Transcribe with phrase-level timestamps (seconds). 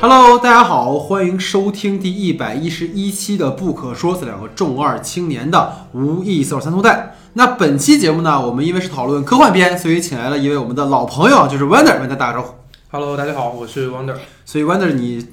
[0.00, 7.16] Hello，大家好，欢迎收听第一百一十一期的《不可说》，这两个重二青年的无意思三通带。
[7.32, 12.54] 那本期节目呢，我们因为是讨论科幻片，所以请来了一位我们的老朋友，就是 Wonder，跟大家打个招呼。
[12.92, 14.14] Hello，大家好，我是 Wonder
[14.44, 15.26] 所以 Wonder，你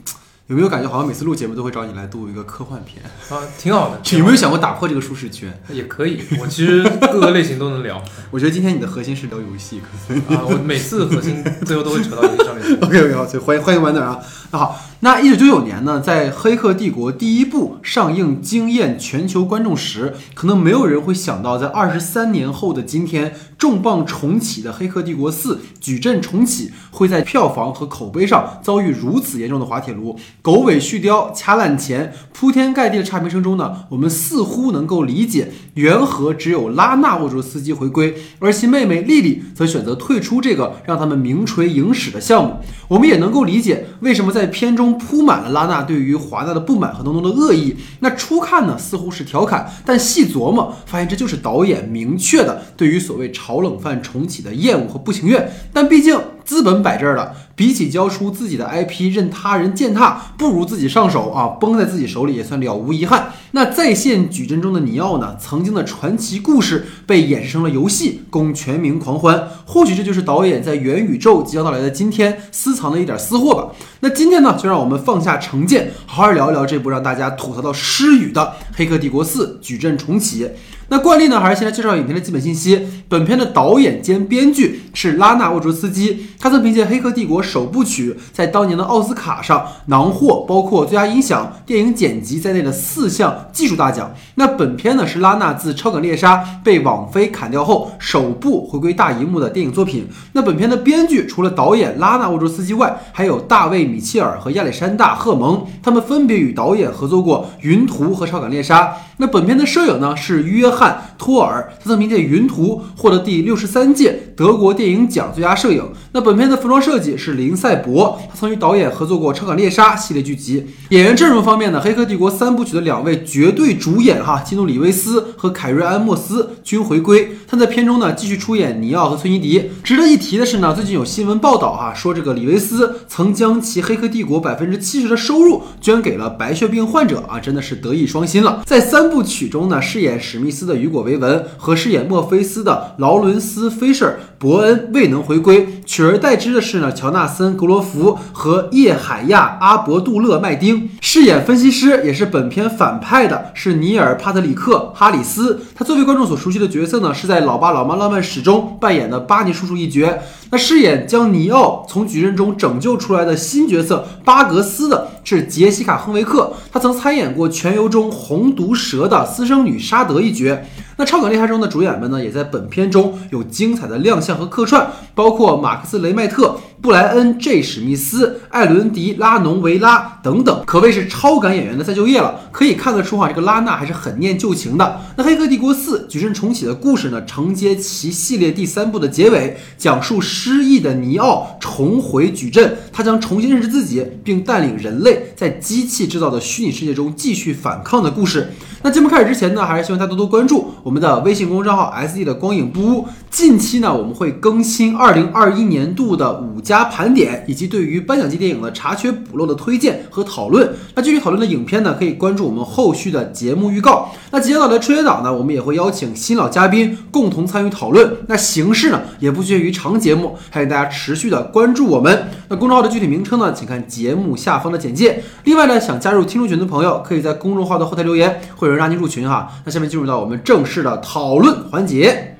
[0.47, 3.03] 有没有感觉好像每次录节目都会找你来录一个科幻片？
[3.35, 5.51] 啊，挺好的， 有没有想过打破这个舒适圈？
[5.69, 7.99] 也可以，我其实各个类型都能聊
[8.29, 10.37] 我觉得今天你的核心是聊游戏，可能。
[10.37, 12.79] 啊，我每次核心最后都会扯到游戏上面。
[12.79, 14.19] OK OK 好，所以欢迎欢迎 Wonder 啊。
[14.51, 30.17] 那好，那一九九九年呢，在《黑客帝国》第一部上映惊艳全球观众时，可能没有人会想到，在二十三年后的今天，重磅重启的《黑客帝国四》矩阵重启，会在票房和口碑上遭遇如此严重的滑铁卢。
[30.41, 42.55] 狗尾续貂、掐烂钱、铺天盖地的差评声中呢，我们似乎能够理解，缘何只有拉纳沃卓斯基回归，而其妹妹莉莉则选择退出这个让他们名垂影史的项目。
[42.87, 47.75] 我们也能够理解为什么在片中铺满了拉纳对于华纳的不满和浓浓的恶意。
[47.99, 55.51] 那初看呢，似乎是调侃，但细琢磨，发现这就是导演明确的对于所谓炒冷饭重启的厌恶和不情愿。
[55.73, 63.33] 但毕竟资本摆这儿了，比起交出自己的 IP 任他人践踏，不如自己上手啊，崩在自己手里也算了无遗憾。
[63.51, 65.35] 那在线矩阵中的尼奥呢？
[65.39, 69.47] 曾经的传奇故事被演示成了游戏，供全民狂欢。
[69.65, 73.71] 或许这就是导演在元宇宙即将到来的今天私藏的一点私货吧。
[74.01, 78.41] 那今天呢，就让我们放下成见，好好聊一聊这部让大家吐槽到失语的
[78.75, 80.45] 《黑客帝国四：矩阵重启》。
[80.87, 82.87] 那惯例呢，还是先来介绍影片的基本信息。
[83.09, 94.13] 本片的导演兼编剧是拉纳沃卓斯基，他曾凭借《黑客帝国》首部曲在当年的奥斯卡上囊获包括最佳音响、电影剪辑在内的四项技术大奖。
[94.35, 100.07] 那本片呢是拉纳自《超感猎杀》被网飞砍掉后首部回归大荧幕的电影作品。
[100.33, 108.83] 那本片的编剧除了导演拉纳沃卓斯基外，还有大卫米切尔和亚历山大赫蒙，他们分别与导演合作过《云图》和《超感猎杀》。
[109.17, 115.83] 那本片的摄影呢是约翰托尔，他曾凭借《云图》获得第六十三届德国电影奖最佳摄影。
[116.11, 120.67] 那本片的服装设计是林赛博，他曾与导演合作过《超感猎杀》系列剧集。
[120.89, 127.37] 演员阵容方面呢，《黑客帝国》三部曲的两位绝对主演哈，基努里维斯和凯瑞安莫斯均回归。
[127.47, 129.71] 他在片中呢继续出演尼奥和崔妮迪。
[129.83, 138.63] 值得一提的是呢，最近有新闻报道哈，说这个李维斯曾将其《黑客帝国》百分之七十的收入捐给了白血病患者啊，真的是德艺双馨了。
[138.65, 155.61] 在三三部曲中呢，饰演史密斯的雨果·维文和饰演墨菲斯的劳伦斯·菲舍尔·伯恩未能回归，取而代之的是呢，乔纳森·格罗弗和叶海亚·阿伯杜勒·麦丁饰演分析师，也是本片反派的是尼尔·帕特里克·哈里斯。
[155.75, 160.17] 他作为观众所熟悉的角色呢，是在《老爸老妈浪漫史》中扮演的巴尼叔叔一角。
[160.49, 170.57] 那饰演将尼奥从矩阵中拯救出来的新角色巴格斯的是杰西卡·亨维克，她曾参演过《全游》中红毒蛇的私生女沙德一角。
[170.97, 182.39] 那《超感猎杀》中的主演们呢，也在本片中有精彩的亮相和客串，包括马克思·雷麦特、布莱恩 ·J· 史密斯、艾伦迪·拉农维拉等等，可谓是超感演员的再就业了。
[182.53, 185.01] 可以看得出哈，这个拉纳还是很念旧情的。
[185.17, 198.53] 那《黑客帝国四：矩阵重启》的故事呢，承接其系列第三部的结尾，讲述失忆的尼奥重回矩阵，他将重新认识自己，并带领人类在机器制造的虚拟世界中继续反抗的故事。
[198.81, 203.07] 那节目开始之前呢，还是希望大家多多关注我们的微信公众号 “SD” 的光影不污。
[203.31, 210.75] 近期呢，我们会更新二零二一年度的五佳盘点，以及对于颁奖季电影的查缺补漏的推荐和讨论。
[210.93, 214.11] 那继续讨论的影片呢，可以关注我们后续的节目预告。
[214.29, 218.17] 那即将到来的春节档呢，我们也会邀请新老嘉宾共同参与讨论。
[218.27, 222.27] 那形式呢，也不限于长节目，还请大家持续的关注我们。
[222.47, 225.23] 那公众号的具体名称呢，请看节目下方的简介。
[225.45, 229.51] 另外呢，想加入听众群的朋友，可以在公众号的后台留言，会有人拉您入群哈。
[229.65, 232.35] 那下面进入到我们正式的讨论环节。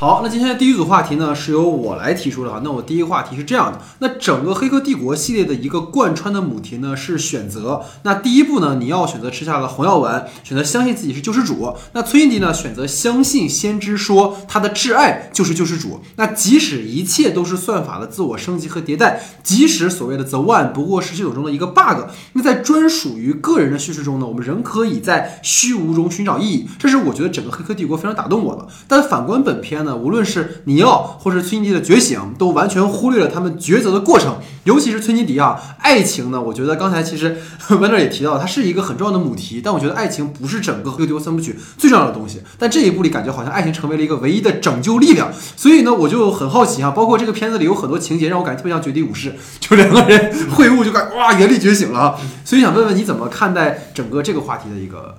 [0.00, 2.62] 好，那今天的第一组话题呢，是由我来提出的哈。
[2.64, 7.82] 那我第一个话题是这样的，那整个《黑客帝国》系列的一个贯穿的母题呢是选择。
[8.04, 11.76] 那第一步呢，你要选择吃下了红药丸，选择相信自己是救世主。
[11.92, 16.00] 那崔妮迪呢，选择相信先知说他的挚爱就是救世主。
[16.16, 26.66] 那即使一切都是算法的自我升级和迭代，即使所谓的 The One 不过是系统中的一个 bug，那在专属于个人的叙事中呢，我们仍可以在虚无中寻找意义。
[26.78, 28.66] 这是我觉得整个《黑客帝国》非常打动我的。
[28.88, 29.89] 但反观本片呢？
[29.90, 34.38] 呢，无论是尼奥或是崔妮迪的觉醒，都完全忽略了他们抉择的过程。
[34.64, 37.38] 尤其是崔妮迪啊，爱情呢，我觉得刚才其实
[37.80, 42.40] 温德也提到，它是一个很重要的母题，但我觉得爱情不是整个《黑帝国三部曲》最重要的东西。
[42.58, 52.20] 但这一部里感觉好像爱情成为了一个唯一的拯救力量，所以呢，我就很好奇啊，包括这个片子里有很多情节让我感觉特别像《绝地武士》，就两个人会晤就感哇原力觉醒了啊。
[52.44, 55.16] 所以想问问你怎么看待整个这个话题的一个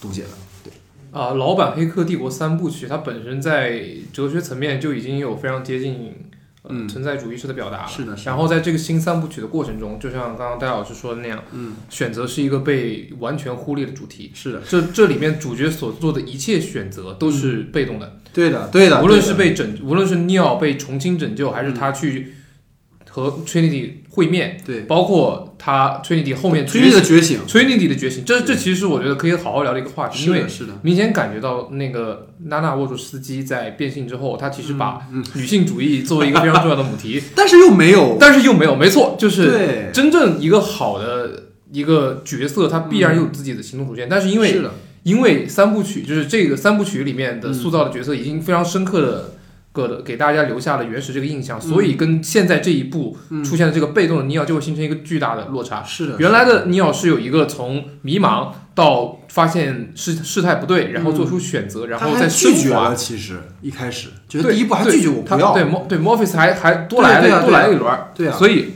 [0.00, 0.28] 读解的？
[1.12, 3.82] 对，啊，老版《黑客帝国》三部曲，它本身在
[4.12, 5.94] 哲学层面就已经有非常接近。
[5.94, 7.88] 呃嗯存在主义式的表达了。
[7.88, 14.32] 是的然后在这个新三部曲的过程中，就像刚刚戴老师说的那样，嗯，选择是一个被完全忽略的主题。
[14.34, 22.34] 是的，这这里面主角所做的一切选择都是被动的，对的，对的，无论是被拯，无论是 Neo 被重新拯救，还是他去
[23.18, 24.80] 和 Trinity 会面，对。
[24.82, 44.72] 包括他 Trinity 后面崔妮的觉醒，Trinity 的觉醒，这这其实是我觉得可以好好聊的一个话题，因为是的，明显感觉到那个娜娜沃卓斯基在变性之后，他其实把嗯，女性主义作为一个非常重要的母题， 但是又没有，但是又没有，没错，就是对，真正一个好的一个角色，他必然有自己的行动主线，但是因为是的，
[45.02, 49.32] 因为三部曲就是这个三部曲里面的塑造的角色已经非常深刻的。
[49.78, 55.84] 个的给大家留下了原始这个印象，所以跟现在这一部嗯出现的这个被动的尼奥就会形成一个巨大的落差。
[55.84, 62.94] 是的，原来的尼奥是有一个从迷茫到发现事事态不对，然后做出选择，然后再拒绝了，。
[62.94, 68.72] 其实一开始觉得第一步还拒绝我不要，他对莫对 Morpheus 还还多来了多来了一轮儿，对啊，所以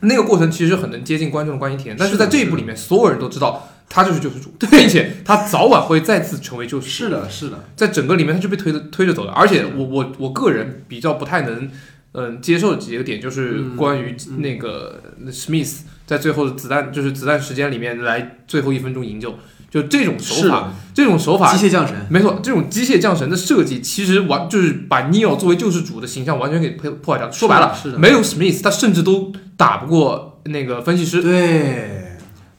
[0.00, 1.96] 那个过程其实很能接近观众的观影体验。
[1.98, 6.92] 但是在这一部里面，所有人都知道他就是救世主， 并且他早晚会再次成为救世主。
[6.92, 9.32] 是的，是的，在整个里面他就被推着推着走的。
[9.32, 11.70] 而且我我我个人比较不太能
[12.12, 19.34] 嗯接受的几个点，就是嗯关于那个 Smith 在最后的子弹就是子弹时间里面来最后一分钟营救，
[19.70, 21.66] 就这种手法，这种手法机。
[21.66, 27.30] 械降神，没错，这种机械降神的设计，其实完就是把 Neo 作为救世主的形象完全给破破坏掉。
[27.30, 31.20] 说白了，是的，没有 Smith，他甚至都打不过那个分析师。
[31.20, 31.95] 对，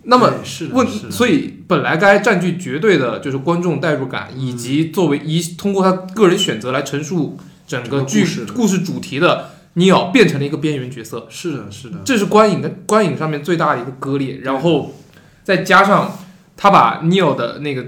[0.10, 1.12] 那么是问是，的。
[1.12, 7.38] 所以本来该占据绝对的就是观众代入感，以及作为一通过他个人选择来陈述
[7.68, 8.26] 整个剧
[8.56, 14.40] 故事主题的尼奥变成了一个边缘角色，是的，是的，这是观影的观影上面最大的一个割裂。
[14.44, 14.96] 然后
[15.44, 16.18] 再加上
[16.56, 17.86] 他把尼奥的那个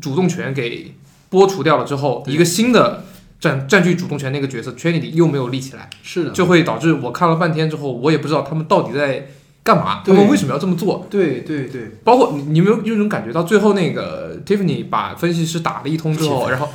[0.00, 0.94] 主动权给
[1.30, 3.04] 剥除掉了之后，一个新的
[3.40, 9.28] 占占据主动权那个角色 Trinity 又没有立起来，是的，就会导致我看了半天之后，我也不知道他们到底在
[9.68, 11.06] 干嘛，他们为什么要这么做。
[11.10, 16.68] 对对对，包括你，你有没有有种感觉到最后那个 Tiffany 把分析师打了一通之后，然后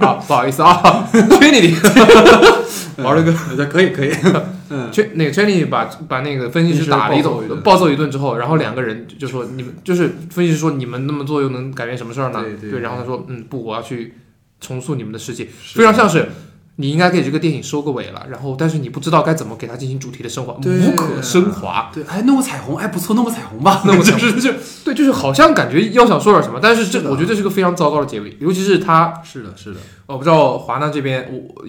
[0.00, 1.72] 啊， 不好意思啊， Trinity。
[2.96, 4.12] 玩了个个，可以可以，
[4.68, 8.10] 嗯，圈那个 Trinity 把把那个分析师打了一顿，暴揍一顿。
[8.10, 12.42] 之后，然后两个人就说你们就是分析师说你们那么做又能改变什么事儿呢？
[12.60, 14.14] 对对然后他说嗯不，我要去
[14.60, 16.28] 重塑你们的世界，非常像是。
[16.82, 21.92] 你应该给这个电影收个尾了，然后但是你不知道该怎么给它进行主题的升华，无可升华。
[21.94, 24.52] 对，哎，弄个彩虹，哎，不错，弄个彩虹吧，弄个彩就是就
[24.84, 31.64] 对，就是好像感觉要想说点什么，但是这是我觉得这是个非常糟糕的结尾，尤其是他，是的，是的，我不知道华纳这边我我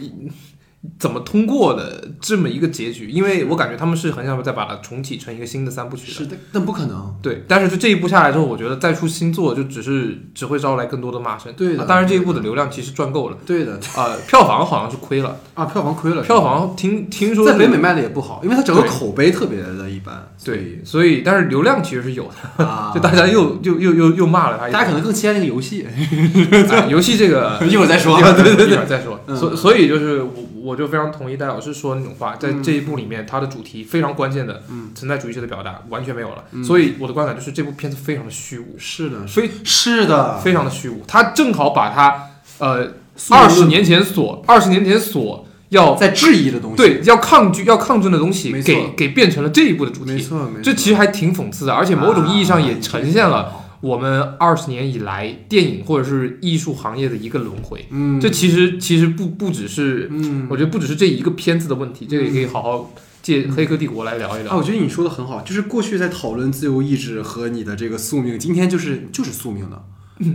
[1.00, 6.14] 怎么通过的这么一个结局，因为我感觉他们是很想再把它重启成一个新的三部曲的。
[6.14, 11.54] 是的，但不可能，对，但是就这一部下来之后，我觉得再出新作就只是只会招来更多的骂声。
[11.56, 13.80] 对的啊当然这一部的流量其实赚够了，对的。
[13.96, 28.20] 呃，票房好像是亏了，啊，票房亏了，票房听听说在北美卖的也不好，因为它整个口碑特别的一般，对，所以但是流量其实是有的，啊， 就大家又又又又又骂了他，大家可能更期待那个游戏，哎游戏这个 一会儿再说。
[28.20, 29.20] 一会儿对对对，一会儿再说。
[29.28, 29.36] 嗯。
[29.36, 30.30] 所所以就是我
[30.64, 32.64] 我就非常同意戴老师说的那种话，在嗯。
[32.64, 34.92] 这一部里面，它的主题非常关键的嗯。
[34.96, 36.46] 存在主义式的表达完全没有了。
[36.52, 36.64] 嗯。
[36.64, 41.04] 所以我的观感就是这部片子非常的虚无，是的，非是的，非常的虚无。
[41.06, 42.30] 他正好把他
[42.60, 42.94] 呃
[43.30, 53.52] 二十年前所二十年前所要在质疑的东西，对要抗拒要抗争的东西给给变成了这一部的主题，没错，没错，这其实还挺讽刺的，而且某种意义上也呈现了啊，
[53.84, 57.86] 我们二十年以来电影或者是艺术行业的一个轮回。
[57.90, 69.84] 嗯，这其实其实不不只是，嗯，我觉得不只是这一个片子的问题，这个也可以好好借《黑客帝国》来聊一聊啊，我觉得你说的很好，就是过去在讨论自由意志和你的这个宿命，今天就是就是宿命的，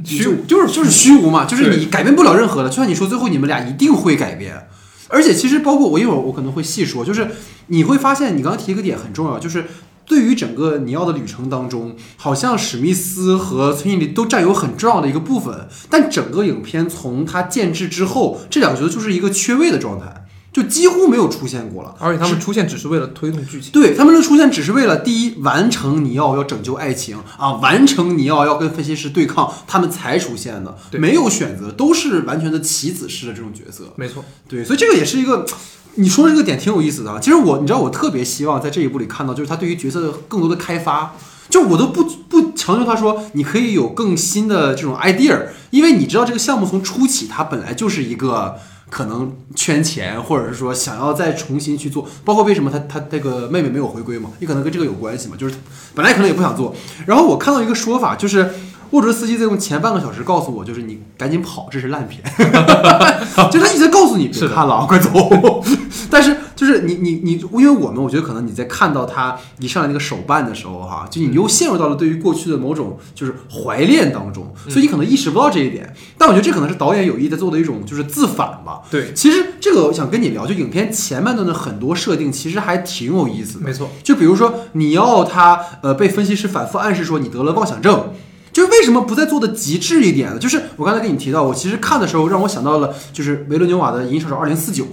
[0.05, 2.69] 虚无就是就是虚无嘛，就是你改变不了任何的。
[2.69, 4.69] 就像你说，最后你们俩一定会改变。
[5.11, 7.27] 而且其实包括我一会儿我可能会细说，就是
[7.69, 9.65] 你会发现你刚刚提一个点很重要，就是
[10.09, 20.25] 对于整个尼奥的旅程当中，好像史密斯和崔妮迪都占有很重要的一个部分，但整个影片从他建制之后，这两个角色就是一个缺位的状态。
[20.51, 21.95] 就几乎没有出现过了。
[22.01, 23.71] 而且他们出现只是为了推动剧情。
[23.71, 33.93] 对他们的出现只是为了第一完成尼奥要拯救爱情啊，完成尼奥要跟分析师对抗，他们才出现的，对没有选择，都是完全的棋子式的这种角色。
[33.95, 35.47] 没错，对，所以这个也是一个，
[35.99, 37.19] 你说的这个点挺有意思的啊。
[37.21, 41.15] 其实我，你知道，我特别希望在这一部里看到，就是他对于角色的更多的开发。
[41.51, 48.55] 就我都不不强求他说你可以有更新的这种 idea，因为你知道这个项目从初期它本来就是一个
[48.91, 55.55] 可能圈钱，或者是说想要再重新去做，包括为什么他他这个妹妹没有回归嘛，也可能跟这个有关系嘛，就是
[55.95, 56.75] 本来可能也不想做。
[57.07, 58.51] 然后我看到一个说法，就是
[58.91, 62.23] 沃卓斯基在用前半个小时告诉我，就是你赶紧跑，这是烂片，
[63.51, 65.11] 就他一直在告诉你别看了啊，快走。
[66.11, 75.95] 但是就是你你你，因为我们我觉得可能你在看到他一上来那个手办的时候哈，就你又陷入到了对于过去的某种就是怀恋当中，所以你可能意识不到这一点。
[76.17, 78.81] 但我觉得这可能是导演有意在做的一种就是自反吧。
[78.91, 83.67] 对，其实这个我想跟你聊，就影片前半段的很多设定其实还挺有意思的。
[83.67, 88.15] 没错，就比如说你要他呃被分析师反复暗示说你得了妄想症，
[88.53, 90.39] 就是为什么不再做的极致一点呢？
[90.39, 94.85] 就是我刚才跟你提到，我其实看的时候让我想到了就是维伦纽瓦的《银翼杀手二零四九》，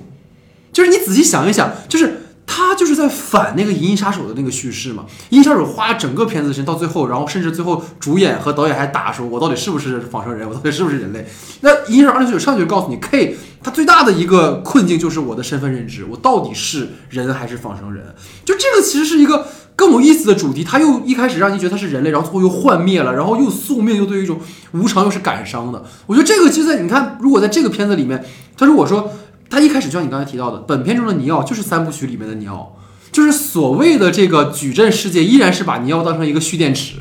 [0.72, 2.22] 就是你仔细想一想，就是。
[2.48, 11.28] 他就是在反那个《银翼杀手》的那个叙事嘛，《银翼杀手》花整个片子的时间到最后，然后甚至最后主演和导演还打说，我到底是不是仿生人，我到底是不是人类？
[11.62, 18.14] 那《银翼杀手二零四九》上去就告诉你，K 他最大的一个困境就是我的身份认知，我到底是人还是仿生人？
[18.46, 24.40] 就这个其实是一个更有意思的主题，他又一开始让你觉得他是人类，然后最后又幻灭了，然后又宿命，又对于一种
[24.72, 25.84] 无常又是感伤的。
[26.06, 28.24] 我觉得这个其实在你看，如果在这个片子里面，
[28.58, 29.12] 他如果说
[29.50, 32.78] 他一开始就像你刚才提到的，本片中的尼奥就是三部曲里面的尼奥，
[33.12, 36.96] 就是所谓的这个矩阵世界依然是把尼奥当成一个蓄电池。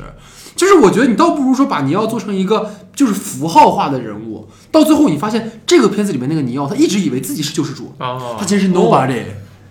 [0.55, 9.23] 就是我觉得你倒不如说把尼奥做成一个就是符号化的人物，到最后你发现这个片子里面那个尼奥，他一直以为自己是救世主，哦，他其实是 nobody。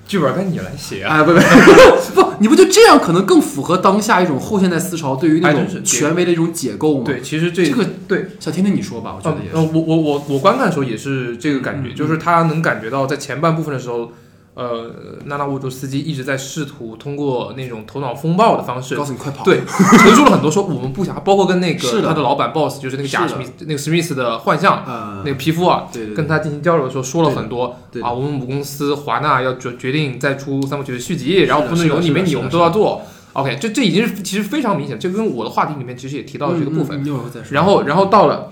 [0.06, 1.16] 剧本该你来写啊。
[1.16, 1.38] 哎，不不
[2.20, 9.50] 不，你不就这样可能更符合当下一种后现代思潮对于那种权威的一种解构吗？，对，其实这这个对，小天天你说吧，我觉得也。
[9.54, 14.12] 我我我我观看的时候也是这个感觉，就是他能感觉到在前半部分的时候，
[14.54, 14.90] 呃，
[15.24, 19.44] 娜娜沃卓斯基一直在试图通过那种头脑风暴的方式告，诉你快跑。
[19.44, 23.34] 对， 陈述了很多说我们不想，包括跟那个 他的老板 boss，就是那个假是的。
[23.34, 33.02] 史密斯那个史密斯的幻象，呃，那个皮肤啊，对对对，跟他进行交流的时候说了很多对的啊，我们母公司华纳要决决定再出三部曲的续集，然后不能有你没你，我们都要做。
[33.32, 37.04] OK，这这已经是其实非常明显，这跟我的话题里面其实也提到了这个部分。
[37.50, 38.48] 然后，然后到了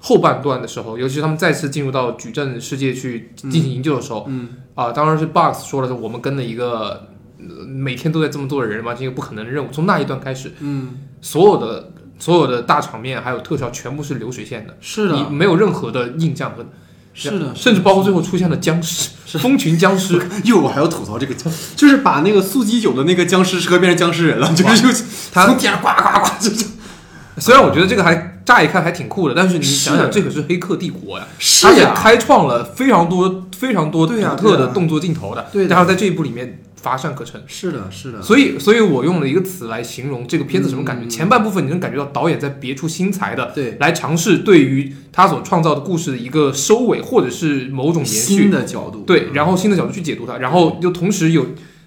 [0.00, 7.06] 后半段的时候，尤其是他们再次进入到矩阵世界去进行营救的时候，嗯，啊、当然是 Box 说了，是我们跟了一个、
[7.38, 9.68] 呃每天都在这么做的人完成一个不可能的任务。
[9.72, 16.64] 从那一段开始，嗯，所有的所有的大场面还有特效全部是流水线的，是的，你没有任何的印象和，
[17.12, 21.34] 是的，甚至包括最后出现了僵尸，蜂群僵尸， 又我还要吐槽这个，
[21.74, 24.92] 就是把那个速激九的那个僵尸车变成僵尸人了，就是又
[25.32, 26.64] 他从天上呱呱呱，就就
[27.38, 37.40] 虽然我觉得这个还乍一看还挺酷的，但是你想想，这可是黑客帝国呀，是而且呀，开创了非常多非常多独特的动作镜头的，对啊然后在这一部里面乏善可陈。
[37.46, 41.06] 是的，是的，所以，所以我用了一个词来形容这个片子什么感觉。
[41.06, 41.08] 嗯。
[41.08, 43.76] 前半部分你能感觉到导演在别出心裁的对。
[43.78, 48.50] 来尝试对于他所创造的故事的一个收尾，或者是某种延新续。
[48.50, 51.46] 的角度，对，然后新的角度去解读它，然后又同时有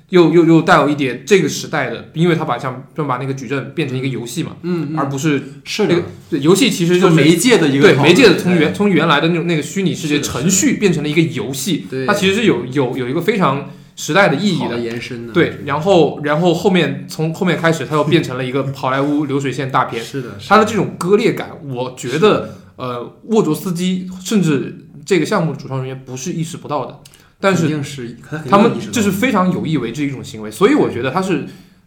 [0.09, 14.77] 又又又带有一点这个时代的，因为他把像就把那个矩阵变成一个游戏嘛，嗯，嗯，而不是是的那个，对游戏其实就是媒介的一个对媒介的从原从原来的那种那个虚拟世界程序变成了一个游戏，对它其实是有有有一个非常时代的意义的。
[14.77, 20.03] 延伸的，对，然后然后后面从后面开始，它又变成了一个 好莱坞流水线大片。
[20.03, 26.99] 是的，是它的这种割裂感，我觉得呃，沃卓斯基甚至这个项目的主创人员不是意识不到的，
[27.39, 28.17] 但是是
[28.49, 31.45] 他们这是非常有意为之的一种行为，所以我觉得他是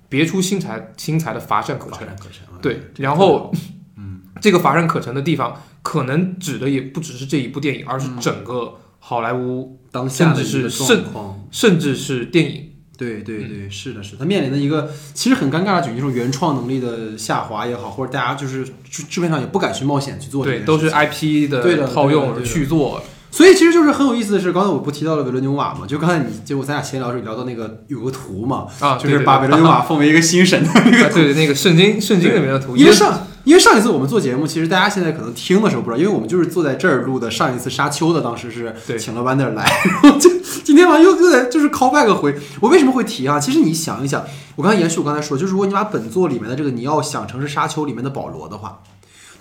[0.09, 2.07] 别出心裁心裁的乏善可陈。
[2.61, 3.53] 对，然后
[3.97, 11.49] 嗯，这个乏善可陈的地方，可能指的也不只是这一部电影，而嗯是整个好莱坞，当下的甚至是状况。
[11.51, 12.65] 甚至是电影。
[12.99, 23.01] 对对对，是的，是的他面临的一个其实很尴尬的局面，就是原创能力的下滑也好，或者大家就是制制片上也不敢去冒险去做对，都是 IP 的套用对的对的续作，
[23.31, 37.31] 所以其实就是很有意思的是，刚才我不提到了维伦纽瓦嘛，就刚才你结果咱俩闲聊的时候聊到那个有个图嘛，啊，就是把维伦纽瓦奉为一个新神的对对对那个圣经圣经里面的图，因为上因为上一次我们做节目，其实大家现在可能听的时候不知道，因为我们就是坐在这儿录的。
[37.31, 39.65] 上一次沙丘的，当时是请了 Wander 来，
[40.03, 40.29] 然后就
[40.65, 42.35] 今天晚上又又在就是 call back 回。
[42.61, 43.39] 我为什么会提啊？
[43.39, 44.25] 其实你想一想，
[44.57, 48.81] 我刚才延续我刚才说，就是如果你把本作里面的这个你要想成是沙丘里面的保罗的话，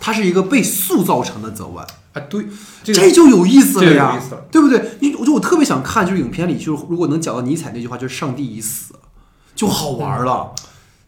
[0.00, 2.46] 他是一个被塑造成的泽万，啊，对，
[2.84, 4.92] 这个这就有意思了这个有呀对不对？
[5.00, 8.94] 你我就我特别想看，就是影片里就是如果能讲到尼采那句话，就是“上帝已死”，
[9.54, 10.52] 就好玩了，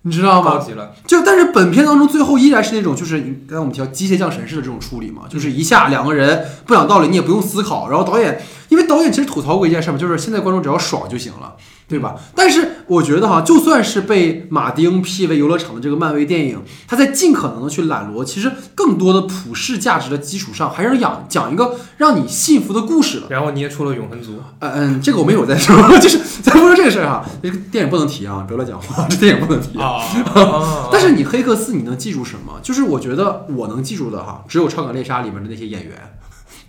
[0.02, 0.52] 你知道吗？
[0.52, 0.92] 高级了。
[1.06, 11.54] 就但是本片当中最后依然是那种就是刚才我们提到机械降神式的这种处理嘛，就是一下两个人不讲道理，你也不用思考，然后导演因为导演其实吐槽过一件事嘛，就是现在观众只要爽就行了，
[11.90, 12.14] 对吧？
[12.34, 23.26] 但是我觉得哈，就算是被马丁批为游乐场的这个漫威电影，它在尽可能的去揽罗其实更多的普世价值的基础上，还是讲讲一个让你信服的故事的。
[23.28, 29.78] 然后捏出了永恒族，嗯嗯，这个我们一会儿再说， 就是咱不说这个事儿哈，这个电影不能提啊，别乱讲话， 这电影不能提。
[29.78, 30.00] 啊，
[30.92, 32.60] 但是你黑客四你能记住什么？
[32.62, 35.92] 就是我觉得我能记住的哈，只有《超感猎杀》里面的那些演员，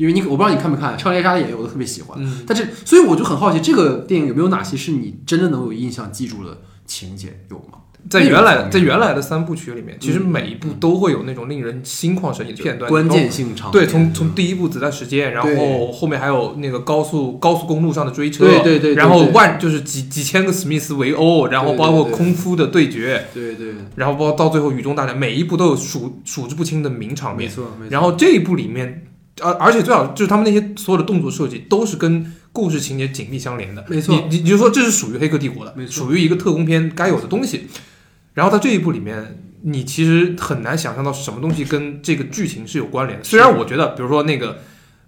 [0.01, 2.17] 因为你我不知道你看没看《超感猎杀》的演员，我都特别喜欢。
[2.19, 7.39] 嗯，但是所以我就很好奇，这个电影有没有哪些是你真的能有印象记住的情节？
[7.51, 7.77] 有吗？
[8.09, 27.47] 在原来的在原来的三部曲里面，其实每一部都会有那种令人心旷神怡的片段，关键性场对，从从第一部子弹时间，然后后面还有那个高速高速公路上的追车，对对对对然后对万就是几几千个史密斯围殴，然后包括空夫的对决，对对，然后包括到最后雨中大战，每一部都有数数之不清的名场面。
[27.47, 27.91] 没错没错。
[27.91, 29.03] 然后这一部里面，
[29.39, 33.85] 而而且最好就是他们那些所有的动作设计都是跟故事情节紧密相连的。
[33.87, 37.67] 没错你你你就说这是属于《黑客帝国》的，属于一个特工片该有的东西。
[38.33, 43.23] 然后在这一部里面，你其实很难想象到什么东西跟这个剧情是有关联的。
[43.23, 44.59] 虽然我觉得，比如说那个。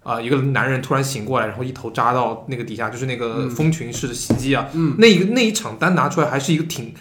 [0.04, 6.92] 啊、一个男人突然醒过来，然后一头扎到那个底下，就是那个嗯蜂群式的袭击啊，嗯，那一个那一场单拿出来，还是一个挺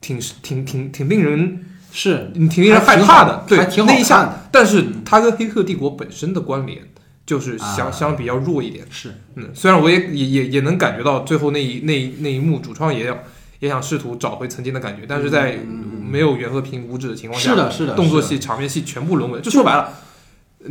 [0.00, 2.32] 挺挺挺挺令人是。
[2.34, 4.48] 你挺令人害怕的，对那一下。
[4.50, 6.82] 但是它跟《黑客帝国》本身的关联
[7.24, 7.90] 就是相、啊。
[7.92, 8.84] 相比较弱一点。
[8.90, 9.14] 是。
[9.36, 13.16] 嗯，虽然我也也也也能感觉到最后那一那一那一幕，主创也要
[13.60, 19.40] 也想试图找回曾经的感觉，但是在嗯没有袁和平无止的情况下，是的是的，动作戏、场面戏全部沦为。
[19.40, 19.92] 就说白了，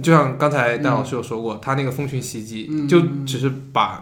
[0.04, 2.88] 就像刚才戴老师有说过，他那个蜂群袭击，嗯。
[2.88, 3.98] 就只是把《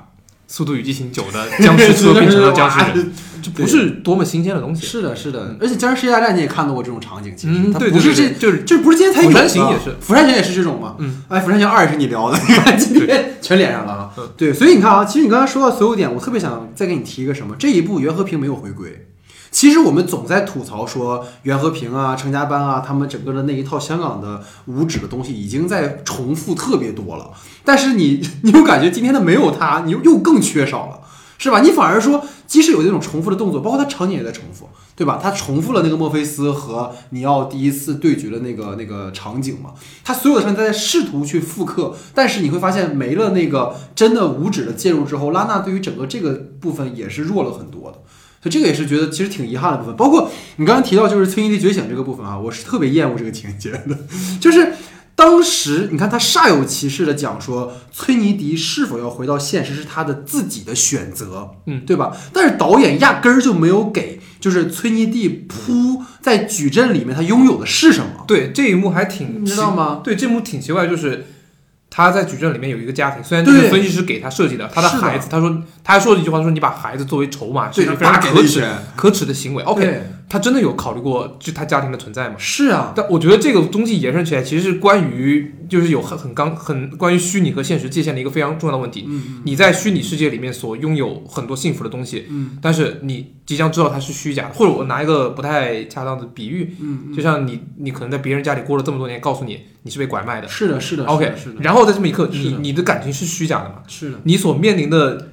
[0.52, 4.84] 速度与激情九》的僵尸车变成了僵尸人，这 不是多么新鲜的东西。
[4.84, 9.36] 是的，是的，而且《僵尸世界大战》你也看到过这种场景，其实嗯，它对不是这就是这不是今天才有的。
[9.36, 10.96] 釜山行也是釜山行也是这种嘛。
[10.98, 14.12] 嗯，哎，釜山行二也是你聊的，你看今天全连上了。
[14.36, 19.06] 对，所以你看啊，其实你刚才说到所有点，我特别想再给你提一个什么，这一部袁和平没有回归。
[19.52, 27.32] 其实我们总在吐槽说袁和平啊、成家班啊，他们整个的那一套香港的无纸的东西已经在重复特别多了。
[27.64, 31.00] 但是你 你又感觉今天的没有他，你又又更缺少了。
[31.42, 31.62] 是吧？
[31.62, 35.18] 你反而说，即使有那种重复的动作，包括他场景也在重复，对吧？
[35.24, 39.70] 他重复了那个墨菲斯和尼奥第一次对决的那个那个场景嘛，
[40.04, 48.00] 他所有的场景他在试图去复刻，但是你会发现没了那个真的无指的介入之后，拉娜对于整个这个部分也是弱了很多的。
[48.42, 53.98] 所以这个也是觉得其实挺遗憾的部分，包括你刚刚提到就是崔妮蒂觉醒这个部分啊，我是特别厌恶这个情节的，
[54.40, 54.74] 就是
[55.16, 62.16] 当时你看他煞有其事的讲说崔妮迪是否要回到现实是他的自己的选择，嗯对吧？
[62.32, 70.00] 但是导演压根儿就没有给就是崔妮蒂铺在矩阵里面他拥有的是什么，对这一幕还挺你知道吗？
[70.02, 71.26] 对，这幕挺奇怪，就是
[72.06, 75.50] 他在矩阵里面有一个家庭，虽然这个分析师给他设计的，他的孩子，他说
[75.84, 78.64] 他还说了一句话，说你把孩子作为筹码，是对一个非常可耻
[78.96, 79.62] 可耻的行为。
[79.64, 82.36] OK，对他真的有考虑过就他家庭的存在吗？
[82.38, 89.06] 是啊，但我觉得这个东西延伸起来，其实是关于就是有很很刚很关于虚拟和现实界限的一个非常重要的问题。
[89.08, 100.48] 嗯你在虚拟世界里面所拥有很多幸福的东西，嗯但是你即将知道它是虚假的，或者我拿一个不太恰当的比喻，嗯，就像你你可能在别人家里过了这么多年，告诉你你是被拐卖的。
[100.48, 103.82] 是的，是的 OK，是的，然后在这么一刻，你你的感情是虚假的嘛？
[103.88, 105.30] 是的，你所面临的，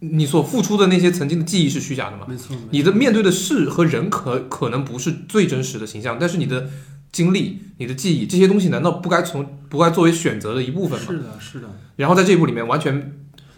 [0.00, 2.26] 你所付出的那些曾经的记忆是虚假的吗？
[2.28, 6.68] 没错，你的面对的事和人可可能不是最真实的形象，但是你的
[7.10, 11.06] 经历、你的记忆这些东西，难道不该从不该作为选择的一部分吗？
[11.08, 13.12] 是的，是的，然后在这一部里面，完全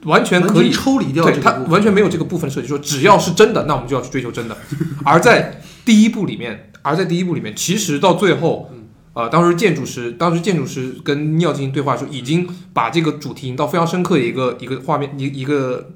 [0.05, 4.57] 完全可以，抽离掉对它这个部分完全没有这个部分设计，说只要是真的，那我们就要去追求真的。
[5.05, 8.71] 而在第一部里面，而在第一部里面，其实到最后。
[9.13, 15.91] 呃，当时建筑师，当时建筑师跟尼奥进行对话的时候，已经把这个主题引到非常深刻的一个一个画面一一个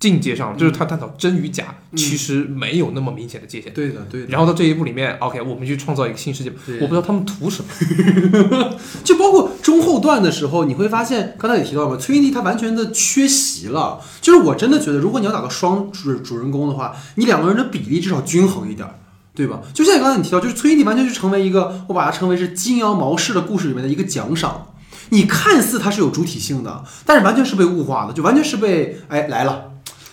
[0.00, 3.72] 境界上，就是他探讨真与假嗯其实没有那么明显的界限。
[3.72, 4.28] 对的，对的。
[4.28, 8.78] 然后到这一步里面，OK，我们去创造一个新世界，我不知道他们图什么。
[9.02, 14.00] 就包括中后段的时候，你会发现，刚才也提到了嘛，崔妮蒂她完全的缺席了。
[14.20, 18.94] 就是我真的觉得，如果你要打个双主主人公的话，你两个人的比例至少均衡一点儿，
[19.34, 19.60] 对吧？
[19.74, 24.68] 就像你刚才你提到，就是崔妮蒂完全就成为一个，我把它称为是金羊毛式的故事里面的一个奖赏。
[25.10, 29.67] 你看似它是有主体性的，但是完全是被物化的，就完全是被哎来了。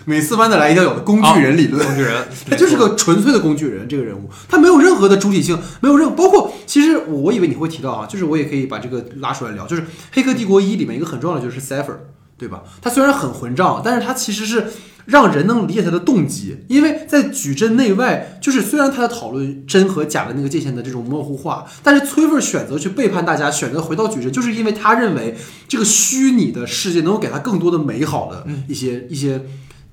[0.05, 1.85] 每次弯德莱一定要有的工具人理论。
[1.85, 11.97] 工具人， 他就是个纯粹的工具人，这个人物，他没有任何的主体性，没有任包括，其实我以为你会提到啊，就是我也可以把这个拉出来聊，就是《黑客帝国一》里面一个很重要的就是 Cipher，
[12.37, 12.63] 对吧？
[12.81, 14.67] 他虽然很混账，但是他其实是
[15.05, 25.35] 让人能理解他的动机，因为在矩阵内外，就是虽然他在讨论真和假的那个界限的这种模糊化，但是崔 r 选择去背叛大家，选择回到矩阵，就是因为他认为
[25.67, 29.41] 这个虚拟的世界能够给他更多的美好的一些、一些。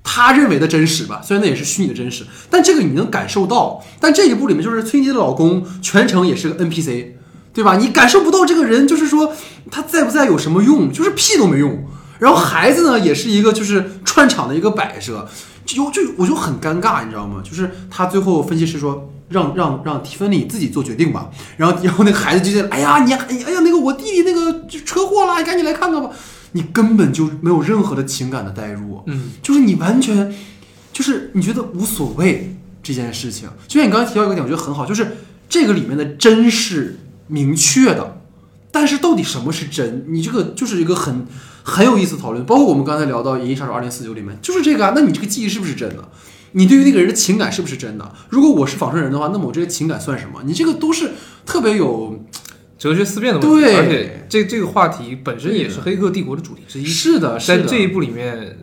[0.03, 3.81] 他认为的真实吧，虽然那也是虚拟的真实，但这个你能感受到。
[3.99, 7.13] 但这一部里面就是崔妮的老公全程也是个 NPC，
[7.53, 7.77] 对吧？
[7.77, 9.33] 你感受不到这个人，就是说
[9.71, 11.85] 他在不在有什么用，就是屁都没用。
[12.19, 15.27] 然后孩子呢，也是一个就是串场的一个摆设，
[15.65, 17.41] 就就我就很尴尬，你知道吗？
[17.43, 26.09] 就是他最后分析师说让让让提芬妮自己做决定吧，然后然后那个孩子就在哎呀你哎呀那个我弟弟那个车祸了，你赶紧来看看吧。
[26.53, 30.33] 你根本就没有任何的情感的代入，嗯，就是你完全
[30.91, 33.49] 就是你觉得无所谓这件事情。
[33.67, 35.17] 就像你刚才提到一个点，我觉得很好，就是
[35.49, 38.21] 这个里面的真是明确的，
[38.71, 40.05] 但是到底什么是真？
[40.07, 41.25] 你这个就是一个很
[41.63, 42.45] 很有意思讨论。
[42.45, 44.93] 包括我们刚才聊到《银翼杀手二零四九》里面，就是这个啊。
[44.95, 46.09] 那你这个记忆是不是真的？
[46.51, 48.13] 你对于那个人的情感是不是真的？
[48.29, 50.43] 如果我是仿生人的话，那么我这些情感算什么？
[50.45, 51.13] 你这个都是
[51.45, 52.23] 特别有。
[52.83, 56.85] 哲学思辨的问题，而且这这个话题本身也是《黑客帝国》的主题之一。
[56.85, 58.57] 是的，在这一部里面，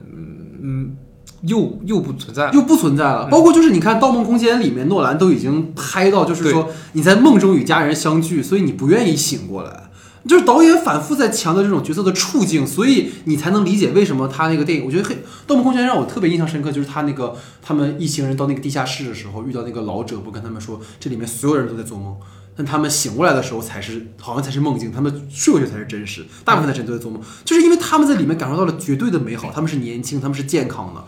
[0.63, 0.95] 嗯，
[1.41, 3.29] 又又不存在，又不存在了。
[3.31, 9.85] 包括就是你看《盗梦空间》里面，诺兰都已经拍到，就是说你在梦中与家人相聚，所以你不愿意醒过来。
[10.29, 14.85] 就是导演反复在强调这种角色的处境，所以你才能理解为什么他那个电影。
[14.85, 22.15] 我觉得《黑盗梦空间》让我特别印象深刻，就是他那个他们一行人到那个地下室的时候，遇到那个老者，不跟他们说这里面所有人都在做梦。
[22.57, 26.27] 但他们醒过来的时候，才是好像才是梦境，他们睡过去才是真实。
[26.45, 29.51] 大部分的人都在做梦，就是因为他们在里面感受到了绝对的美好。
[29.51, 31.03] 他们是年轻，他们是健康的。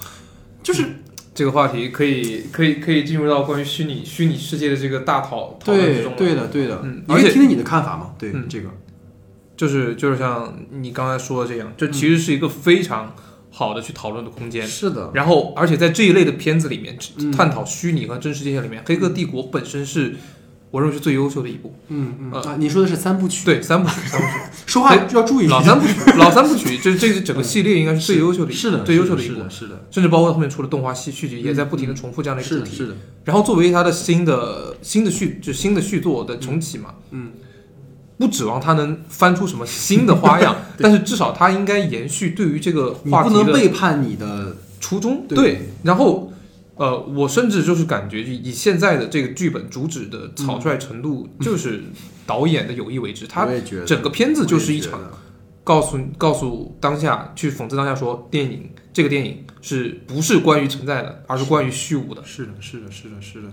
[0.63, 0.85] 就是
[1.35, 6.15] 这个话题可以可以可以进入到关于虚拟虚拟世界的这个大讨讨论之中。
[6.17, 6.81] 对的，对的。
[6.85, 8.15] 嗯，而且听听你的看法嘛？
[8.19, 8.71] 对，这个
[9.57, 13.15] 就是就是像你刚才说的这样，这其实是一个非常
[13.51, 14.67] 好的去讨论的空间。
[14.67, 15.11] 是的。
[15.13, 16.97] 然后，而且在这一类的片子里面，
[17.33, 20.15] 探讨虚拟和真实界限里面，《黑客帝国》本身是。
[20.73, 21.75] 我认为是最优秀的一部。
[21.89, 23.45] 嗯嗯啊，你说的是三部曲？
[23.45, 24.33] 对，三部曲，三部曲。
[24.65, 25.47] 说话要注意。
[25.47, 29.85] 老三部曲，老三部曲，这这整个系列应该是最优秀的，是的，最优秀的一部，是的。
[29.91, 32.75] 甚至包括后面出了动画戏续集，也在不停的重复这样的一个主题。
[32.75, 32.95] 是的。
[33.25, 37.33] 然后作为它的新的新的续，就新的续作的重启嘛，嗯，
[38.17, 43.41] 不指望它能翻出什么新的花样， 但是至少它应该延续对于这个话题的。
[43.41, 45.27] 不能背叛你的初衷。
[45.29, 46.33] 对，然后。
[46.75, 51.85] 呃，我甚至就是感觉，以现在的这个剧本主旨的草率程度，就是
[52.27, 53.27] 导演的有意为之。
[53.27, 53.47] 他
[53.87, 54.99] 整个片子就是一场
[55.63, 62.25] 告诉告诉当下，去讽刺当下，说电影这个电影是不是关于存在的，而是关于虚无的。
[62.25, 63.49] 是的，是的，是的，是的。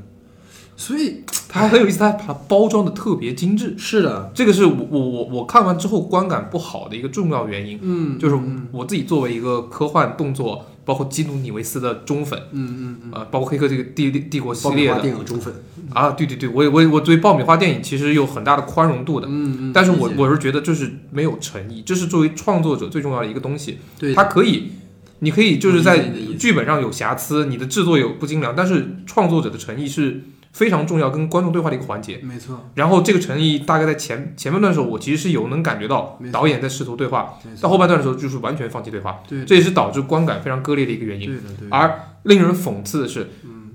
[0.77, 3.75] 所以它很有意思，它把它包装的特别精致。
[3.77, 7.77] 是的，这个是我我我我看完之后观感不好的一个重要原因。
[7.81, 8.39] 嗯，就是
[8.71, 10.65] 我自己作为一个科幻动作。
[10.89, 14.99] 包括基努·里维斯的忠粉，嗯嗯嗯，啊，包括黑客这个帝帝国系列的。
[15.01, 15.53] 电影忠粉。
[15.93, 24.71] 啊，对对对，我我我对爆米花电影其实有很大的宽容度的，嗯嗯，但是我我是觉得这是没有诚意，这是作为创作者最重要的一个东西，对，它可以，
[25.19, 30.23] 你可以就是在剧本上有瑕疵，你的制作有不精良，但是创作者的诚意是。
[30.51, 32.69] 非常重要，跟观众对话的一个环节，没错。
[32.73, 41.27] 然后这个诚意大概在前前半段的时候，我其实是有能感觉到导演在试图对话，到后半段的时候就是完全放弃对话，对，这也是导致观感非常割裂的一个原因。
[41.27, 41.69] 对的，对。
[41.69, 43.29] 而令人讽刺的是，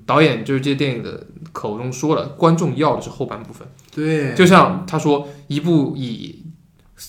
[0.04, 3.66] 导演就是这些电影的口中说了，观众要的是后半部分。
[3.94, 6.44] 对，就像他说，一部以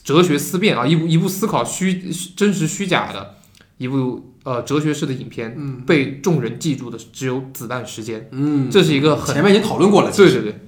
[0.03, 3.35] 哲学思辨啊，一部一部思考虚真实虚假的
[3.77, 4.31] 一部。
[4.45, 10.59] 呃，哲学式的影片，嗯，被众人记住的只有《子弹时间》，嗯，这是一个很前面已经讨论过了，对对对，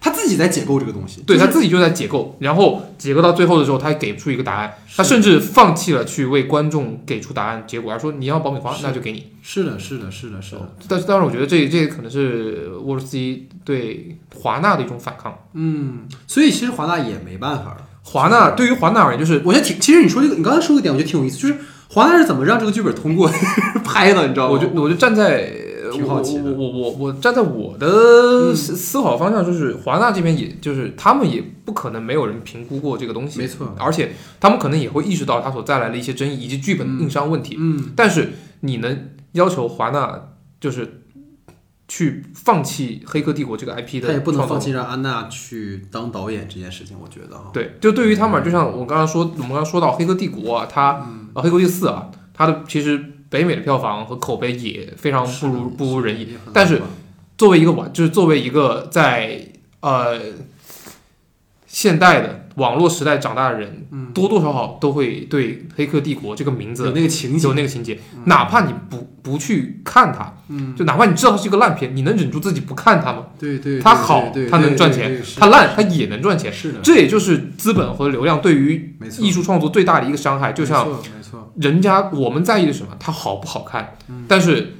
[0.00, 9.30] 他自己在解构这个东西，对他自己就在解构，然后解构到最后的时候，他给不出一个答案，他甚至放弃了去为观众给出答案结果，而说你要爆米花，那就给你。
[9.42, 10.74] 是的，是的，是的，是的。
[10.88, 15.38] 但是，当然，我觉得这这可能是沃尔斯基对华纳的一种反抗。
[15.52, 17.86] 嗯，所以其实华纳也没办法了。
[18.02, 21.56] 华纳对于华纳而言，就是我觉得挺，其实你说这个，你刚才说的点，我觉得挺有意思，就是。
[21.92, 23.28] 华纳是怎么让这个剧本通过
[23.84, 24.28] 拍的？
[24.28, 24.52] 你知道吗？
[24.52, 25.52] 我就我就站在
[25.92, 26.44] 挺好奇的。
[26.44, 33.74] 我我我我站在我的思思考方向，就是华纳这边，也就是他们也不可能没有人评估过这个东西，没错。
[33.76, 37.56] 而且他们可能也会意识到它所带来的一些争议以及剧本硬伤问题。
[37.58, 37.90] 嗯。
[37.96, 40.28] 但是你能要求华纳
[40.60, 40.99] 就是
[41.90, 44.06] 去放弃《黑客帝国》这个 IP 的？
[44.06, 46.96] 他也不能放弃让安娜去当导演这件事情。
[46.98, 51.06] 我觉得对，就对于他们，就像我刚刚说，我们刚刚说到《黑客帝国》啊，它。
[51.32, 56.26] 啊，黑客帝四啊，它的其实北美的票房和口碑也非常不如不如人意。
[56.52, 56.82] 但是
[57.38, 59.40] 作为一个玩，就是作为一个在
[59.78, 60.18] 呃
[61.68, 73.26] 现代的网络时代长大的人，嗯多多少少都会对《黑客帝国》这个名字有那个情节有，那个情节，哪怕你不不去看它，嗯，就哪怕你知道它是一个烂片，你能忍住自己不看它吗？
[73.38, 80.52] 对对，它好它能赚钱它烂它也能赚钱，是的，这也就是资本和流量对于，艺术创作最大的一个伤害。
[80.52, 82.96] 就像没错，人家我们在意的是什么？
[82.98, 83.96] 它好不好看？
[84.08, 84.74] 嗯但是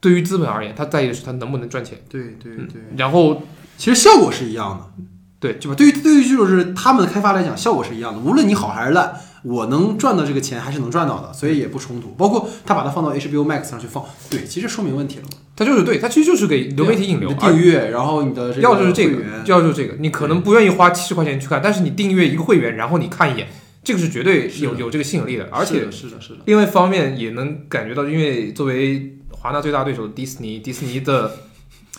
[0.00, 1.98] 对于资本而言，他在意的是它能不能赚钱。
[2.08, 3.42] 对对嗯对，然后
[3.76, 5.02] 其实效果是一样的，
[5.40, 5.74] 对就吧？
[5.76, 9.14] 对于对于就是他们的开发来讲，效果是一样的，无论你好还是烂，
[9.46, 12.08] 我能赚到这个钱还是能赚到的，所以也不冲突。
[12.18, 15.38] 包括他把它放到 HBO Max 上去放，对，其实说明问题了嘛。
[15.54, 23.46] 它就是对，它其实就是给流媒体引流订阅，然后你的这个要就是这个要就是这个，你可能不愿意花七十块钱去看，但是你订阅一个会员，然后你看一眼，
[23.84, 25.48] 这个是绝对是有有这个吸引力的。
[25.52, 31.30] 而且是的是的，另外一方面也能感觉到，因为作为华纳最大对手的迪士尼，迪士尼的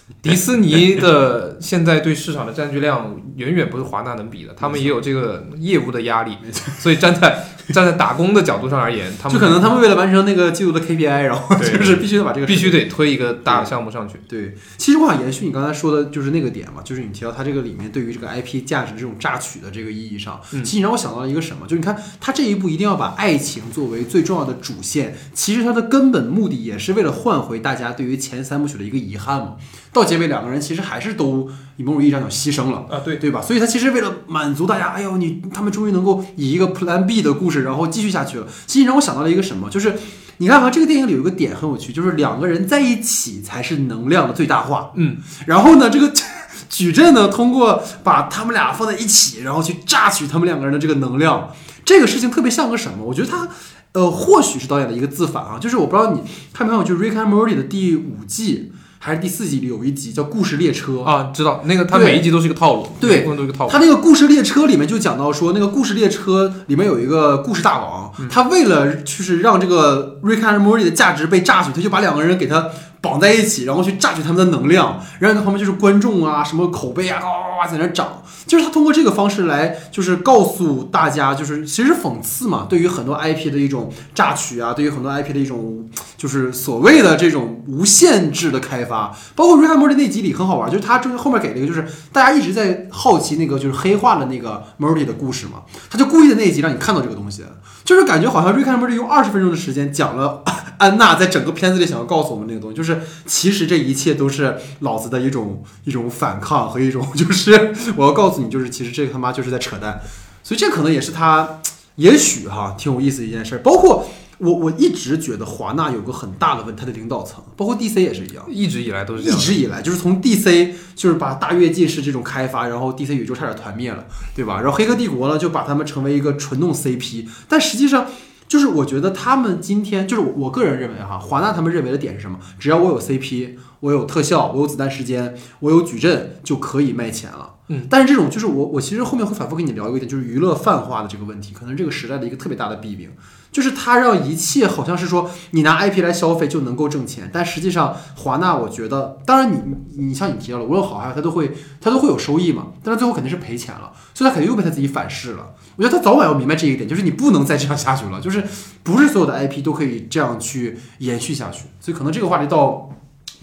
[0.22, 6.38] 迪士尼的现在对市场的占据量远远不是华纳能比的，他们也有这个业务的压力，
[6.80, 14.20] 所以站在站在打工的角度上而言，他们就可能他们为了完成那个季度的 KPI，然后就是必须得把这个必须得推一个大的项目上去。
[14.28, 29.56] 对，其实我想延续你刚才说的，就是那个点嘛，就是你提到它这个里面对于这个 IP 价值这种榨取的这个意义上，嗯其实你让我想到了一个什么，就是你看它这一步一定要把爱情作为最重要的主线，其实它的根本目的也是为了换回大家对于前三部曲的一个遗憾嘛。
[29.94, 32.86] 到结尾两个人其实还是都以某种意义上讲牺牲了。
[32.90, 33.42] 啊，对，对吧？
[33.42, 38.48] 所以他其实为了满足大家，哎呦，你他们终于能够以一个 Plan B 的故事，然后继续下去了。
[38.66, 39.96] 其实让我想到了一个什么，就是
[40.38, 44.92] 你看哈，这个电影里有一个点很有趣，就是两个人在一起才是能量的最大化。
[44.96, 46.12] 嗯，然后呢，这个
[46.70, 51.52] 矩阵呢，通过把他们俩放在一起，然后去榨取他们两个人的这个能量，
[51.84, 53.04] 这个事情特别像个什么？
[53.04, 53.48] 我觉得它。
[53.94, 56.22] 呃，或许是导演的一个自反啊，就是我不知道你
[56.54, 63.72] 看没看过，就是《Rick and Morty》的第五季还是第四集里有一集叫《故事列车》啊，知道那个，它每一集都是一个套路，对都是一个套路。
[63.72, 72.70] 他那个故事列车里面就讲到说，那个故事列车里面有一个故事大王，他为了就是让这个 Rick and Morty 的价值被榨取，他就把两个人给他
[73.02, 78.24] 绑在一起，然后去榨取他们的能量，然后他们就是观众啊，什么口碑啊，哇哇哇在那涨。
[78.46, 89.14] 就是他通过这个方式来，就是告诉大家，就是其实讽刺嘛，对于很多 IP 的一种榨取啊，对于很多 IP 的一种就是所谓的这种无限制的开发。
[89.36, 97.44] 包括《瑞克莫 r 那集里很好玩，就是他中后面给了一个，就是大家一直在好奇那个就是黑化的那个 Morty 的故事嘛，他就故意的那一集让你看到这个东西，
[97.84, 100.42] 就是感觉好像瑞克莫 r 用二十分钟的时间讲了
[100.78, 110.02] 安娜在整个片子里想要告诉我们那个东西，就是其实这一切都是老子的一种一种反抗和一种就是我要告诉你，就是其实这个他妈就是在扯淡，
[110.44, 111.60] 所以这可能也是他
[111.96, 114.08] 也许哈挺有意思的一件事儿，包括。
[114.40, 119.42] 我我一直觉得华纳有个很大的问题，它的领导层，包括 DC 也是一样，一直以来都是这样一。
[119.42, 124.58] 直以来就是从 DC 就是把大跃进式这种开发，然后 DC 宇宙差点团灭了，对吧？
[124.62, 128.06] 然后黑客帝国呢就把他们成为一个纯弄 CP，但实际上
[128.48, 132.40] 就是我觉得他们今天就是我个人认为哈，华纳他们认为的点是什么？
[132.58, 137.56] 只要我有 CP，我有特效，我有子弹时间，我有矩阵就可以卖钱了。
[137.70, 143.12] 嗯，但是这种就是我我其实后面会反复跟你聊一个点，就是娱乐泛化的这个问题，可能这个时代的一个特别大的弊病。
[143.50, 149.60] 就是它让一切好像是说你拿 IP 来消费就能够挣钱，但实际上华纳我觉得，当然你
[149.98, 155.56] 你像你提到了，无论好还坏，它都会它都会有收益嘛，但是最后肯定是赔钱了，所以他肯定又被他自己反噬了。
[155.76, 158.44] 我觉得他早晚要明白这一点，就是你不能再这样下去了，就是
[158.84, 162.90] 不是所有的 IP 都可以这样去延续下去，所以可能这个话题到。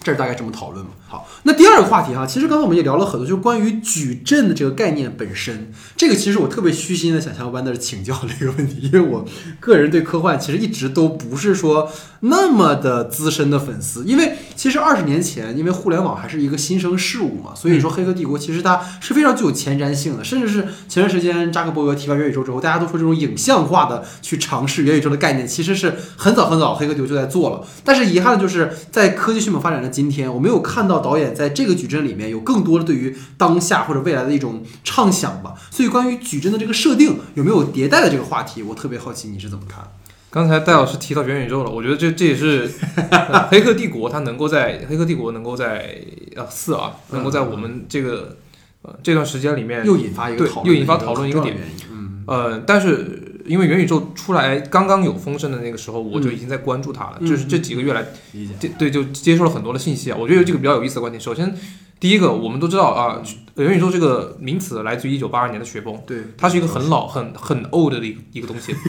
[0.05, 0.91] 这儿大概这么讨论嘛。
[1.07, 5.71] 好，那第二个话题哈，其实刚才我们也聊了很多，就关于矩阵的这个概念本身。
[5.97, 9.25] 这个其实我特别虚心的想向 Wander 请教这个问题，因为我
[9.59, 11.91] 个人对科幻其实一直都不是说
[12.21, 14.03] 那么的资深的粉丝。
[14.05, 27.65] 因为其实二十年前，因为互联网还是一个新生事物嘛，所以说《黑客帝国》其实它是非常具有前瞻性的，甚至是前段时间扎克伯格提完元宇宙之后，大家都说这种影像化的去尝试元宇宙的概念，其实是很早很早《黑客帝国》就在做了。
[27.83, 35.53] 但是遗憾的就是在科技迅猛发展的今天，我没有看到导演在这个矩阵里面有更多的对于当下或者未来的一种畅想吧。
[35.71, 39.81] 所以关于矩阵的这个设定有没有迭代的这个话题，我特别好奇你是怎么看？
[40.29, 42.69] 刚才戴老师提到元宇宙了，我觉得这这也是
[43.09, 45.97] 呃 黑客帝国它能够在黑客帝国能够在
[46.35, 48.35] 呃四啊，能够在我们这个
[48.81, 51.55] 呃这段时间里面又引发一个对讨论，又引发讨论一个点。
[51.89, 57.17] 嗯，呃，但是因为元宇宙出来刚刚有风声的那个时候，我就已经在关注它了。
[57.19, 58.03] 嗯就是这几个月来，
[58.33, 58.53] 理解。
[58.59, 60.17] 这对就接受了很多的信息啊。
[60.19, 61.19] 我觉得有几个比较有意思的观点。
[61.21, 61.55] 首先，
[61.99, 63.21] 第一个，我们都知道啊，
[63.55, 68.75] 元宇宙这个名词来自于一九八二年的雪崩，对，它是一个很老、很很 old 的一个一个东西。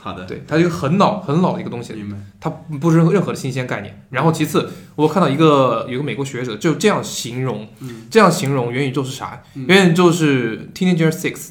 [0.00, 2.16] 好的，对，它是一个很老、很老的一个东西，明白。
[2.40, 2.48] 它
[2.80, 4.06] 不是任何任何的新鲜概念。
[4.10, 9.42] 然后其次，我看到一个有个美国学者就这样形容，嗯这样形容元宇宙是啥？
[9.54, 11.48] 嗯元宇宙是 teenager six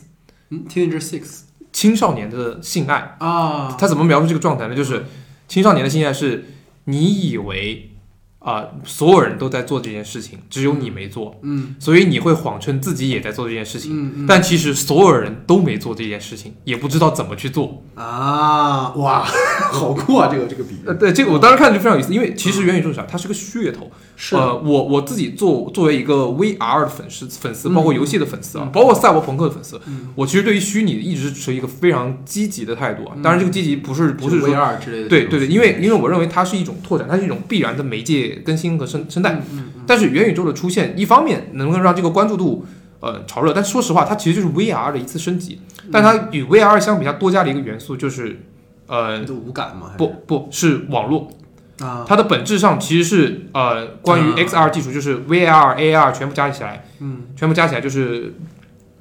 [0.50, 1.42] 嗯，Teenager Six
[1.78, 3.16] 青少年的性爱。
[3.20, 4.76] 啊，他怎么描述这个状态呢？
[4.76, 5.06] 就是
[5.48, 6.46] 青少年的性爱是
[6.86, 7.92] 你以为
[8.40, 13.92] 啊、所有人都在做这件事情，只有你没做，嗯所以你会谎称自己也在做这件事情。
[13.94, 17.84] 嗯嗯但其实所有人都没做这件事情，也不知道怎么去做。
[17.96, 19.22] 啊，哇，
[19.74, 20.30] 好酷啊！
[20.32, 23.06] 这个这个比喻呃，对，这个我当时看着就非常有意思，因为其实元宇宙是啥？
[23.06, 23.92] 它是个噱头。
[24.20, 33.14] 是呃，我我自己作作为一个 VR 的粉丝粉丝，嗯包括游戏的粉丝啊，嗯包括赛博朋克的粉丝，嗯我其实对于虚拟一直是持一个非常积极的态度啊。
[33.16, 39.40] 嗯当然，这个积极不是不是说 VR 之类的，对对对，因为因为我认为它是一种拓展，它是一种必然的媒介更新和生生态。
[39.86, 42.66] 但是元宇宙的出现，一方面能够让这个关注度
[43.00, 45.62] 呃潮热，但说实话，它其实就是 VR 的一次升级。
[45.92, 48.42] 但它与 VR 相比，它多加了一个元素，就是
[48.88, 49.92] 呃无感吗？
[49.98, 51.30] 不不是网络，
[51.80, 54.36] 啊，它的本质上其实是呃关于啊。
[54.38, 57.24] XR 技术，就是 VR、AR 全部加起来，嗯。
[57.36, 58.34] 全部加起来就是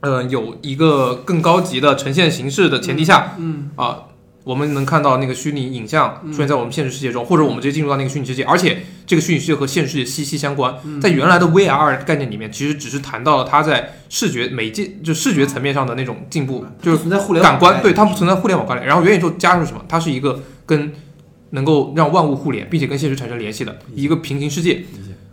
[0.01, 3.71] 呃有一个更高级的呈现形式的前提下，嗯。
[3.77, 3.99] 啊、
[4.45, 10.75] 我们能看到那个虚拟影像出现在我们现实世界中，或者我们直接进入到那个虚拟世界，而且这个虚拟世界和现实世界息息相关。
[10.85, 11.01] 嗯。
[11.01, 18.87] 在原来的 VR 概念里面，其实只是谈到了它在视觉媒介就视觉层面上的那种进步，就是存在互联网感官，对它不存在互联网关联。
[18.87, 19.83] 然后元宇宙加入什么？
[19.89, 20.93] 它是一个跟
[21.51, 24.85] 能够让万物互联，并且跟现实产生联系的一个平行世界。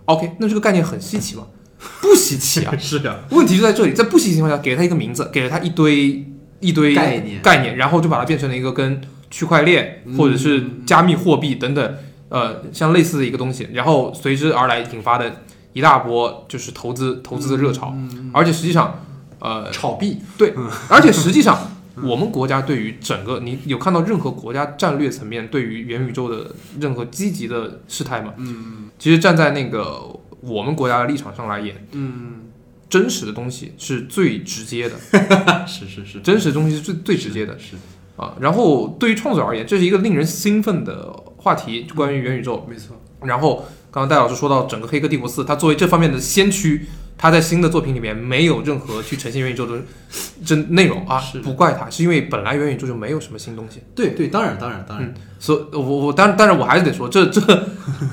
[0.06, 1.48] OK，那这个概念很稀奇吗？
[2.02, 2.76] 不稀奇啊。
[2.78, 6.26] 是的，问题就在这里，在不稀奇情况下，给了它一个名字，给了它一堆
[6.60, 7.42] 一堆概念。
[7.42, 10.18] 概念，然后就把它变成了一个跟区块链嗯。
[10.18, 11.96] 或者是加密货币等等，
[12.30, 15.42] 呃，像类似的一个东西，然后随之而来引发的
[15.74, 18.30] 一大波就是投资投资的热潮，嗯。
[18.34, 19.00] 而且实际上，
[19.40, 20.20] 呃，炒币。
[20.38, 20.54] 对
[20.90, 21.58] 而且实际上，
[22.02, 28.34] 我们国家对于整个你有看到任何国家战略层面对于元宇宙的任何积极的事态吗？
[28.38, 28.90] 嗯。
[28.98, 30.02] 其实站在那个
[30.42, 32.44] 我们国家的立场上来言，嗯，
[32.90, 34.96] 真实的东西是最直接的，
[35.68, 37.58] 是是是，真实的东西是最最直接的。
[37.60, 37.76] 是，
[38.16, 38.36] 啊。
[38.40, 42.66] 然后对于创作者而言，这是一个令人兴奋的话题，关于元宇宙。
[42.70, 46.86] 没错，然后刚刚戴老师说到整个《黑客帝国四》，它作为这方面的先驱，
[47.18, 49.82] 它在新的作品里面没有任何去呈现元宇宙的
[50.46, 53.82] 真内容啊是，不怪他，是因为本来元宇宙就没有什么新东西。
[53.96, 57.42] 对对，当然当然当然，所以我我当然，但是我还是得说，这这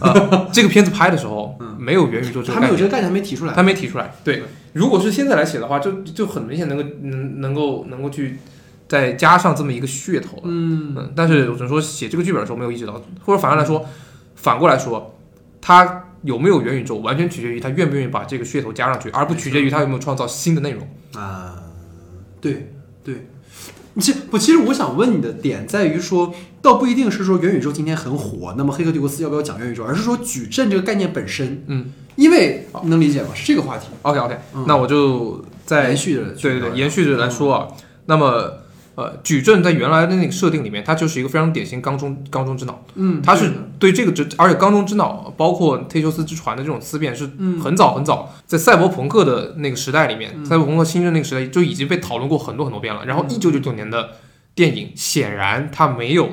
[0.00, 1.70] 呃， 这个片子拍的时候嗯。
[1.80, 4.12] 没有元宇宙这个概念，还没有这个概念还没提出来，他没提出来。
[4.22, 4.36] 对。
[4.36, 8.38] 对，如果是现在来写的话，就就很明显能够能能够能够去
[8.86, 13.86] 再加上这么一个噱头嗯，但是我只能说写这个剧本的时候没有意识到，或者反过来说，
[14.36, 15.16] 反过来说，
[15.58, 20.86] 他有没有元宇宙，完全取决于他愿不愿意把这个噱头加上去，而不取决于他有没有创造新的内容。
[21.14, 21.56] 啊，
[22.40, 22.72] 对
[23.04, 23.26] 对。
[23.96, 33.30] 其实不，其实我想问你的点在于说，倒不一定是说元宇宙今天很火，那么《黑客帝国四》要不要讲元宇宙，而是说矩阵这个概念本身，嗯，因为能理解吗？
[33.34, 33.88] 是这个话题。
[34.02, 37.68] OK OK，、嗯那我就再延续着，对对对，延续着来说啊，
[38.06, 38.52] 那么
[39.00, 53.06] 呃，矩阵在原来的那个设定里面，它就是一个非常典型缸中缸中之脑，嗯，它是对这个之，而且缸中之脑包括忒修斯之船的这种思辨是嗯很早很早，在赛博朋克的那个时代里面，嗯赛博朋克新生那个时代就已经被讨论过很多很多遍了。
[53.06, 54.10] 然后嗯一九九九年的
[54.54, 56.28] 电影显然它没有，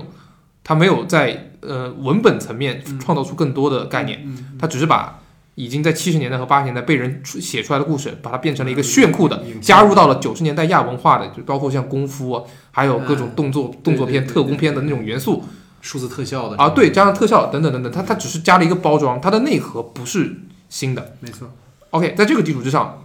[0.66, 5.22] 它没有在呃文本层面嗯创造出更多的概念，嗯，它只是把
[5.58, 15.44] 已经在七十年代和八十年代被人出写出来的故事，把它变成了一个炫酷的，加入到了九十年代亚文化的，就包括像功夫啊，还有各种动作、动作片、特工片的那种元素。
[15.82, 16.58] 数字特效的。
[16.58, 20.36] 啊，对，，加上特效等等等等，它它只是加了一个包装，它的内核不是
[20.70, 21.16] 新的。
[21.22, 21.50] 没错
[21.90, 23.04] ，OK，在这个基础之上，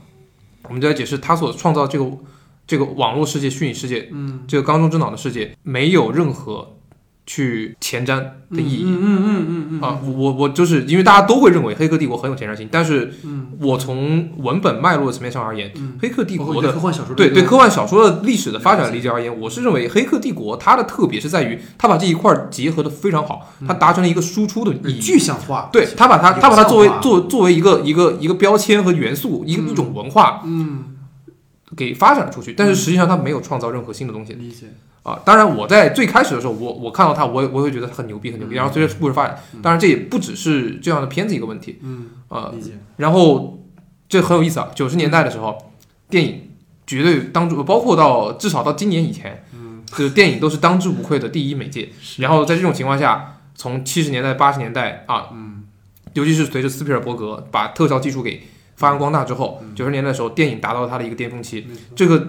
[0.64, 2.10] 我们就来解释它所创造这个
[2.66, 4.40] 这个网络世界、虚拟世界、嗯。
[4.46, 6.76] 这个缸中之脑的世界，没有任何
[7.26, 8.16] 去前瞻
[8.50, 8.84] 的意义。
[8.86, 13.48] 嗯嗯嗯嗯嗯啊，我我我就是因为大家都会认为《黑客帝国》很有前瞻性，但是嗯。
[13.60, 24.98] 我从文本脉络的层面上而言，嗯，黑客帝国的对科幻小说对对科幻小说的历史的发展理解而言，我是认为《黑客帝国》它的特别是在于它把这一块儿结合的非常好，它达成了一个输出的意义。
[24.98, 29.68] 具象化，对它把它它把它作为作作为一个一个一个标签和元素，一个嗯。
[29.68, 30.86] 一种文化嗯，
[31.76, 34.32] 给发展出去，但是实际上它没有创造任何新的东西。
[34.32, 34.66] 理解，
[35.02, 35.20] 啊。
[35.24, 38.54] 当然，我在最开始的时候，我我看到他，我也我也会觉得它很牛逼很牛逼。
[38.54, 42.52] 嗯然后随着故事发展，当然这也不只是这样的片子一个问题嗯，啊。
[42.96, 43.66] 然后
[44.08, 45.56] 这很有意思啊，九十年代的时候，
[46.08, 46.50] 电影
[46.86, 51.88] 绝对当之，包括到至少到今年以前，嗯，就是电影都是当之无愧的第一媒介。
[52.18, 55.64] 然后在这种情况下，从七十年代、八十年代啊，嗯
[56.14, 58.42] 尤其是随着斯皮尔伯格把特效技术给
[58.76, 61.66] 发扬光大之后，九十年代的时候，电影达到了它的一个巅峰期。
[61.96, 62.26] 这个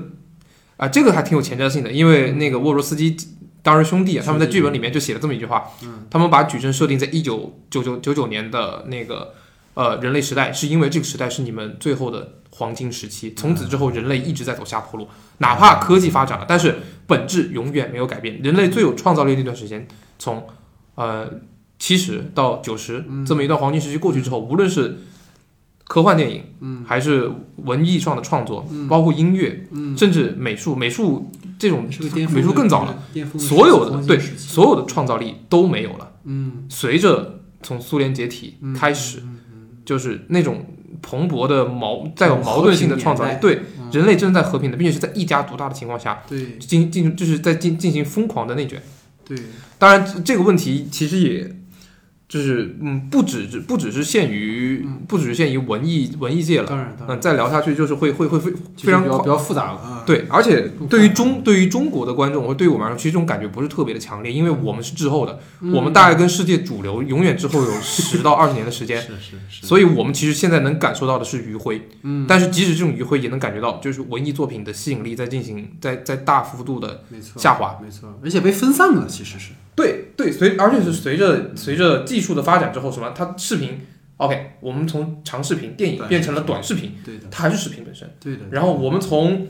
[0.83, 3.15] 啊、这个还挺有前瞻性的，因为那个沃罗斯基
[3.61, 5.71] 当时兄弟啊，他们在剧本里面就写了这么一句话，
[6.09, 9.33] 他们把矩阵设定在一九九九九九年的那个
[9.75, 15.07] 呃人类时代，是因为这个时代是你们最后的黄金时期，从此之后人类一直在走下坡路，
[15.37, 18.41] 哪怕科技发展了，但是本质永远没有改变。
[18.43, 19.87] 人类最有创造力那段时间，
[20.19, 20.45] 从
[20.95, 21.29] 呃
[21.79, 24.99] 七十到九十这么一段黄金时期过去之后，无论是
[25.85, 31.29] 科幻电影，嗯，还是文艺上的创作，包括音乐，嗯，甚至美术，美术
[31.59, 31.87] 这种
[32.31, 32.97] 美术更早了，
[33.37, 36.11] 所有的对所有的创造力都没有了。
[36.23, 36.65] 嗯。
[36.69, 39.21] 随着从苏联解体开始，
[39.85, 40.65] 就是那种
[41.01, 43.59] 蓬勃的矛带有矛盾性的创造力和，对
[43.91, 46.57] 人类正在和平的，并且是在一家独大的情况下对。
[46.57, 48.81] 进进就是在进进行疯狂的内卷。
[49.25, 49.37] 对。
[49.77, 51.55] 当然，这这个问题其实也
[52.33, 56.67] 就是嗯，不只是不只是限于不只是限于文艺文艺界了。
[56.67, 57.15] 当然当然。
[57.15, 65.37] 嗯，再聊下去就是会会会非非常比较比较复杂了啊对，而且对于中对于中国的观众或对于我们来说，其实这种感觉不是特别的强烈，因为我们是滞后的，
[65.71, 69.67] 我们大概跟世界主流永远滞后有 十到二十年的时间，是是是。
[69.67, 83.79] 所以我们其实现在能感受到的是余晖，嗯，但是即使这种余晖，也能感觉到就是文艺作品的吸引力在进行在在大幅度的没错下滑，没错，而且被分散了，其实是对对，随而且是随着随着技术的发展之后，什么它视频
[84.17, 88.07] ，OK，我们从长视频电影变成了短视频，对的它还是视频本身。
[88.19, 89.47] 对的，然后我们从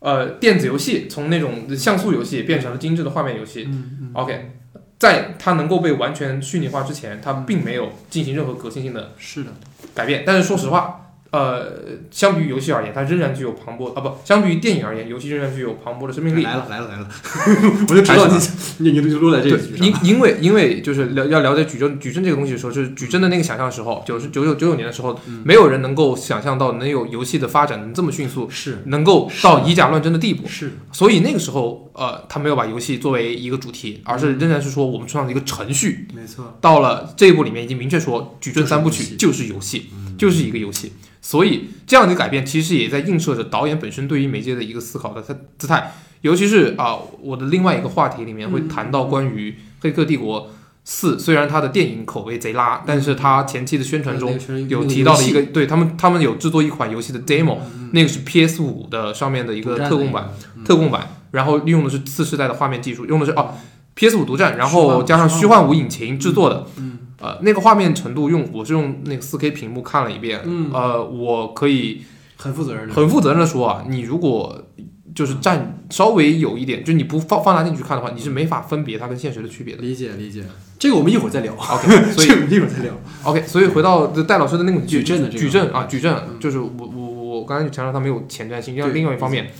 [0.00, 3.64] 呃电子游戏，从那种像素游戏变成了精致的画面游戏。
[3.68, 4.50] 嗯嗯 OK，
[4.98, 9.50] 在它能够被完全虚拟化之前，它并没有进行任何革新性的是的，
[9.94, 10.24] 改变。
[10.26, 11.72] 但是说实话，呃，
[12.10, 16.42] 相比于游戏而言，它仍然具有磅礴啊不，相比于电影而言，游戏仍然具有磅礴的生命力。
[16.42, 17.08] 来了来了来了，
[17.88, 30.48] 我就知道你 你你就落在这对个，因因为因为就是了要了解矩阵矩阵这个东西的时候，就是矩阵的那个想象的时候，九十九九九九年的时候，没有人能够想象到能有游戏的发展能这么迅速，是能够到以假乱真的地步。
[30.48, 36.08] 是所以那个时候，呃，他没有把游戏作为一个主题，而是仍然是说我们创造一个程序。
[36.12, 40.90] 没错，到了这一步里面，已经明确说矩阵三部曲就就是游戏，就是一个游戏。
[41.20, 45.92] 所以这样的改变其实也在映射着导演本身对于媒介的一个思考的他姿态。
[46.22, 50.50] 尤其是啊、我的另外一个话题里面会谈到关于《黑客帝国
[50.84, 57.56] 四》，虽然它的电影口碑贼拉，但是它前期的宣传中有提到的一个，对他们，他们有制作一款游戏的 demo，、
[57.92, 60.30] 那个是 PS 五的上面的一个特供版，，
[60.62, 63.54] 特供版，然后利用的是次世代的画面技术，用的是哦
[63.94, 72.02] PS 五独占，然后加上虚幻五引擎制作的，嗯呃，那个画面程度用我是用那个四 K 屏幕看了一遍，嗯呃，我可以
[72.36, 74.66] 很负责任的，很负责任的说啊，你如果
[75.14, 79.82] 就是占稍微有一点，就你不放放大镜去看的话，你是没法分别它跟现实的区别的。
[79.82, 80.42] 理解理解，
[80.78, 82.92] 这个我们一会儿再聊，OK， 所以这个我们一会儿再聊
[83.24, 87.06] ，OK，所以回到戴老师的那个矩阵的这个矩阵啊，矩阵就是我我
[87.40, 89.50] 我刚才就强调它没有前瞻性，另外另外一方面，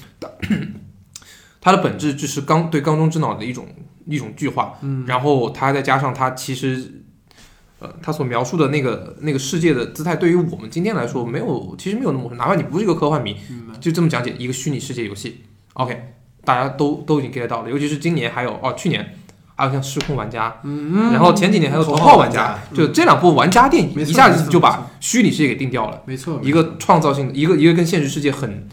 [1.60, 3.66] 它的本质就是刚对缸中之脑的一种
[4.06, 6.99] 一种具化，嗯然后它再加上它其实。
[7.80, 12.30] 呃，他所描述的那个那个世界的姿态，对于我们今天来说，没有其实没有那么。
[12.34, 13.34] 哪怕你不是一个科幻迷，
[13.80, 16.12] 就这么讲解一个虚拟世界游戏，OK，
[16.44, 17.70] 大家都都已经 get 到了。
[17.70, 19.14] 尤其是今年还有哦，去年
[19.56, 28.66] 还有像《失控玩家》，嗯，然后前几年还有《头头号玩家就这两部玩家电影，一下子就把虚拟世界给定掉了，没错，一个创造性的，一个一个跟现实世界很，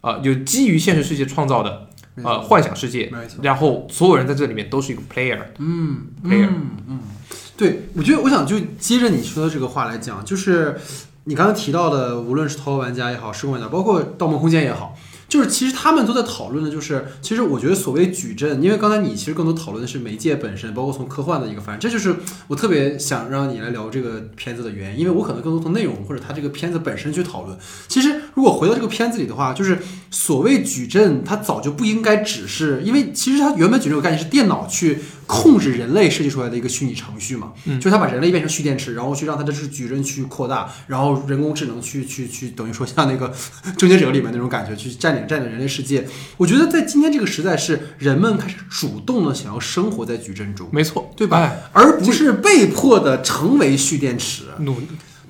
[0.00, 1.88] 呃，有基于现实世界创造的
[2.22, 3.10] 呃幻想世界，
[3.42, 7.00] 然后所有人在这里面都是一个 player，嗯 player 嗯嗯，
[7.56, 10.76] 对，我觉得我想就接着你说的这个话来讲，就是
[11.24, 14.96] 你刚刚提到的，无论是头号玩家也好，失控玩家，包括盗梦空间也好。
[15.26, 22.14] 就是其实他们都在讨论的，就是其实我觉得所谓矩阵，因为刚才你其实更多讨论的是媒介本身，包括从科幻的一个发展，这就是
[22.46, 27.58] 我特别想让你来聊这个片子的原因，因为我可能更多从内容或者它这个片子本身去讨论。
[27.88, 29.78] 其实如果回到这个片子里的话，就是
[30.08, 43.32] 所谓矩阵，它早就不应该只是因为其实它原本矩阵的概念是电脑去控制人类设计出来的一个虚拟程序嘛，嗯就是它把人类变成蓄电池，然后去让它的这个矩阵去扩大，然后人工智能去去去等于说像那个
[43.76, 46.06] 终结者里面那种感觉去占领占领人类世界。
[46.36, 51.38] 我觉得在今天这个时代，是人们开始主动的想要生活在矩阵中，没错，对吧？
[51.38, 54.44] 哎而不是被迫的成为蓄电池。
[54.58, 54.76] 努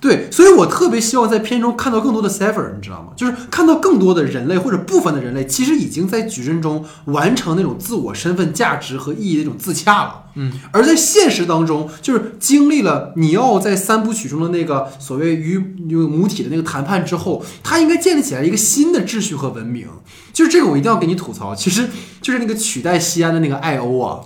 [0.05, 3.15] 对，所以我特别希望在片中看到更多的 Sever，你知道吗？
[3.17, 10.25] 就是看到更多的人类或者部分的人类，其实已经在矩阵中完成那种自我身份、价值和意义的一种自洽了。
[10.35, 15.55] 嗯，而在现实当中，就是经历了尼奥在三部曲中的那个所谓与
[15.89, 19.87] 与母体的那个谈判之后，他应该建立起来一个新的秩序和文明。
[20.35, 21.89] 就是这个，我一定要给你吐槽，其实
[22.21, 24.21] 就是那个取代西安的那个艾欧啊。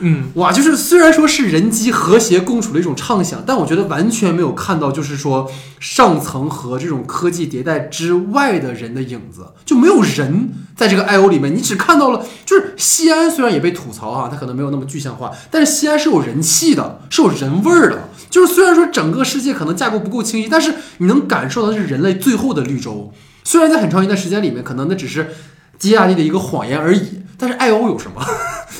[0.00, 18.08] 嗯，哇，就是虽然说是人机和谐共处的一种畅想，但我觉得完全没有看到，就是说上层和这种科技迭代之外的人的影子，就没有人在这个 I O 里面，你只看到了，就是西安虽然也被吐槽哈、它可能没有那么具象化，但是西安是有人气的，是有人味儿的。
[18.30, 23.12] 就是虽然说整个世界可能架构不够清晰，但是你能感受到是人类最后的绿洲。
[23.44, 25.30] 虽然在很长一段时间里面，可能那只是
[25.78, 28.24] 基亚利的一个谎言而已，但是 I O 有什么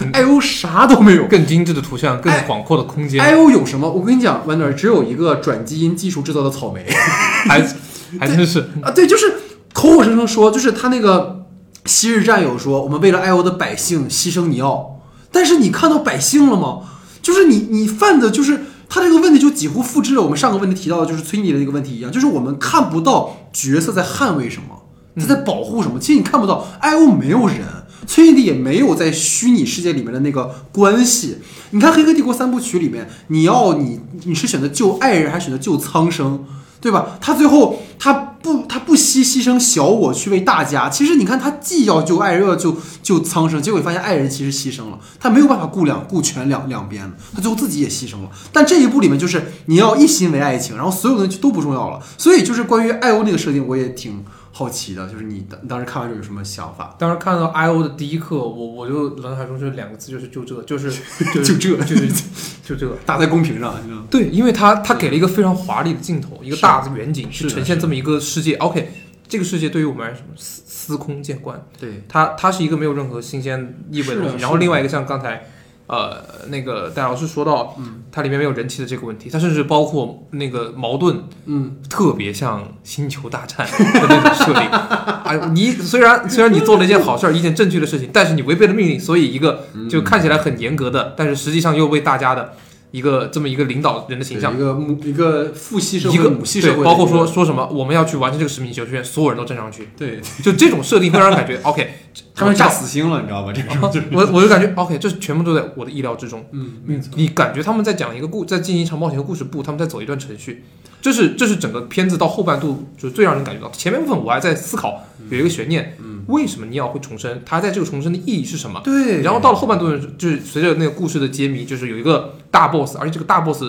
[0.13, 1.27] I O 啥都没有。
[1.27, 3.91] 更精致的图像，更广阔的空间，I O 有什么？
[3.91, 6.85] 我跟你讲，Wonder 只有一个转基因技术制造的草莓
[7.47, 7.61] 还
[8.19, 8.91] 还真是啊！
[8.91, 9.33] 对，就是
[9.73, 11.47] 口口声声说，就是他那个
[11.87, 16.81] 昔日战友说，我们为了 I O 的百姓牺牲尼奥，但是你看到百姓了吗？
[17.23, 24.83] 就是你你犯的就是他这个问题就几乎复制了我们上个问题提到的，就是崔妮的那个问题一样，就是我们看不到角色在捍卫什么，
[25.17, 26.01] 他在保护什么。
[26.01, 27.59] 其实你看不到 I O 没有人。
[28.07, 31.39] 崔妮迪也没有在虚拟世界里面的那个关系。
[31.71, 36.45] 你看《黑客帝国》三部曲里面，你要你你是选择救爱人还是选择救苍生，
[36.81, 37.19] 对吧？
[37.21, 40.89] 他最后他不他不惜牺牲小我去为大家。
[40.89, 48.31] 其实你看他既要救爱人，又要救救苍生，结果发现爱人其实牺牲了，他没有办法顾两顾全两两边，他最后自己也牺牲了。
[48.53, 52.01] 但这一部里面就是你要一心为爱情，然后所有东西都不重要了。
[52.17, 54.25] 所以就是关于艾欧那个设定，我也挺
[54.61, 56.95] 好奇的，就是你当当时看完之后有什么想法？
[56.99, 60.91] 当时看到 I O 的第一课，我我就脑海中就两个字，就是就这，就是
[61.33, 62.25] 就就这就是
[62.63, 62.95] 就这个。
[63.07, 64.07] 打在公屏上，你知道吗？
[64.11, 68.55] 对，因为他他给了一个非常华丽的镜头，一个大的远景去是呈现这么一个世界。
[68.57, 68.91] OK，
[69.27, 74.37] 这个世界对于我们来说司司空见惯，对，它它是一个没有任何新鲜意味的东西。
[74.43, 75.43] 然后另外一个像刚才
[75.91, 77.97] 呃那个戴老师说到，嗯。
[78.13, 84.63] 它里面没有人气的这个问题，它甚至包括那个矛盾嗯，特别像星球大战的那种设定。
[85.25, 89.89] 哎，你虽然虽然你做了一件好事儿，一件正确的事情，但是你违背了命令，所以一个嗯。
[89.89, 92.55] 就看起来很严格的，但是实际上又为大家的
[92.91, 94.59] 一个这么一个领导人的形象一。
[94.59, 101.91] 个母一个父系社会、一个母系社会包括说说什么我们要去完成这个使命，球员所有人都站上去，对，就这种设定会让人感觉 OK，
[102.35, 103.53] 他们炸死心了，你知道吧？
[103.53, 106.45] 这种就是，我我就感觉 OK，这全部都在我的意料之中。
[106.53, 110.65] 嗯，你你感觉他们在讲一个故，在进行一场冒险的故事，不，他们在走一段程序。
[111.01, 117.41] 这是这是整个片子到后半度就是最让人感觉到，前面部分我还在思考有一个悬念，嗯，为什么尼奥会重生？
[117.45, 118.81] 他在这个重生的意义是什么？
[118.85, 123.63] 对，然后到了后半段，就是随着那个故事的揭秘，就是有一个大 boss，而且这个大 boss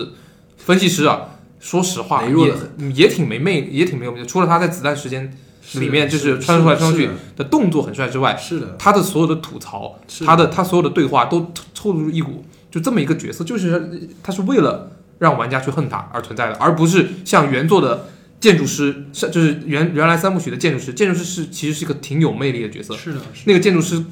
[0.58, 2.54] 分析师啊，说实话也
[2.94, 4.26] 也挺没魅，也挺没有魅力。
[4.26, 5.32] 除了他在子弹时间
[5.74, 14.90] 里面就是穿出来穿出去的动作很帅之外，是的，他的所有的吐槽，是他的他所有的对话都透露出一股就这么一个角色，就是他是为了
[15.22, 18.08] 让玩家去恨他而存在的，而不是像原作的
[18.40, 22.96] 建筑师，是就是原原来三部曲的建筑师，建筑师是其实是一个挺有魅力的角色。
[22.96, 24.04] 是的，是那个建筑师，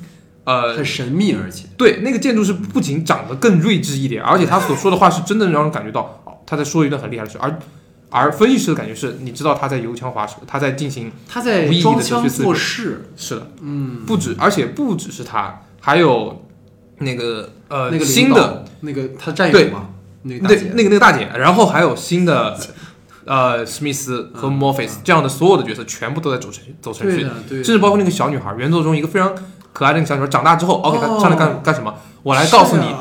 [0.45, 7.59] 呃，很神秘，而且对，那个建筑师不仅长得更睿智一点，而且他所说的话是真的让人感觉到，哦，他在说一段很厉害的事，而
[8.09, 16.47] 而分析师的感觉是，你知道他在油腔滑舌，他在进行他在装腔作势，是的，嗯，不止，而且不只是他，还有
[16.99, 19.91] 那个呃那个新的那个他战友嘛，
[20.23, 22.59] 那个那，那个那个大姐，然后还有新的
[23.25, 29.35] 呃史密斯和嗯墨菲斯这样的所有的角色，全部都在走程序走程序，甚至包括那个小女孩，原作中一个非常
[29.73, 31.21] 可爱的那个小女孩，长大之后，OK，她哦。
[31.21, 31.95] 上来干干什么？
[32.23, 32.95] 我来告诉你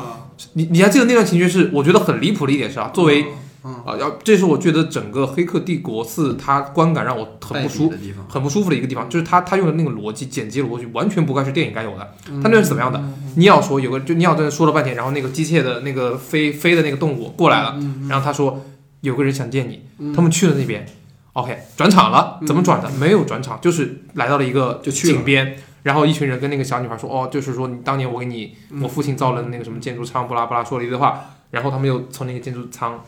[0.54, 3.26] 你你还记得那段情节是我觉得很离谱的一点是啊，作为嗯
[3.62, 12.14] 啊要这是我觉得整个《黑客帝国四》它观感让我很不舒的地方，很不舒服的一个地方，就是他他用的那个逻辑剪辑逻辑完全不该是电影该有的。
[12.30, 13.02] 嗯他那是怎么样的？
[13.36, 18.64] 你要说有个就你要在那说了半天，然后那个机械的那个飞飞的那个动物过来了，嗯，然后他说
[19.02, 20.86] 有个人想见你，嗯他们去了那边
[21.34, 22.88] ，OK 转场了，怎么转的？
[22.98, 25.56] 没有转场，就是来到了一个就去了井边。
[25.82, 33.02] 然后一群人跟那个小女孩说：“哦，就是说你当年我给你嗯我父亲造了那个什么建筑舱，不拉不拉说了一堆话。”然后他们又从那个建筑舱，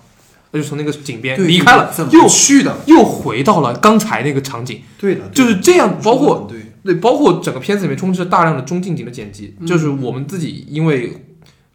[0.53, 2.76] 呃就从那个井边离开了，又去的？
[2.86, 4.80] 又回到了刚才那个场景。
[4.98, 11.24] 对的，就是这样，包括对，对，包括整个片子里面充斥大量的中近景的剪辑，嗯就是我们自己因为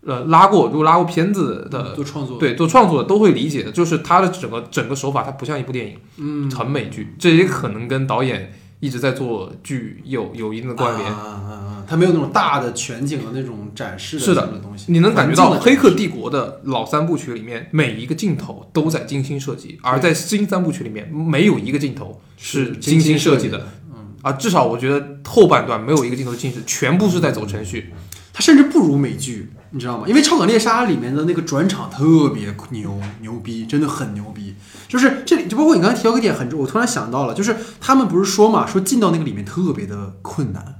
[0.06, 11.12] 呃拉过，如果拉过片子的，做创作，对做创作的都会理解的，就是它的整个整个手法，它不像一部电影，嗯，很美剧，这也可能跟导演一直在做剧有有一定的关联。
[11.12, 11.67] 啊啊啊！
[11.88, 23.58] 它没有那种大的全景的那种展示是的东西，你能感觉到《黑客帝国》的老三部曲里面每一个镜头都在精心设计，而在新三部曲里面没有一个镜头是精心设计的。
[23.60, 23.68] 的。
[23.96, 27.94] 嗯，啊，至少我觉得后半段没有一个镜头是精致，全部是在走程序。
[28.34, 30.04] 它甚至不如美剧，你知道吗？
[30.08, 34.54] 因为《超感猎杀》里面的那个转场特别牛牛逼，真的很牛逼。
[34.88, 40.77] 就是这里，就包括你刚才提到个点很重，我突然想到了，就是他们不是说嘛，说进到那个里面特别的困难，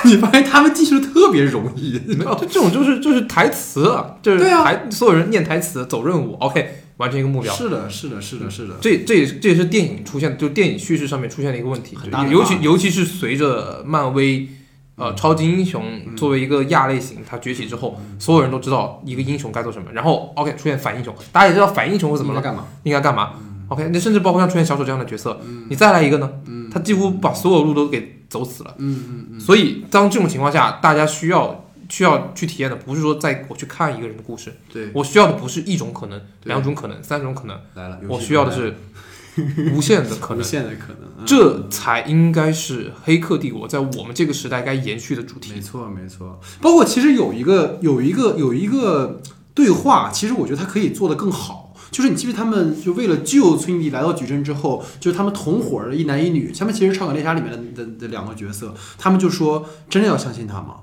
[0.06, 2.38] 你发现他们记述的特别容易，你知道吗？
[2.40, 4.64] 这这种就是就是台词啊，就是对啊。
[4.64, 7.52] 台所有人念台词走任务，OK，完成一个目标。
[7.52, 14.48] 是的，是的，是的，是的，这这也这也是电影出现，就电影叙事上面出现的一个问题很大，尤其尤其是随着漫威
[14.96, 16.16] 呃超级英雄嗯。
[16.16, 22.66] 作为一个亚类型它崛起之后，所有人都知道一个英雄该做什么，然后 OK 出现反英雄，大家也知道反英雄是怎么了，应该干嘛？
[22.84, 23.30] 应该干嘛
[23.68, 25.66] ？OK，那甚至包括像出现小丑这样的角色，嗯。
[25.68, 26.30] 你再来一个呢，
[26.72, 28.74] 他几乎把所有路都给走死了。
[28.78, 38.74] 嗯嗯嗯，所以当这种情况下，大家需要需要去体验的不是说在我去看一个人的故事，对，我需要的不是一种可能、两种可能、三种可能，来了，我需要的是
[39.74, 40.42] 无限的可能无。
[40.42, 45.60] 限的可能，嗯这才应该是《黑客帝国》在我们这个时代该延续的主题没。
[45.60, 46.40] 错，没错。
[46.62, 49.20] 包括其实有一个有一个有一个
[49.54, 51.59] 对话，其实我觉得它可以做得更好。
[51.90, 60.76] 就是你记不记得他们就为了救崔妮蒂来到矩阵之后，就是他们同伙的一男一女，他们其实《超感猎杀》里面的的的两个角色，他们就说真的要相信他吗？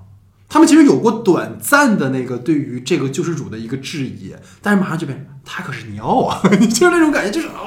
[0.49, 7.63] 他们其实有过短暂的那个对于这个救世主的一个质疑，但是马上就变成他可是尼奥啊， 就是那种感觉，就是啊。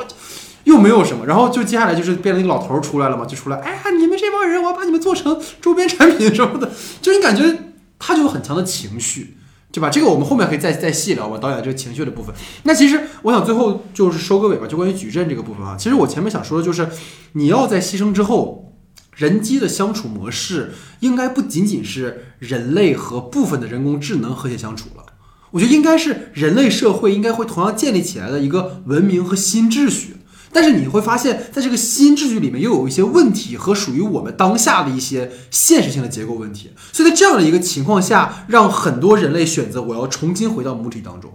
[0.65, 6.71] 又没有什么，然后就接下来就是变成一个老头出来了嘛，就出来，哎呀，你们这帮人，我要把你们做成周边产品什么的，
[7.01, 9.39] 就你感觉他就有很强的情绪，
[9.73, 9.89] 对吧？
[9.89, 12.35] 这个我们后面可以再再细聊吧，导演这个情绪的部分。
[12.65, 15.77] 那其实我想最后就是收个尾吧，就关于矩阵这个部分啊。
[15.79, 16.89] 其实我前面想说的就是，
[17.33, 18.75] 你要在牺牲之后，
[19.15, 25.05] 人机的相处模式应该不仅仅是人类和部分的人工智能和谐相处了。
[25.53, 30.17] 我觉得应该是人类社会应该会同样建立起来的一个文明和新秩序。
[30.53, 41.31] 但是你会发现在这个新秩序里面又有一些问题和属于我们当下的一些现实性的结构问题，所以在这样的一个情况下，让很多人类选择我要重新回到母体当中，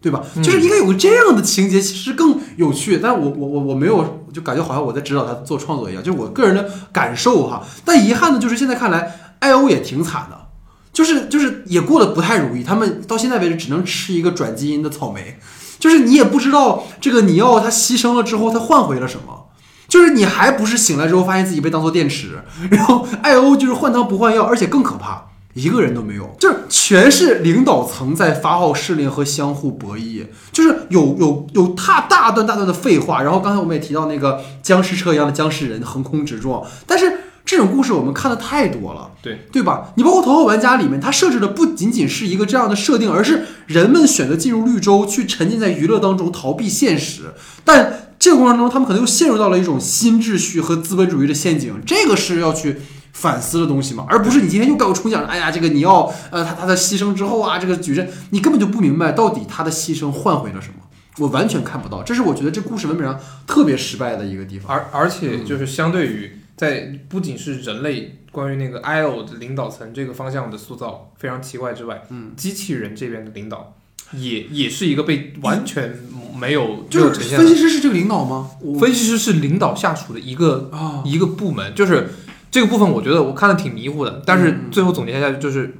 [0.00, 0.22] 对吧？
[0.42, 2.98] 就是应该有个这样的情节，其实更有趣。
[2.98, 7.64] 但是我我我我没有，就感觉好像我在指导他做创作一样，就是我个人的感受哈。
[7.84, 10.46] 但遗憾的就是现在看来，艾欧也挺惨的。
[10.92, 15.38] 就是就是也过得不太如意，他们到现在为止只能吃一个转基因的草莓，
[15.86, 19.46] 就是你也不知道这个尼奥他牺牲了之后他换回了什么，
[19.86, 39.12] 就是你还不是醒来之后发现自己被当做电池，然后艾欧就是换汤不换药，而且更可怕，一个人都没有，就是全是领导层在发号施令和相互博弈，就是有有有大大段大段的废话，然后刚才我们也提到那个僵尸车一样的僵尸人横空直撞，但是这种故事我们看的太多了。
[39.22, 39.92] 对对吧？
[39.96, 47.32] 你包括《头号玩家》里面，它设置的不仅仅是一个这样的设定，而是人们选择进入绿洲，去沉浸在娱乐当中，逃避现实。
[47.64, 52.76] 但这个过程中，他们可能又陷入到了一种新秩序和资本主义的陷阱，这个是要去
[53.12, 60.74] 反思的东西嘛，而不是你今天又给我重讲，哎呀，这个你要呃他他的牺牲之后啊，这个矩阵，你根本就不明白到底他的牺牲换回了什么，
[61.18, 62.04] 我完全看不到。
[62.04, 64.76] 这是我觉得这故事文本上特别失败的一个地方。
[64.76, 73.76] 而而且就是相对于在不仅是人类关于那个 IO 的领导层这个方向的塑造非常奇怪之外，嗯，机器人这边的领导
[74.12, 75.94] 也也是一个被完全
[76.38, 77.38] 没有就是呈现。
[77.38, 78.50] 分析师是这个领导吗？
[78.80, 82.08] 分析师是领导下属的一个啊，一个部门，就是
[82.50, 84.22] 这个部分，我觉得我看的挺迷糊的。
[84.24, 85.74] 但是嗯最后总结一下，就是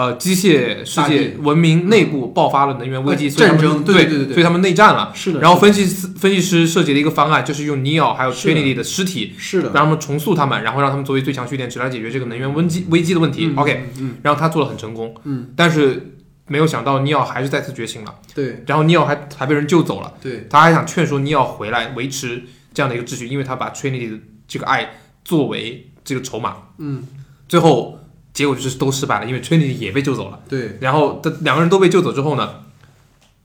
[0.00, 5.12] 呃，机械世界文明内部爆发了能源危机，呃所以他们战争对对对对对所以他们内战了。
[5.14, 5.40] 是的。
[5.40, 13.46] 然后分析师分析师设计了一个方案，就是用 Neo 还有 Trinity 的尸体，是的，让他们重塑他们，然后让他们作为最强蓄电池来解决这个能源危机危机的问题。
[13.46, 20.14] 嗯 OK，嗯，然后他做的很成功，嗯，但是没有想到 Neo 还是再次觉醒了，对然后 Neo 还还被人救走了。
[20.22, 22.42] 对，他还想劝说 Neo 回来维持
[22.72, 24.92] 这样的一个秩序，因为他把 Trinity 的这个爱
[25.24, 26.56] 作为这个筹码。
[26.78, 27.06] 嗯，
[27.48, 27.99] 最后
[28.40, 30.40] 结果就是都失败了，因为 Trinity 也被救走了。
[30.48, 32.54] 对，然后的两个人都被救走之后呢，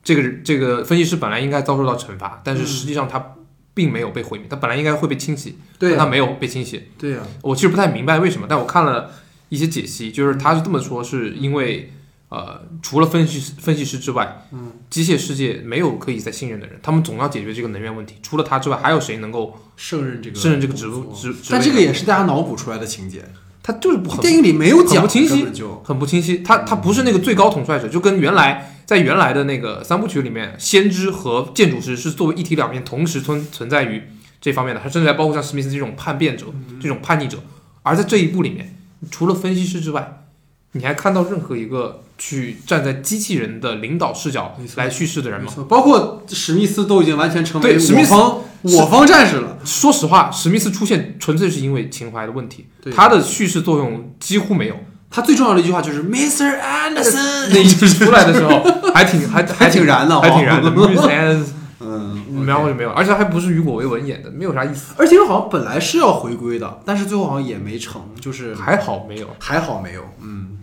[0.02, 3.36] 这个这个分析师本来应该遭受到惩罚，但是嗯实际上他
[3.74, 6.84] 并没有被毁灭，他本来应该会被清洗，但他没有被清洗。
[6.98, 9.12] 对呀，我其实不太明白为什么，但我看了
[9.50, 11.92] 一些解析，就是他是这么说，是因为
[12.30, 18.16] 呃，除了分析师分析师之外，嗯，机械世界没有可以再信任的人，他们总要解决这个能源问题。
[18.24, 21.50] 除了他之外，还有谁能够胜任这个胜任这个职务职职？
[21.52, 23.24] 但这个也是大家脑补出来的情节，
[23.66, 26.38] 他就是不很电影里没有讲，很不清晰很不清晰。
[26.44, 34.04] 他他不是那个最高统帅者，就跟原来在原来的那个三部曲里面，先知和建筑师是作为一体两面同时存存在于
[34.40, 36.46] 这方面的，他甚至还包括像史密斯这种叛变者、
[36.80, 37.40] 这种叛逆者。
[37.82, 38.78] 而在这一部里面，
[39.10, 40.26] 除了分析师之外，
[40.74, 45.52] 你还看到任何一个去站在机器人的领导视角来叙事的人吗？
[45.68, 48.14] 包括史密斯都已经完全成为对史密斯
[48.74, 54.76] 我方战士了，说实话，史密斯出现纯粹是因为情怀的问题，对他的叙事作用几乎没有。
[55.10, 56.60] 他最重要的一句话就是 Mr.
[56.60, 60.70] Anderson， 那一句出来的时候，还挺还还挺燃的还挺燃的。
[60.70, 61.46] 哦 Miss Anderson
[61.80, 64.94] 嗯，嗯然后就没有，而且还不是雨果·维文演的，没有啥意思。
[64.98, 69.28] 而且好像本来是要回归的，但是最后好像也没成，就是还好没有。
[69.40, 70.58] 还好没有，嗯。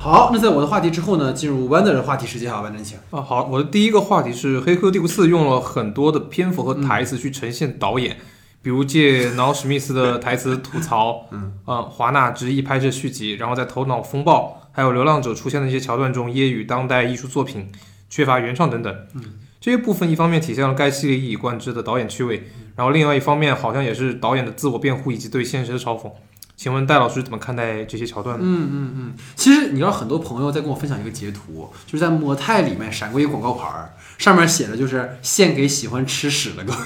[0.00, 2.96] 好，那在我的话题之后呢，进入 Wonder 的话题时间啊，Wonder 请。
[3.10, 8.16] 啊，好，我的第一个话题是《黑客帝国四》用了很多的篇幅和台词去呈现导演，
[8.62, 17.68] 比如借挠史密斯的台词吐槽， 嗯，呃，华纳执意拍摄续集，然后在《头脑风暴》还有《流浪者》出现的一些桥段中揶揄当代艺术作品
[18.08, 19.22] 缺乏原创等等，嗯，
[19.60, 22.44] 这些部分一方面体现了该系列一以贯之的导演趣味，
[22.76, 26.10] 然后另外一方面好像也是导演的自我辩护以及对现实的嘲讽。
[26.58, 28.44] 请问戴老师怎么看待这些桥段呢？
[28.44, 36.78] 嗯嗯嗯，其实你知道，很多朋友在跟我分享一个截图，就是在模态里面闪过一个广告牌儿，上面写的就是献给喜欢吃屎的各位，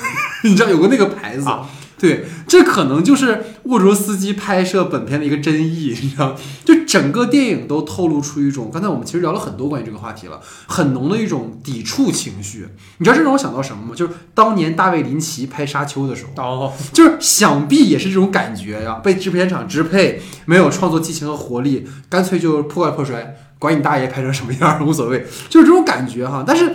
[0.45, 1.49] 你知道有个那个牌子。
[1.49, 1.67] 啊
[2.03, 12.67] 对，这可能就是沃卓斯基拍摄本片的一个真意，你知道，就整个电影都透露出一种，刚才我们其实聊了很多关于这个话题了，很浓的一种抵触情绪。
[12.99, 13.93] 你知道这让我想到什么吗？
[13.95, 26.43] 就是当年大卫林奇拍《沙丘》的时候，哦，就是想必也是这种感觉呀，被制片厂支配，没有创作激情和活力，干脆就破罐破摔，管你大爷拍成什么样儿无所谓，就是这种感觉哈。
[26.45, 26.75] 但是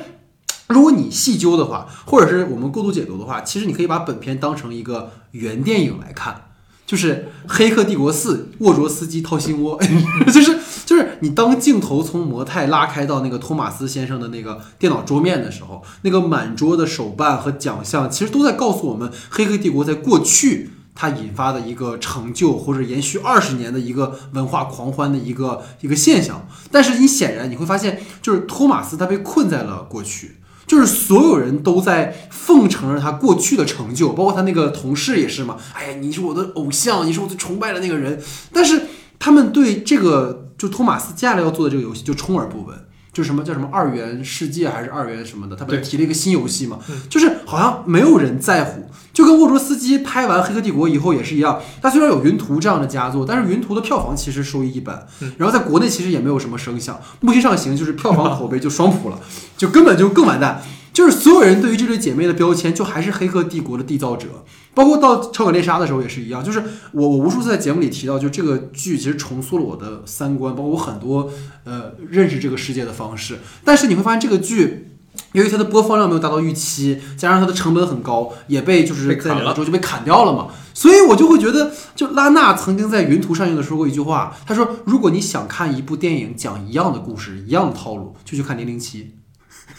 [0.68, 6.44] 如果你细究的话，或者是我们过度解读的话，其实你可以把本片当成一个原电影来看。
[6.86, 9.78] 就是《黑客帝国四》沃卓斯基掏心窝，
[10.32, 26.48] 就是就是你当镜头从模态拉开到那个托马斯先生的那个电脑桌面的时候，那个满桌的手办和奖项，其实都在告诉我们，《黑客帝国》在过去它引发的一个成就，或者延续二十年的一个文化狂欢的一个一个现象。
[26.72, 30.38] 但是你显然你会发现，就是托马斯他被困在了过去。
[30.68, 35.58] 就是所有人都在奉承着他过去的成就，包括他那个同事也是嘛。
[35.74, 38.22] 哎呀，你是我的偶像，你是我最崇拜的那个人。
[38.52, 38.82] 但是
[39.18, 42.78] 他们对这个就托马斯接下来要做的这个游戏就充耳不闻。
[43.18, 46.78] 就什么叫什么二元世界还是二元什么的，他不是提了一个新游戏嘛？
[47.10, 51.60] 就是好像没有人在乎，就跟沃卓斯基拍完《黑客帝国》以后也是一样。
[51.82, 55.08] 他虽然有《云图》这样的佳作，但是《云图》的票房其实收益一般，
[55.38, 57.00] 然后在国内其实也没有什么声响。
[57.22, 59.20] 木星上行就是票房口碑就双普了，
[59.58, 60.62] 就根本就更完蛋。
[60.98, 64.44] 就是所有人对于这对姐妹的标签，就还是《黑客帝国》的缔造者，
[64.74, 66.44] 包括到《超感猎杀》的时候也是一样。
[66.44, 66.60] 就是
[66.92, 71.30] 我我无数次在节目里提到，就这个剧其实重塑了我的三观，包括我很多
[71.66, 73.38] 呃认识这个世界的方式。
[73.64, 74.86] 但是你会发现这个剧。
[75.34, 89.04] 由于它的播放量没有达到预期，加上它的成本很高，也被就是在两周就被砍掉了嘛，所以我就会觉得，就拉娜曾经在云图上映的时候说过一句话，他说：“如果你想看一部电影讲一样的故事、一样的套路，就去看《零零七》。”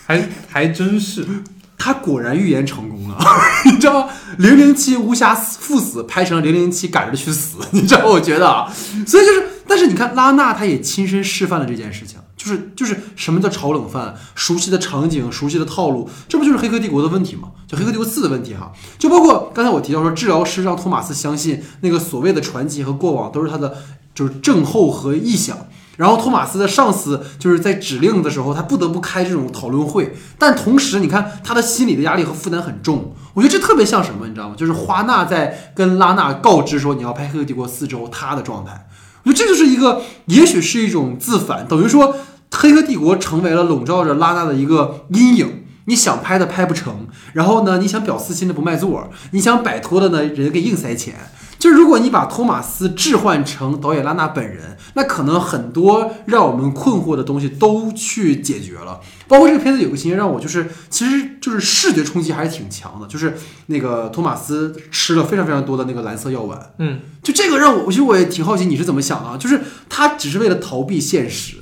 [0.09, 1.26] 还还真是。
[1.80, 3.16] 他果然预言成功了，
[3.64, 4.12] 你知道吗？
[4.38, 8.04] 零零七无暇赴死拍成了零零七赶着去死， 你知道？
[8.04, 8.68] 我觉得啊，
[9.06, 17.50] 所以就是，但是你看拉纳他也亲身示范了这件事情，就是就是什么叫炒冷饭，熟悉的场景，熟悉的套路，这不就是《黑客帝国》的问题吗？
[17.68, 23.78] 就《黑客帝国四》的问题哈，就包括刚才我提到说，治疗师让托马斯相信那个所谓的传奇和过往都是他的
[24.12, 25.56] 就是症候和臆想。
[25.99, 33.14] 然后托马斯的上司就是在指令的时候，他不得不开这种讨论会，但同时你看他的心理的压力和负担很重。
[33.34, 34.55] 我觉得这特别像什么，你知道吗？
[34.57, 38.88] 就是花纳在跟拉纳告知说你要拍《黑客帝国四》之后，他的状态。
[39.24, 42.14] 我觉得这就是一个，也许是一种自反，等于说
[42.53, 45.64] 《黑客帝国》成为了笼罩着拉纳的一个阴影。
[45.86, 51.14] 你想拍的拍不成，然后呢，你想表私心的不卖座，你想摆脱的呢，人给硬塞钱。
[51.59, 59.00] 就是如果你把托马斯置换成导演拉纳本人，那可能很多让我们困惑的东西都去解决了。
[59.26, 63.36] 包括这个片子有个情节让我就是，其实就是视觉冲击还是挺强的，就是
[63.66, 69.36] 那个托马斯吃了非常非常多的那个蓝色药丸，嗯，就这个让我，其实我也挺好奇你是怎么想的啊？
[69.36, 71.56] 就是他只是为了逃避现实，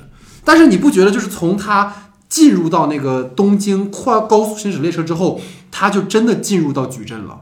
[0.45, 5.41] 但是你不觉得就是从他进入到那个东京跨高速行驶列车之后，
[5.71, 7.41] 他就真的进入到矩阵了，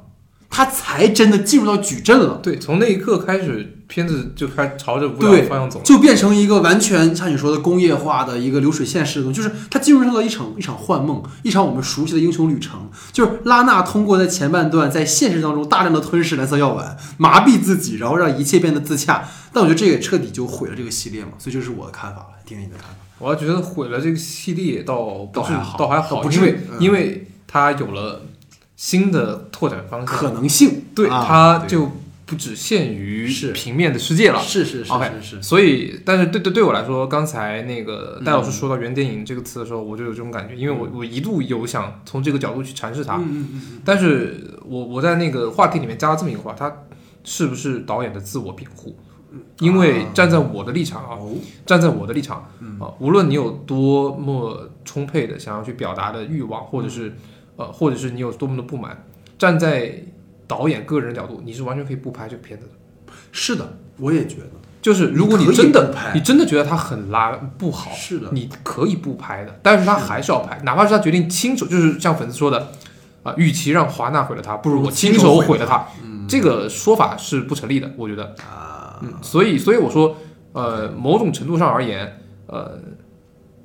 [0.56, 2.40] 他才真的进入到矩阵了。
[2.42, 5.82] 对，从那一刻开始，片子就开始朝着无聊方向走。
[5.84, 12.90] 就变成一个完全像你说的工业化的一个流水线式的东西，就是它进入到了一场一场幻梦，一场我们熟悉的英雄旅程。
[13.12, 19.28] 就是拉纳通过在前半段在现实当中大量的吞噬蓝色药丸，麻痹自己，然后让一切变得自洽。
[19.52, 22.96] 但我觉得这也彻底就毁了这个系列嘛，所以这是我的看法了，听听你的看法。
[23.20, 28.22] 我要觉得毁了这个系列倒倒还好倒还好，不至于因为嗯因为它有了
[28.76, 30.86] 新的拓展方向，可能性。
[30.96, 31.92] 对啊它就
[32.26, 34.40] 不只限于平面的世界了。
[34.40, 46.74] 是是是 OK 是是，所以，但是对对对我来说，刚才那个戴老师嗯说到“原电影”这个词的时候，我就有这种感觉，因为我我一度有想从这个角度去阐释它，嗯嗯嗯嗯，但是我我在那个话题里面加了这么一个话，它
[47.24, 48.98] 是不是导演的自我辩护？
[49.60, 52.80] 因为站在我的立场啊，哦，站在我的立场嗯。
[52.80, 57.14] 啊，无论你有多么充沛的想要去表达的欲望，或者是
[57.56, 59.06] 呃，或者是你有多么的不满，
[59.38, 60.04] 站在
[60.48, 62.72] 导演个人角度，你是完全可以不拍这个片子的。
[63.32, 64.52] 是的，我也觉得，
[64.82, 72.72] 就是如果你真的你真的觉得它很拉不好，是的，你可以不拍的，但是他还是要拍，哪怕是他决定亲手，就是像粉丝说的，
[73.24, 75.86] 啊、与其让华纳毁了他，不如我亲手毁了他。
[76.28, 78.36] 这个说法是不成立的，我觉得。
[78.40, 80.16] 啊，嗯，所以所以我说，
[80.54, 82.80] 呃，某种程度上而言，呃，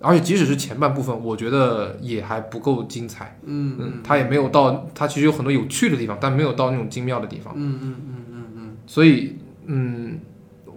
[0.01, 3.39] 而且即使是前半部分，我觉得也还不够精彩。
[3.45, 7.53] 嗯嗯，他也没有到，他其实有很多有趣的地方，但没有到那种精妙的地方。
[7.57, 9.37] 嗯嗯嗯嗯嗯，所以，
[9.67, 10.19] 嗯，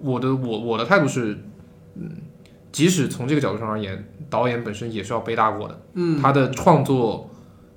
[0.01, 1.37] 我的我我的态度是，
[1.95, 2.09] 嗯，
[2.71, 5.81] 即使从这个角度上而言，导演本身也是要背大锅的。
[5.93, 7.29] 嗯，他的创作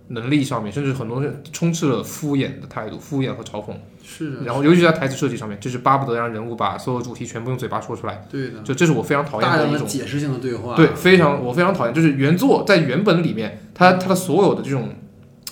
[0.08, 3.74] 能力上面，甚至很多人充斥了敷衍的态度、敷衍和嘲讽。
[4.04, 8.24] 是的，然后，尤其是在台词设计上面，就是巴不得让人物把所有主题全部用嘴巴说出来。
[8.30, 14.90] 对的，就这是我非常讨厌的一种，解释性的对话，对，非常我非常讨厌，就是原作在原本里面，它它的所有的这种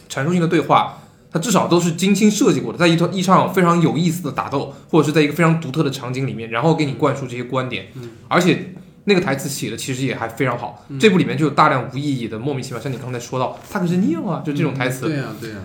[0.08, 0.98] 阐述性的对话，
[1.32, 8.10] 它至少都是精心设计过的，在一场一场非常有意思的打斗，或者是在一个非常独特的场景里面，然后给你灌输这些观点，嗯。
[8.28, 8.72] 而且
[9.04, 10.84] 那个台词写的其实也还非常好。
[10.88, 15.56] 嗯这部里面就有大量无意义的、莫名其妙，像你刚才说到，他可是 Neo 啊，就这种台词，对呀对呀，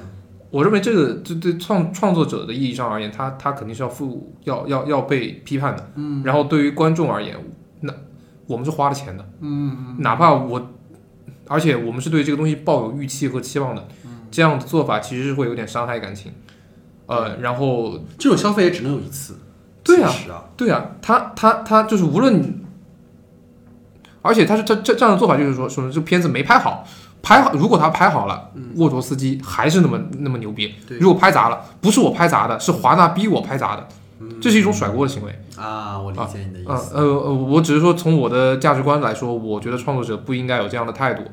[0.52, 5.92] 我认为这个这对创创作者的意义上而言，他他肯定是要负要要要被批判的。
[5.96, 7.36] 嗯然后对于观众而言，
[7.82, 7.94] 那
[8.48, 10.72] 我们是花了钱的，嗯哪怕我，
[11.48, 16.32] 而且我们是对这个东西抱有预期和期望的，嗯这样的做法其实是会有点伤害感情。
[17.06, 19.40] 呃，然后这种消费也只能有一次，
[19.84, 22.54] 对啊啊，对啊，他他他就是无论你，
[24.22, 26.86] 而且他是这这这样的做法就是说，说这片子没拍好，
[27.22, 30.76] 拍好如果他拍好了，沃卓斯基还是那么那么牛逼。
[30.99, 33.88] 如果拍砸了，不是我拍砸的，是华纳逼我拍砸的，
[34.41, 35.39] 这是一种甩锅的行为。
[35.57, 41.24] 啊，我理解你的意呃思，呃呃，我只是说从我的价值观来说，我觉得创作者不应该有这样的态度。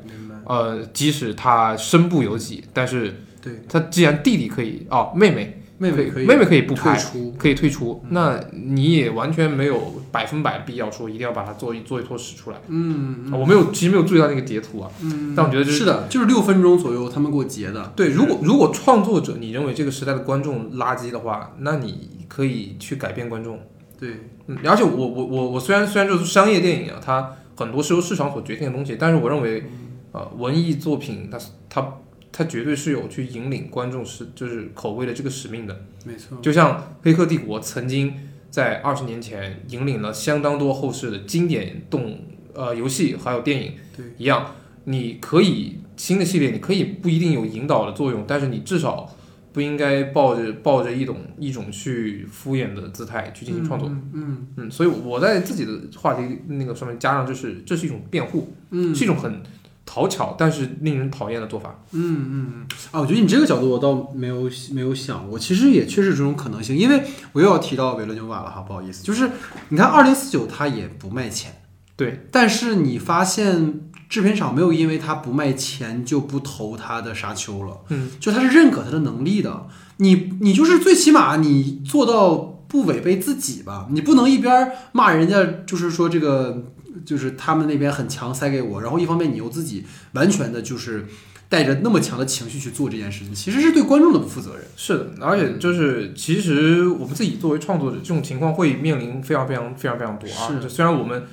[0.45, 12.57] 呃，即使他身不由己，但是对，他既然弟弟可以哦，妹妹可妹妹可以妹妹可以不拍，退出，可以退出，那你也完全没有百分百必要说一定要把它做一做一坨屎出来。
[12.67, 14.89] 嗯啊我没有，其实没有注意到那个截图啊。
[15.01, 23.59] 嗯，但我觉得就是是的，就是六分钟左右他们给我截的，对，如果如果创作者你认为这个时代的观众垃圾的话，那你可以去改变观众。
[23.99, 29.63] 对，嗯，而且我我我我虽然虽然就是商业电影啊，它很多是由市场所决定的东西，但是我认为，
[30.11, 31.37] 呃，文艺作品它
[31.69, 31.93] 它
[32.37, 35.75] 它绝对是有去引领观众是就是口味的这个使命的。
[36.05, 38.13] 没错，就像《黑客帝国》曾经
[38.51, 42.19] 在二十年前引领了相当多后世的经典动
[42.53, 49.11] 呃游戏还有电影对一样，你可以新的系列你可以不一定有引导的作用，但是你至少
[49.51, 53.89] 不应该抱着抱着一种一种去敷衍的姿态去进行创作。
[53.89, 59.41] 嗯嗯嗯，所以我在自己的话题那个上面加上，就是这是一种辩护，嗯是一种很
[59.87, 61.79] 讨巧但是令人讨厌的做法。
[61.93, 62.67] 嗯嗯嗯。
[62.91, 69.31] 啊，我觉得你这个角度我倒没有没有想过，其实也确实这种可能性，因为我又要提到维伦纽瓦了哈，不好意思，就是
[69.69, 71.63] 你看二零四九它也不卖钱，
[71.95, 73.79] 对，但是你发现
[74.09, 79.67] 制片厂没有因为他不卖钱就不投他的沙丘了，嗯，就他是认可他的能力的，
[79.97, 82.35] 你你就是最起码你做到
[82.67, 86.65] 不违背自己吧，你不能一边骂人家，就是说这个
[87.05, 91.05] 就是他们那边很强塞给我，然后一方面你又自己完全的就是
[91.49, 94.65] 带着那么强的情绪去做这件事情，其实是对观众的不负责任。
[94.75, 100.67] 是的，而且就是其实我们自己作为创作者，这种情况会面临非常非常非常非常多啊。
[100.67, 101.23] 虽然我们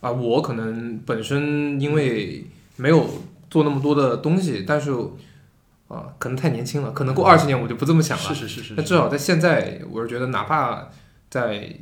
[0.00, 2.46] 啊、我可能本身因为
[2.76, 4.92] 没有做那么多的东西，但是
[5.88, 8.24] 啊、可能太年轻了，可能过二十年我就不这么想了。
[8.24, 10.88] 是是是是但至少在现在，我是觉得，哪怕
[11.28, 11.74] 在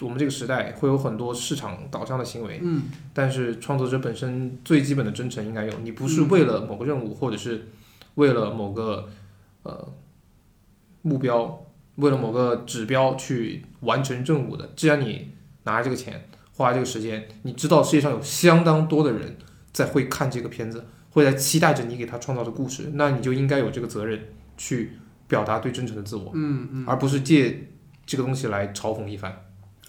[0.00, 2.82] 我们这个时代，会有很多市场导向的行为，嗯
[3.14, 5.72] 但是创作者本身最基本的真诚应该有。
[5.82, 7.68] 你不是嗯为了某个任务，或者是
[8.16, 9.08] 为了某个
[9.62, 9.92] 呃
[11.02, 14.70] 目标，为了某个指标去完成任务的。
[14.76, 15.30] 既然你
[15.64, 19.36] 拿这个钱，花这个时间，你知道世界上有相当多的人
[19.72, 24.20] 在会看这个片子，会在期待着你给他创造的故事，那你就应该有这个责任
[24.58, 24.92] 去
[25.26, 27.68] 表达对真诚的自我，嗯嗯，而不是借
[28.04, 29.34] 这个东西来嘲讽一番。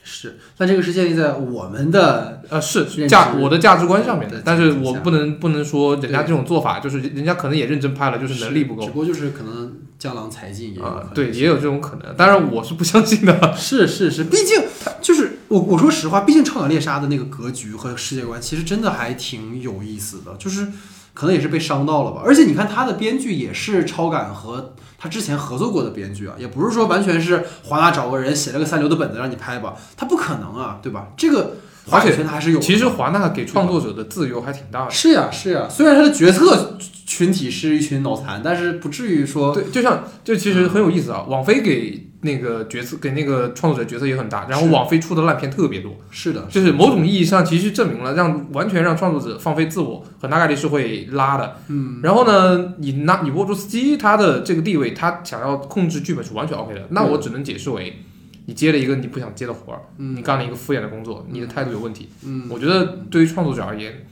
[0.09, 0.37] 是。
[0.57, 12.15] 但这个是建立在我们的呃，是价我的价值观上面的，但是我不能不能说人家这种做法就是人家可能也认真拍了，就是能力不够只不过就是可能江郎才尽也有可啊、对，也有这种可能。
[12.15, 13.37] 当然我是不相信的。
[13.57, 14.63] 是是是，毕竟
[15.01, 20.67] 就是我我说实话，毕竟超感猎杀的那个格局和世界观，其实真的还挺有意思的，就是
[21.13, 22.21] 可能也是被伤到了吧。
[22.23, 31.09] 而且你看他的编剧也是超感和他之前合作过的编剧啊，也不是说完全是华纳找个人写了个三流的本子让你拍吧，他不可能啊，对吧？
[31.15, 32.59] 这个话语权他还是有。
[32.59, 34.91] 其实华纳给创作者的自由还挺大的。
[34.91, 41.23] 是呀是呀，虽然他的决策群体是一群脑残，但是不至于说对，就像就其实很有意思啊。
[41.27, 51.57] 网飞给那个角色给那个创作者角色也很大，然后网飞出的烂片特别多，是的，就是某种意义上其实证明了让完全让创作者放飞自我，很大概率是会拉的。
[51.67, 58.01] 嗯，然后呢，你拿你沃卓斯基他的这个地位，他想要控制剧本是完全 OK 的，那我只能解释为
[58.47, 62.09] 你接了一个你不想接的活儿，你干了一个敷衍的工作，你的态度有问题。
[62.25, 64.07] 嗯，我觉得对于创作者而言，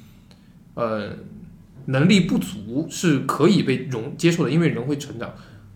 [0.76, 1.10] 呃，
[1.86, 5.34] 能力不足是可以被容接受的，因为人会成长，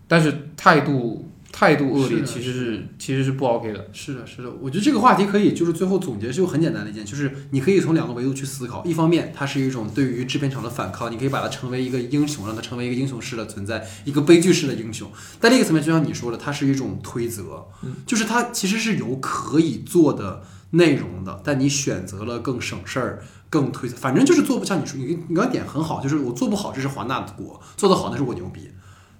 [0.07, 3.87] 但是态度态度恶劣其实是其实是不 OK 的。
[3.91, 8.85] 是的，是的，我觉得这个话题可以就是最后总结就很简单的一件，就是你可以从两个维度去思考。
[8.85, 15.11] 一方面，它是一种对于制片厂的反抗，你可以把它成为一个英雄，让它成为一个英雄式的存在，一个悲剧式的英雄。
[15.39, 23.23] 但另一个层面，就像你说的，它是一种推责，嗯就是它其实是有可以做的内容的，但你选择了更省事儿。
[23.51, 28.69] 更推，反正就是做不像你说，你你刚刚点很好，就是我做不好，这是华纳的锅；做得好，那是我牛逼。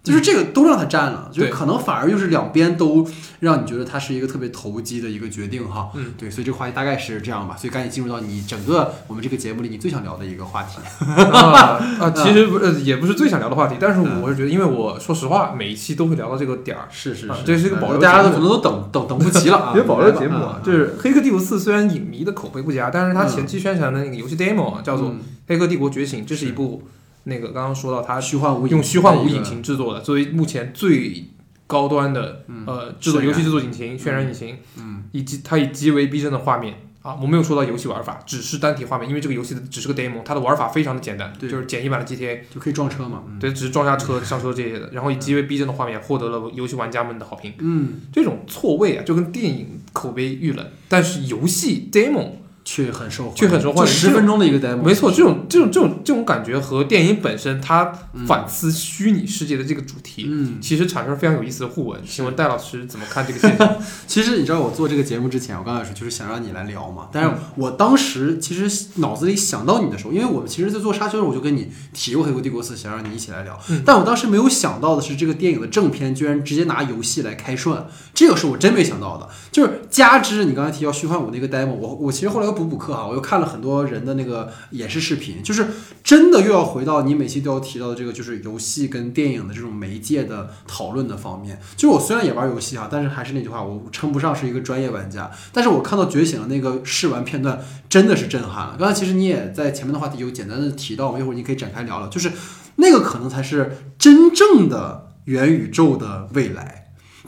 [0.02, 3.06] 就是这个都让他占了，就可能反而就是两边都
[3.42, 5.90] 让你觉得他是一个特别投机的一个决定哈。
[5.94, 7.56] 嗯，对，所以这个话题大概是这样吧。
[7.58, 10.80] 所以赶紧进入到你整个我们这个节目里你最想聊的一个话题。
[11.06, 19.72] 啊啊，其实不呃也不是最想聊的话题，但是嗯我是觉得，因为我说实话，每一期都会聊到这个点儿，是是是，啊这是一个保留大家都可能都等 等等不及了啊。
[19.74, 26.84] 因为保留节目啊，嗯就是《黑客帝国四》虽然影迷的口碑不佳，但是它前期宣传的那个游戏 demo 啊，叫做《嗯黑客帝国觉醒》，这是一部
[27.30, 31.24] 那个刚刚说到它虚幻无用虚幻五引引擎制作的，作为目前最
[31.68, 43.24] 高端的嗯呃制作游戏制作引擎、渲染引擎，嗯以及它以极为逼真的画面啊，我没有说到游戏玩法，只是单体画面，因为这个游戏的只是个 demo，它的玩法非常的简单，对就是简易版的 GTA，就可以撞车嘛。
[43.26, 47.54] 嗯对，只是撞下车、上车这些的， 然后以极为逼真的画面获得了游戏玩家们的好评。
[47.60, 52.32] 嗯，这种错位啊，就跟电影口碑遇冷，但是游戏 demo
[52.72, 62.00] 却很受欢迎，却很受欢迎十分钟的一个 demo，没错，这种这种这种这种感觉和电影本身它嗯反思虚拟世界的这个主题，嗯，其实产生了非常有意思的互文。
[62.08, 63.76] 请问戴老师怎么看这个现象？
[64.06, 73.60] 其实你知道我做这个节目之前，我刚开始就是想让你来聊嘛，但嗯是我当时其实脑子里想到你的时候，因为我们其实，在做沙丘的时候，我就跟你提过《黑客帝国四》，想让你一起来聊。
[73.70, 77.88] 嗯但我当时没有想到的是，这个电影的正片居然直接拿游戏来开涮，
[78.20, 79.30] 这个是我真没想到的。
[79.50, 85.66] 就是加之你刚才提到虚幻五那个 demo，我我其实后来又补补课哈，我又看了很多人的那个演示视频，就是
[86.04, 91.58] 真的又要回到你每期都要提到的这个，就是游戏跟电影的这种媒介的讨论的方面。
[91.78, 95.32] 就我虽然也玩游戏哈，但是还是那句话，我称不上是一个专业玩家。
[95.54, 97.58] 但是我看到觉醒的那个试玩片段，
[97.88, 98.76] 真的是震撼了。
[98.78, 102.30] 刚才其实你也在前面的话题有简单的提到，一会儿你可以展开聊聊，就是
[102.76, 106.79] 那个可能才是真正的元宇宙的未来。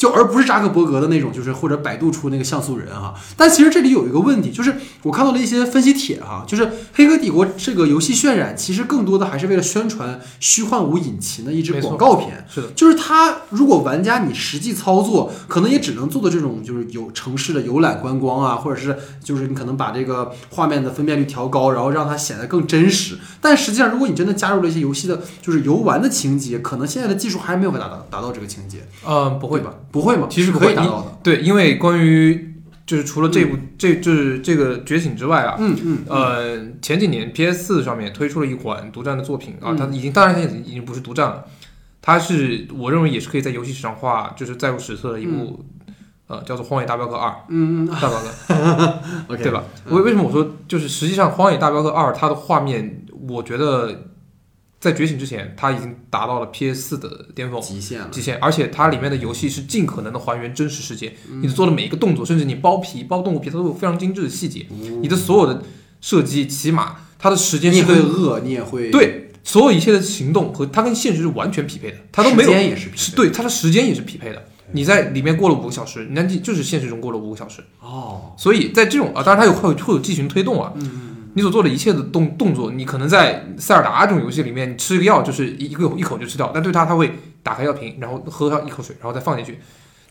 [0.01, 3.13] 就而不是扎克伯格的那种，就是或者百度出那个像素人哈。
[3.37, 4.73] 但其实这里有一个问题，就是
[5.03, 12.47] 我看到了一些分析帖哈，就是《黑客帝国》这个游戏渲染，其实更多的还是为了宣传虚幻五引擎的一支广告片。
[12.49, 23.19] 是的，就是它，如果玩家你实际操作，可能也只能做的这种，就是有城市的游览观光啊，或者是就是你可能把这个画面的分辨率调高，然后让它显得更真实。
[23.39, 29.71] 但实际上，如果你真的加入了一些游戏的，就是游玩的情节，可能现在的技术还没有达到达到这个情节，嗯，不会吧？
[29.91, 30.27] 不会吗？
[30.29, 31.17] 其实不会可以达到的。
[31.23, 32.53] 对，因为关于
[32.85, 39.77] 就是除了这部、这就是这个觉醒之外啊，嗯嗯，呃，前几年 PS 四上面推出了一款独占的作品啊，嗯。
[39.77, 41.45] 它已经当然它已经已经不是独占了，
[42.01, 45.63] 它是我认为也是可以在游戏史上画就是载入史册的一部、
[46.27, 48.99] 呃叫做《荒野大镖客二》嗯嗯 大镖客，，
[49.33, 49.63] OK，对吧？
[49.85, 49.95] 嗯。
[49.95, 54.10] 为为什么我说就是实际上《荒野大镖客二》它的画面，我觉得
[54.81, 57.61] 在觉醒之前，它已经达到了 PS 四的巅峰。
[57.61, 58.07] 极限了。
[58.11, 64.65] 极限，而且它里面的游戏是尽可能的还原真实世界，嗯你做的每一个动作，甚至你剥皮、剥动物皮，它都有非常精致的细节。
[64.71, 65.61] 嗯你的所有的
[66.01, 74.43] 射击、骑马，它的时间你会饿，你也会对所有一切的行动和它跟现实是完全匹配的，它都没时有间也是匹配是对它的时间也是匹配的。
[74.73, 87.13] 你在里面过了五个小时，你那就是现实中过了五个小时，哦，所以在这种啊，当然它有会有会有剧情推动啊，嗯嗯你所做的一切的动动作，你可能在塞尔达这种游戏里面，你吃一个药就是一一个一口就吃掉，但对它它会
[87.43, 89.59] 打开药瓶，然后喝上一口水，然后再放进去，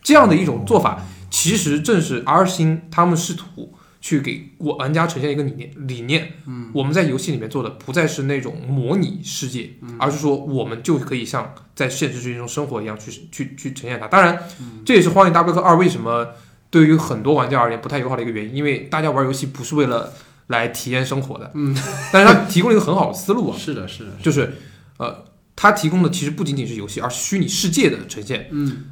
[0.01, 6.33] 这样的一种做法，其实正是 R 星他们试图去给我玩家呈现一个理念理念。
[6.47, 9.69] 嗯，我们在游戏里面做的不再是那种模拟世界，
[9.99, 14.07] 而是说我们就可以像在现实世界中生活一样去去去呈现它。
[14.07, 14.39] 当然，
[14.83, 16.29] 这也是《荒野大镖客二》为什么
[16.71, 20.11] 对于很多玩家而言不太友好的一个原因，因为大家玩游戏不是为了
[20.51, 21.75] 来体验生活的，嗯，
[22.11, 24.53] 但是它提供了一个很好的思路啊， 是的，是的，就是
[24.97, 25.23] 呃，
[25.55, 28.47] 它提供的其实不仅仅是游戏，而是虚拟世界的呈现。
[28.51, 28.85] 嗯，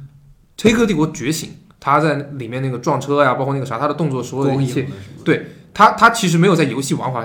[0.60, 4.88] 黑客帝国觉醒，它在里面那个撞车呀，包括那个啥，它的动作所有的光一切，
[5.24, 7.24] 对它它其实没有在游戏玩法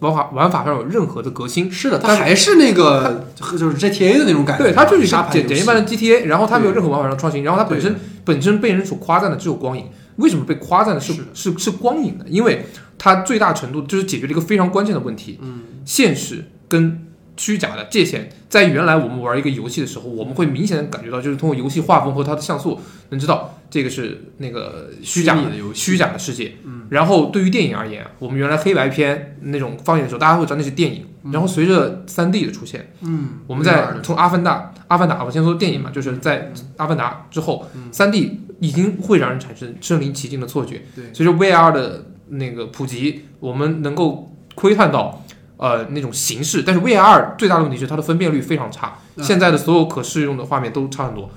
[0.00, 1.72] 玩法玩法上有任何的革新。
[1.72, 3.26] 是的，它还是那个
[3.58, 9.86] 就是 GTA 的那种感觉，对，它就是一个简简易版的 GTA，然后它没有任何玩法上创新，然后它本身本身被人所夸赞的只有光影。
[10.16, 12.24] 为什么被夸赞的是是是是光影呢？
[12.28, 12.66] 因为
[12.98, 17.05] 它最大程度就是解决了一个非常关键的问题，嗯，现实跟
[17.36, 18.28] 虚假的界限。
[18.48, 22.80] 在原来我们玩一个游戏的时候，我们会明显的感觉到，就是通过游戏画风和它的像素，
[23.10, 26.54] 能知道这个是那个虚假的游戏虚假的世界。
[26.64, 31.06] 嗯，然后对于电影而言，我们原来黑白片那种放映的时候，大家会知道那是电影。
[31.32, 40.82] 然后随着三 D 的出现，嗯，我们在从《阿凡达》《阿凡达》，我先说电影嘛，就是在《阿凡达》之后，三 D 已经会让人产生身临其境的错觉。
[40.94, 45.24] 对随着 VR 的那个普及，我们能够窥探到
[45.56, 51.30] 呃那种形式，但是 VR 最大的问题是它的分辨率非常差，嗯现在的所有可适用的画面都差很多。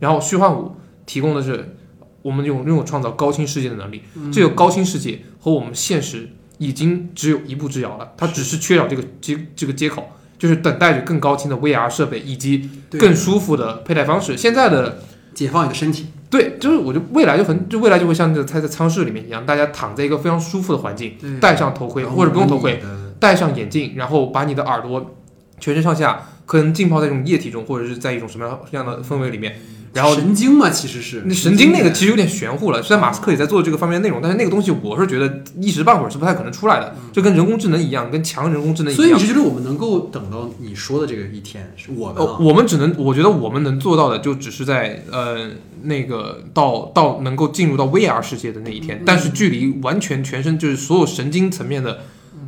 [0.00, 1.76] 然后虚幻五提供的是
[2.22, 10.10] 我们拥拥有创造高清世界的能力，嗯这个高清世界和我们现实已经只有一步之遥了，它只是缺少这个接这个接口。
[10.38, 14.36] 就是等待着更高清的 VR 设备以及更舒服的佩戴方式。
[14.36, 14.98] 现在的
[15.32, 22.82] 解放你的身体，对，就是我就未来就很，就未来就会像这个在在舱室里面一样，大家躺在一个非常舒服的环境，戴上头盔或者不用头盔，
[23.18, 25.14] 戴上眼镜，然后把你的耳朵
[25.58, 29.56] 全身上下可能浸泡在这种液体中，或者是在一种什么样样的氛围里面，
[29.94, 39.18] 然后神经嘛，其实是那神经那个其实有点玄乎了，虽然马斯克也在做这个方面的内容，但是那个东西我是觉得一时半会儿是不太可能出来的，就跟人工智能一样，跟强人工智能一样所以你。
[39.18, 41.72] 是觉得我们能够等到你说的这个一天？
[41.76, 45.48] 是我们呃，啊我们只能，我觉得我们能做到的，就只是在呃
[45.82, 52.00] 那个到到能够进入到 VR 世界的那一天，但是距离完全全身就是所有神经层面的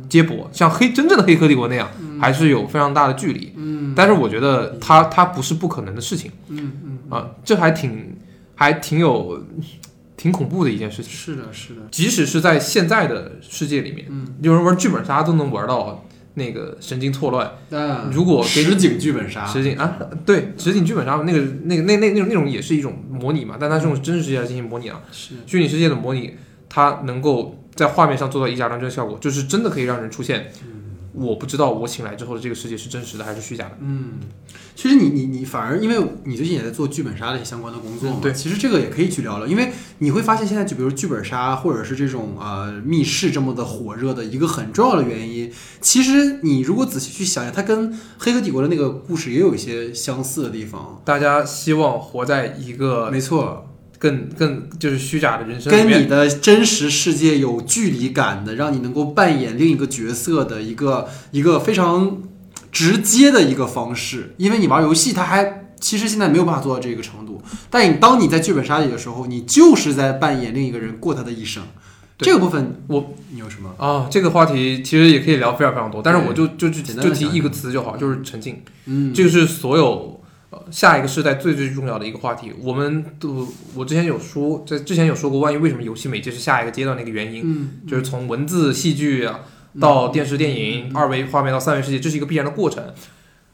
[0.09, 1.87] 接驳，像黑真正的黑客帝国那样，
[2.19, 3.53] 还是有非常大的距离。
[3.55, 3.93] 嗯。
[3.95, 6.31] 但是我觉得它它不是不可能的事情。
[6.47, 8.15] 嗯嗯，啊，这还挺
[8.55, 9.45] 还挺有
[10.17, 11.11] 挺恐怖的一件事情。
[11.11, 14.27] 是的，是的，即使是在现在的世界里面，嗯。
[14.41, 16.05] 有人玩剧本杀都能玩到
[16.35, 17.51] 那个神经错乱。
[17.71, 18.09] 嗯。
[18.11, 25.01] 如果给实景剧本杀，实景啊，对，实景剧本杀那个那个那那那种那种也是一种模拟嘛，但它是用真实世界来进行模拟啊。
[25.11, 25.35] 是。
[25.45, 26.35] 虚拟世界的模拟，
[26.69, 30.51] 它能够在画面上做到以假乱真的效果，就是真的可以让人出现。
[31.11, 33.77] 我不知道我醒来之后的这个世界是真实的还是虚假的。
[33.81, 34.19] 嗯，
[34.75, 45.51] 其实你你你反而因为你最近也在做剧本杀的相关的工作嘛，嗯对其实这个也可以去聊聊，因为你会发现现在就比如剧本杀或者是这种呃密室这么的火热的一个很重要的原因，
[45.81, 51.01] 其实你如果仔细去想想，它跟《黑客帝国》的那个故事也有一些相似的地方。
[51.03, 53.68] 大家希望活在一个没错，
[53.99, 62.17] 更更就是虚假的人生，跟你的真实世界有距离感的，让你能够扮演另一个角色的一个一个非常
[62.71, 64.33] 直接的一个方式。
[64.37, 67.41] 因为你玩游戏，它还其实现在没有办法做到这个程度。
[67.69, 71.61] 但你当你在剧本杀里的时候，你就是在扮演另一个人过他的一生。
[72.17, 73.73] 这个部分我你有什么？
[73.77, 78.61] 啊，这个话题其实也可以聊非常非常多，但是我就就就简单就提一个词就好，就是沉浸。
[78.87, 80.18] 嗯，这个是所有
[80.51, 82.51] 呃下一个时代最最重要的一个话题。
[82.59, 89.41] 我们都我之前有说，在之前有说过关于为什么游戏媒介是下一个阶段的一个原因，嗯，就是从文字、戏剧啊
[89.79, 92.83] 到电视、电影、二维画面到三维世界，这是一个必然的过程。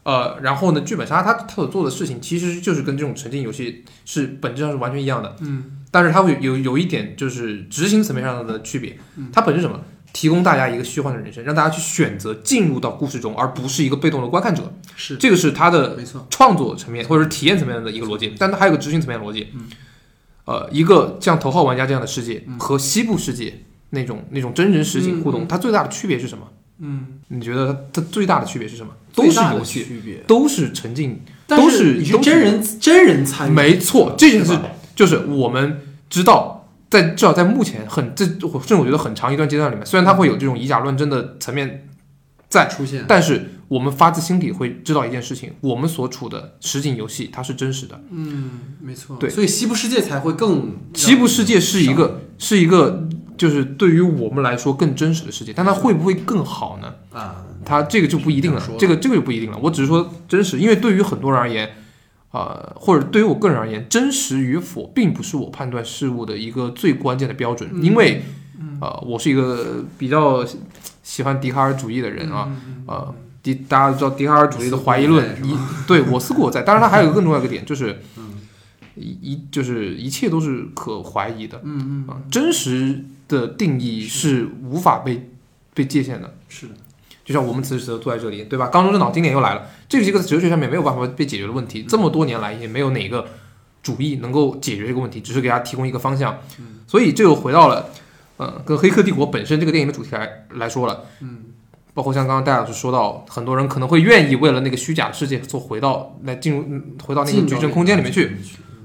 [0.04, 8.98] 呃，然后呢，剧本杀它它所做的事情其实就是跟这种沉浸游戏是本质上是完全一样的，嗯，但是它会有有一点就是执行层面上的区别。
[9.34, 9.82] 它本质什么？
[10.16, 14.74] 提供大家一个虚幻的人生，让大家去选择进入到故事中，而不是一个被动的观看者。
[14.96, 16.26] 是这个是他的没错。
[16.30, 19.50] 创作层面或者是体验层面的一个逻辑，但它还有个执行层面的逻辑。
[20.46, 26.48] 呃，一个像头号玩家这样的世界和西部世界那种那种真人实景互动，它最大的区别是什么？
[26.80, 28.94] 嗯，你觉得它它最大的区别是什么？
[29.14, 34.60] 都是游戏，区别，都是沉浸，但都是真人真人参与，没错，这件事是
[34.96, 36.55] 就是我们知道，
[37.02, 41.88] 在至少在目前很这甚至我觉得很长一段阶段里面，虽然它会有这种以假乱真的层面
[42.50, 48.00] 在，出现，但是我们发自心底会知道一件事情：我们所处的实景游戏它是真实的。
[48.12, 56.94] 嗯，没错，对所以西部世界才会更西部世界是一个是一个就是对于我们来说更真实的世界，但它会不会更好呢？
[57.12, 59.58] 啊，它这个就不一定了这个这个就不一定了。
[59.62, 61.70] 我只是说真实，因为对于很多人而言，
[62.36, 68.24] 呃，或者对于我个人而言，真实与否并不是我判断事物的一个最关键的标准，因为
[68.82, 70.46] 呃，我是一个比较
[71.02, 72.52] 喜欢笛卡尔主义的人啊，
[72.88, 73.16] 呃。
[73.46, 75.56] 笛大家都知道笛卡尔主义的怀疑论一
[75.86, 76.64] 对我思故我在。
[76.64, 78.02] 当然，它还有一个更重要的一个点，就是
[78.96, 81.62] 一一就是一切都是可怀疑的。
[81.64, 85.30] 嗯嗯，啊，真实的定义是无法被
[85.76, 86.34] 被界限的。
[86.50, 86.74] 是的，
[87.26, 88.68] 就像我们此时此刻坐在这里，对吧？
[88.68, 93.26] 刚中正脑今年又来了，这是一个哲学上面没有办法被解决的问题，这么多年来也没有哪个
[93.82, 96.40] 主义能够解决这个问题，只是给大家提供一个方向。
[96.88, 97.90] 所以这又回到了，
[98.38, 101.04] 呃，跟《黑客帝国》本身这个电影的主题来来说了。
[101.22, 101.46] 嗯，
[101.96, 108.38] 包括像刚刚戴老师说到，很多人可能会愿意为了那个虚假的世界做回到来进入嗯回到那个矩阵空间里面去。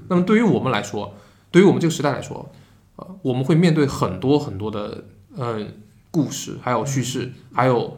[0.07, 1.13] 那么对于我们来说，
[1.51, 2.51] 对于我们这个时代来说，
[2.95, 5.03] 呃，我们会面对很多很多的
[5.37, 5.59] 呃
[6.09, 7.97] 故事，还有叙事，还有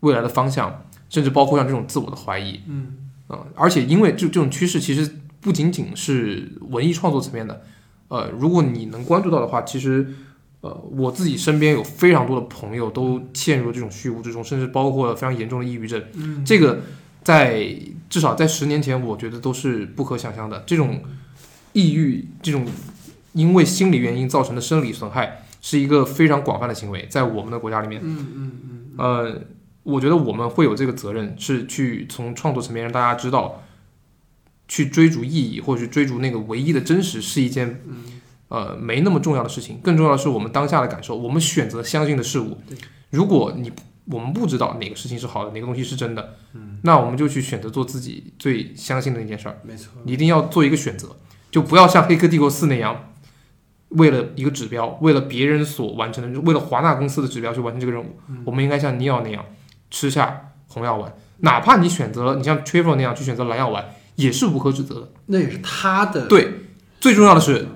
[0.00, 2.96] 未来的方向，甚至包括像这种自我的怀疑，嗯。
[3.28, 5.08] 啊、而且因为这这种趋势其实
[5.40, 7.62] 不仅仅是文艺创作层面的，
[8.08, 10.12] 呃，如果你能关注到的话，其实
[10.62, 16.80] 呃我自己身边有非常多的朋友都陷入了这种虚无之中，甚至包括了非常严重的抑郁症，嗯，这个
[17.22, 17.72] 在
[18.08, 20.64] 至少在十年前，我觉得都是不可想象的。
[20.66, 21.00] 这种
[21.72, 22.66] 抑郁，这种
[23.34, 28.80] 因为心理原因造成的生理损害，是一个非常广泛的行为，在我们的国家里面，嗯嗯嗯。
[28.98, 29.40] 呃，
[29.82, 33.62] 我觉得我们会有这个责任，是去从创作层面让大家知道，
[34.68, 39.78] 去追逐意义或者去追逐那个唯一的真实，是一件嗯呃没那么重要的事情。
[39.82, 42.58] 更重要的是我们当下的感受，我们选择相信的事物。
[43.10, 43.72] 如果你
[44.06, 49.58] 我们不知道哪个事情是好的，哪个东西是真的，嗯，那我们就去选择做自己最相信的那件事儿。
[49.62, 51.16] 没错，你一定要做一个选择，
[51.50, 53.12] 就不要像《黑客帝国四》那样，
[53.90, 58.18] 为了一个指标，为了别人所完成的，为了华纳公司的指标去完成这个任务。
[58.28, 59.44] 嗯我们应该像尼奥那样
[59.90, 63.84] 吃下红药丸，哪怕你选择了你像 Trevor 那样去选择蓝药丸，
[64.14, 65.12] 也是无可指责的。
[65.26, 66.66] 那也是他的对，
[67.00, 67.66] 最重要的是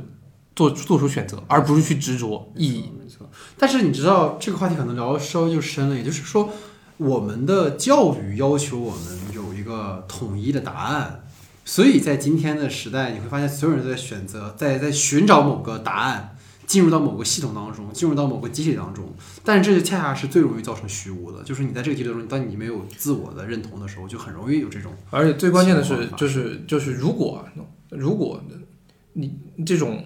[0.54, 2.92] 做做出选择，而不是去执着意义。
[2.98, 3.28] 没错。
[3.58, 6.50] 但是你知道这个话题可能聊的稍微就深了，也就是说，
[6.96, 11.24] 我们的教育要求我们有一个统一的答案，
[11.64, 16.33] 所以在今天的时代，你会发现所有人都在选择，在在寻找某个答案，
[16.66, 19.04] 进入到某个系统当中，进入到某个机体当中。
[19.44, 27.44] 但是这就恰恰是最容易造成虚无的，就是你在这个集体当中，当你没有自我的认同的时候，就很容易有这种而且最关键的是就是就是如果
[27.90, 28.42] 如果
[29.12, 30.02] 你这种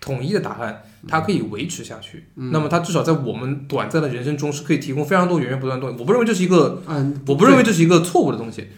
[0.00, 6.00] 统一的答案，它可以维持下去，嗯那么它至少在我们短暂的人生中是可以提供非常多源源不断的东西。
[6.00, 8.68] 我不认为这是一个，嗯，我不认为这是一个错误的东西。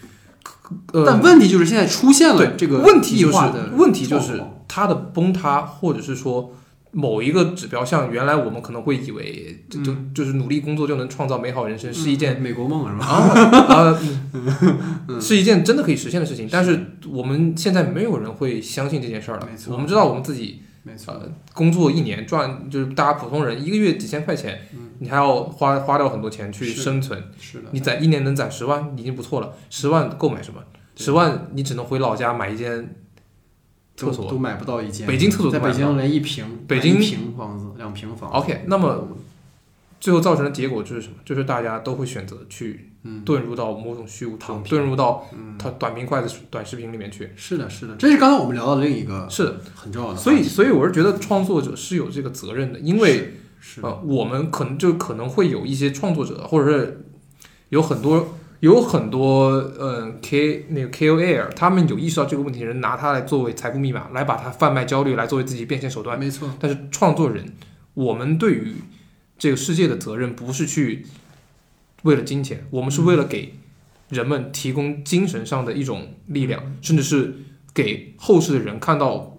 [0.92, 3.38] 呃，但问题就是现在出现了对这个问题就是
[3.76, 6.54] 问题就是它的崩塌，或者是说
[6.92, 13.06] 某一个指标，像原来我们可能会以为就就就是努力工作就能创造美好人生，是一件嗯美国梦是吧？
[13.06, 14.00] 啊
[15.20, 16.48] 是一件真的可以实现的事情。
[16.50, 19.56] 但是我们现在没有人会相信这件事儿了没。
[19.56, 27.22] 错我们知道我们自己没错，呃工作一年赚，就是大家普通人一个月几千块钱，嗯你还要花花掉很多钱去生存。
[27.38, 30.60] 是的，你攒一年能攒十万已经不错了，十万够买什么？
[30.96, 32.96] 十万你只能回老家买一间
[33.98, 34.30] 厕所。
[34.30, 38.30] 都买不到一间，北京厕所在北京连一平北京一平房子两平房。
[38.30, 39.08] OK，那么
[40.00, 41.14] 最后造成的结果就是什么？
[41.24, 43.24] 就是大家都会选择去嗯。
[43.26, 45.56] 遁入到某种虚无中，躺平遁入到嗯。
[45.58, 47.30] 它短平快的短视频里面去。
[47.34, 53.34] 是的，是的，这是刚才我们聊到的另一个是的，很重要的，所以所以我是觉得创作者是有这个责任的，因为
[53.82, 57.04] 呃，我们可能就可能会有一些创作者，或者是
[57.70, 66.18] 有很多有很多嗯 K 那个 KOL，他们有意识到这个问题的人，拿它来作为财富密码，来把它贩卖焦虑，来作为自己变现手段。
[66.18, 67.54] 没错，但是创作人，
[67.94, 68.74] 我们对于
[69.38, 71.06] 这个世界的责任，不是去
[72.02, 73.54] 为了金钱，我们是为了给
[74.08, 77.34] 人们提供精神上的一种力量，甚至是
[77.72, 79.38] 给后世的人看到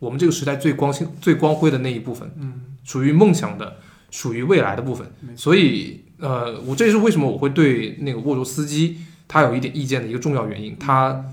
[0.00, 3.78] 我们这个时代最光鲜、最光辉的那一部分，嗯，属于梦想的、
[4.10, 5.10] 属于未来的部分。
[5.36, 10.76] 所以，呃，我这也是为什么我会对那个沃卓斯基他有一点意见的一个重要原因。
[10.78, 11.24] 他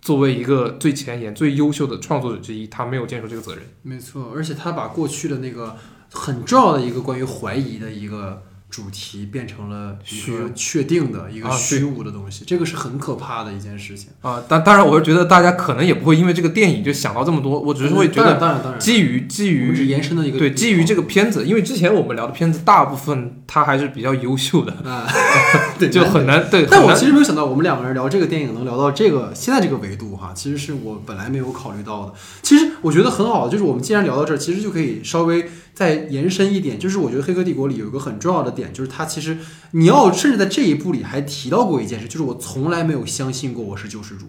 [0.00, 3.64] 作为一个最前沿、最优秀的创作者之一，他没有坚守这个责任。
[3.82, 5.76] 没错，而且他把过去的那个
[6.12, 14.10] 很重要的一个关于怀疑的一个主题变成了一虚个确定的一个虚无的东西，这个是很可怕的一件事情。
[14.20, 25.06] 啊，当当然，我是觉得大家可能也不会因为这个电影就想到这么多，我只是会觉得当然当然，基于基于延伸的一个对基于这个片子，因为之前我们聊的片子大部分它还是比较优秀的，啊，
[25.78, 26.66] 对，就很难对。
[26.70, 32.14] 但我其实没有想到，我们两个人聊这个电影能聊到这个现在这个维度其实是我本来没有考虑到的。
[32.42, 36.78] 其实我觉得很好，就是我们既然聊到这儿，其实就可以稍微再延伸一点。
[36.78, 39.38] 就是我觉得《黑客帝国》里有一个很重要的点，就是它其实
[39.70, 44.26] 你要甚至在这一部里还提到过一件事，就是我从来没有相信过我是救世主。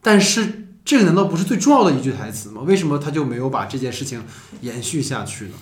[0.00, 2.62] 但是这个难道不是最重要的一句台词吗？
[2.62, 4.22] 为什么他就没有把这件事情
[4.60, 5.54] 延续下去呢？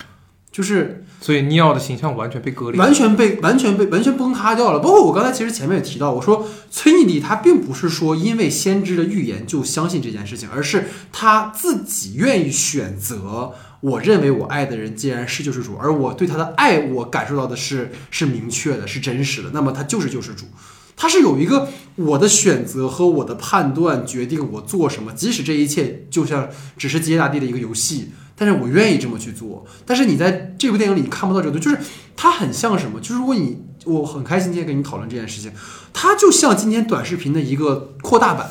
[0.52, 2.78] 就是所以尼奥的形象完全被割裂。
[2.78, 4.78] 完全被完全被完全崩塌掉了。
[4.78, 20.44] 包括我刚才其实前面也提到，我说崔妮迪他并不是说因为先知的预言就相信这件事情，而是他自己愿意选择我认为我爱的人既然是救世主，而我对他的爱，我感受到的是是明确的，是真实的，那么他就是救世主。
[20.94, 29.64] 他是有一个我的选择和我的判断决定我做什么，即使这一切就像只是吉野大地的一个游戏，但是我愿意这么去做。
[29.84, 31.82] 但是你在这部电影里看不到这个东西，就是
[32.16, 33.00] 它很像什么？
[33.00, 35.52] 就是如果你我很开心今天跟你讨论这件事情，
[35.92, 38.50] 它就像今天短视频的一个扩大版，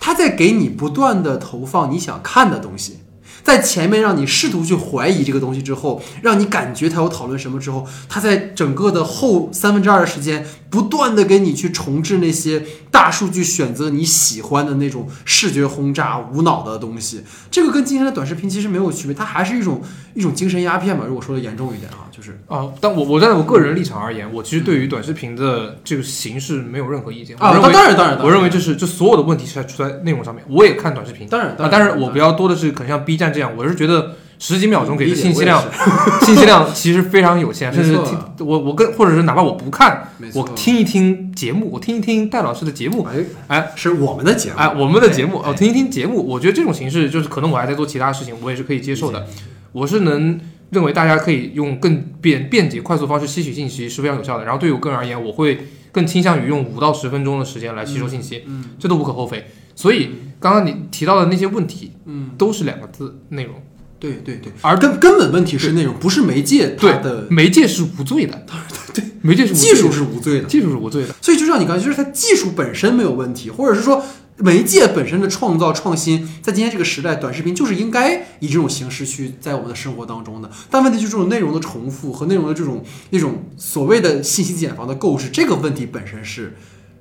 [0.00, 2.98] 它在给你不断的投放你想看的东西。
[3.44, 17.22] 在前面让你试图去怀疑这个东西之后，让你感觉他要讨论什么之后，他在整个的后三分之二的时间，不断的给你去重置那些大数据选择你喜欢的那种视觉轰炸、无脑的东西。
[17.50, 19.82] 这个跟今天的短视频其实没有区别，它还是一种
[20.14, 21.04] 一种精神鸦片嘛。
[21.06, 27.36] 如果说的严重一点啊，就是啊，但我我站在我个人立场而言，我其实对于短视频的这个形式没有任何意见。
[27.38, 30.44] 啊，当然当然，我认为就是就所有的问题是在出在内容上面。
[30.48, 35.62] 我也看短视频，当然啊，但是我比较多的是可能像 B 站这样，我是觉得十几秒钟给的信息量，
[36.22, 49.26] 信息量其实非常有限，甚至听我我跟或者是哪怕我不看，我听一听节目，我听一听戴老师的节目，哎哎是我们的节目哎，我们的节目，哎哦，听一听节目，我觉得这种形式就是可能我还在做其他事情，我也是可以接受的。
[49.72, 50.40] 我是能
[50.70, 54.44] 认为大家可以用更便便捷、快速方式吸取信息是非常有效的。
[54.44, 59.46] 然后对于我个人而言，我会更倾向于用五到十分钟的时间来吸收信息，嗯这都无可厚非。
[59.74, 60.10] 所以
[60.40, 63.54] 刚刚你提到的那些问题，嗯，都是两个字内容，
[63.98, 68.46] 对对对，而根根本问题是内容，不是媒介它的媒介是无罪的，
[68.94, 70.46] 对，媒介是无罪的技术是无罪的。
[70.46, 71.14] 技术是无罪的。
[71.20, 74.04] 所以就像你刚才，就是它技术本身没有问题，或者是说
[74.36, 80.48] 媒介本身的创造创新，在今天这个时代，短视频就是应该以这种形式去在我们的生活当中的。
[80.70, 86.56] 但问题就是这种内容的重复和内容的这种那种所谓的信息茧房的构置，这个问题本身是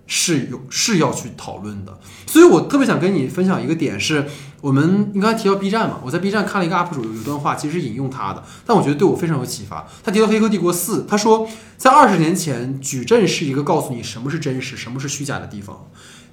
[0.07, 1.99] 是有是要去讨论的。
[2.25, 4.25] 所以我特别想跟你分享一个点是。
[4.59, 9.87] 我们你刚才提到 B 站嘛，我在 B 站看了一个 UP 主有一段话，其实是引用他的，但我觉得对我非常有启发。
[10.03, 11.47] 他提到《黑客帝国四》，他说
[11.77, 15.87] 在二十年前，矩阵是一个告诉你什么是真实、什么是虚假的地方。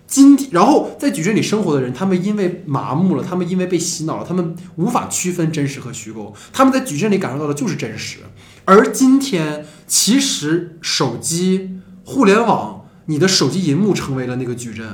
[0.06, 8.20] 今天，然后在矩阵里生活的人，他们因为麻木了，他们因为被洗脑了，他们无法区分真实和虚构，他们在矩阵里感受到的就是真实。
[8.64, 14.86] 而今天，其实手机、互联网，你的手机荧幕成为了那个矩阵。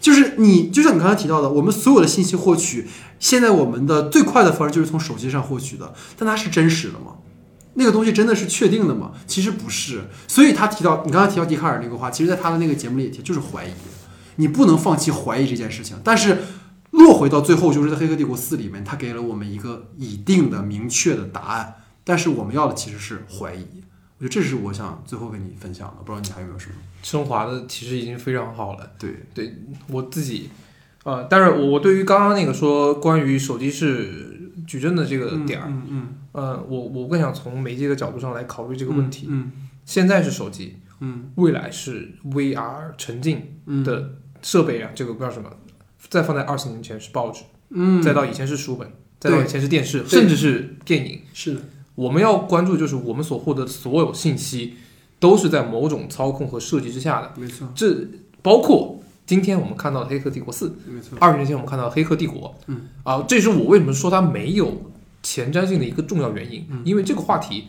[0.00, 2.86] 就是你，就像你刚才提到的，我们所有的信息获取，
[3.18, 7.16] 现在我们的最快的方式就是从手机上获取的，但它是真实的吗？
[7.76, 9.12] 那个东西真的是确定的吗？
[9.26, 10.04] 其实不是。
[10.28, 13.70] 所以他提到，你刚才提到笛卡尔那个话，其实在他的那个节目里也提，就是怀疑，
[14.36, 15.96] 你不能放弃怀疑这件事情。
[16.04, 16.38] 但是
[16.90, 23.83] 落回到最后，就是在《黑客帝国四》里面，他给了我们一个已定的、明确的答案，但是我们要的其实是怀疑。
[24.24, 26.76] 我觉得这是我想最后跟你分享的，不知道你还有没有什么？
[27.02, 28.90] 升华的其实已经非常好了。
[28.98, 29.54] 对对，
[29.88, 30.48] 我自己，
[31.04, 39.26] 呃，但是我我对于刚刚那个说关于手机是矩阵的这个点儿，嗯嗯呃，我我更想从媒介的角度上来考虑这个问题。
[39.28, 39.52] 嗯
[39.84, 45.50] 现在是手机，嗯未来是 VR 沉浸嗯的设备啊，这个不知道什么，
[46.08, 48.90] 再放在二十年前是报纸，嗯，再到以前是书本，
[49.20, 51.20] 再到以前是电视，甚至是电影。
[51.34, 51.60] 是的，
[51.94, 54.74] 我们要关注的就是我们所获得的所有信息，
[55.18, 57.32] 都是在某种操控和设计之下的。
[57.36, 58.08] 没错，这
[58.42, 62.88] 包括今天我们看到的《黑客帝国四》，没错，二十年前我们看到的《黑客帝国》，嗯。
[63.04, 64.90] 啊，这是我为什么说它没有
[65.22, 66.82] 前瞻性的一个重要原因，嗯。
[66.84, 67.68] 因为这个话题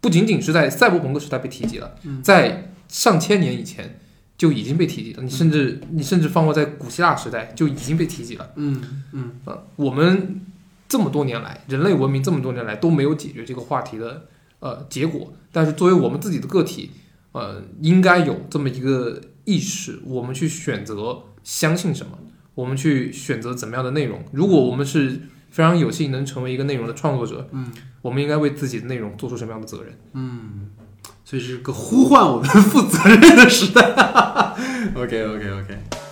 [0.00, 2.22] 不仅仅是在赛博朋克时代被提及了，嗯。
[2.22, 3.98] 在上千年以前
[4.38, 9.32] 就已经被提及了，你甚至你甚至放过在古希腊时代就已经被提及了，嗯嗯。
[9.46, 10.40] 呃，我们
[10.88, 14.26] 这么多年来，人类文明这么多年来都没有解决这个话题的
[14.60, 16.90] 呃结果，但是作为我们自己的个体，
[17.32, 22.18] 呃，应该有这么一个意识，我们去选择相信什么，
[22.54, 24.24] 我们去选择怎么样的内容。
[24.32, 27.72] 如果我们是非常有幸能成为一个内容的创作者，嗯
[28.02, 29.92] 我们应该为自己的内容做出什么样的责任？
[30.12, 30.70] 嗯，
[31.24, 33.82] 所以是个呼唤我们负责任的时代。
[34.94, 36.05] OK OK OK。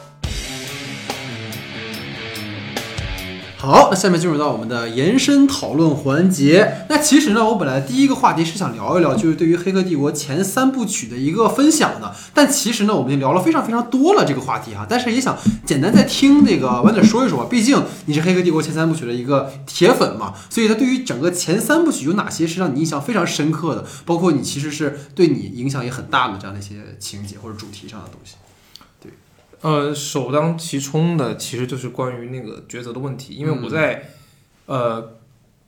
[3.65, 6.85] 好，那下面进入到我们的延伸讨论环节。
[6.91, 12.15] 那其实呢，我本来第一个话题是想聊一聊，就是对于《黑客帝国》前三部曲的一个分享的。
[12.35, 14.87] 但其实呢，我们已经聊了非常非常多了这个话题哈。
[14.87, 28.35] 但是也想简单再听那个晚点说一说吧，毕竟你是《黑客帝国》前三部曲的一个铁粉嘛，所以他对于整个前三部曲有哪些是让你印象非常深刻的，包括你其实是对你影响也很大的这样的一些情节或者主题上的东西。
[29.65, 34.11] 呃，首当其冲的其实就是关于那个抉择的问题，因为我在、
[34.67, 35.13] 呃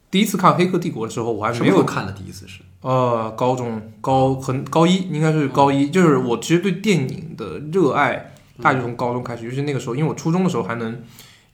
[0.09, 2.61] 第一次看《黑客帝国》的时候，我还没有看的第一次是？
[2.83, 8.33] 呃，高中高很高一应该是高一，就是我其实对电影的热爱
[8.63, 11.03] 大概就从高中开始，就是那个时候，因为我初中的时候还能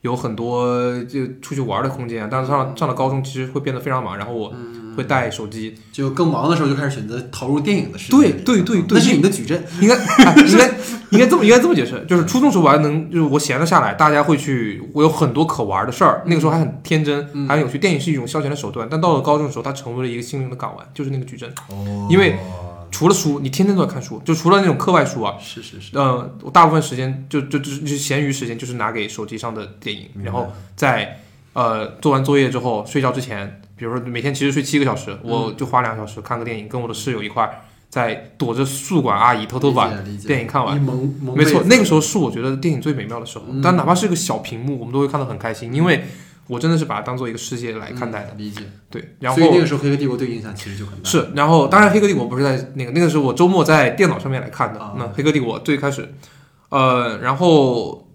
[0.01, 2.29] 有很多就出去玩的空间啊。
[2.29, 4.53] 但是上上了高中，其实会变得非常忙，然后我
[4.95, 5.75] 会带手机。
[5.91, 8.17] 就更忙的时候就开始选择投入电影的世界。
[8.17, 9.63] 对对对对那是你的矩阵。
[9.79, 10.67] 应该、哎应该
[11.11, 17.77] 应该这么应该这么解释，就是初中时候我还能，就是我闲了下来，大家会去，我有很多可玩的事儿，那个时候还很天真，嗯还很有趣。
[17.77, 21.49] 电影是一种消遣的手段，但到了高中的时候，它成为了一个心灵的港湾，就是那个矩阵。
[21.69, 22.35] 哦因为
[22.91, 31.19] 除了书，你天天都在看书，就除了那种课外书啊，是是是，呃，我大部分时间就就就就闲余时间就是拿给手机上的电影，然后在
[31.53, 39.91] 呃做完作业之后睡觉之前，比如说每天其实睡七个小时，我就花两个小时看个电影，跟我的室友一块儿在躲着宿管阿姨偷偷把
[40.27, 46.03] 电影看完没错，那个时候是我觉得电影最美妙的时候嗯，但哪怕是一个小屏幕，我们都会看得很开心，因为
[46.47, 48.31] 我真的是把它当做一个世界来看待的。
[48.31, 48.61] 嗯理解。
[48.89, 51.09] 对，然后所以那个时候《黑客帝国》对影响其实就很大。
[51.09, 54.79] 是，然后当然《黑客帝国》不是在那个，那个是我周末在电脑上面来看的。
[54.79, 56.13] 啊那《黑客帝国》最开始，
[56.69, 58.07] 呃，然后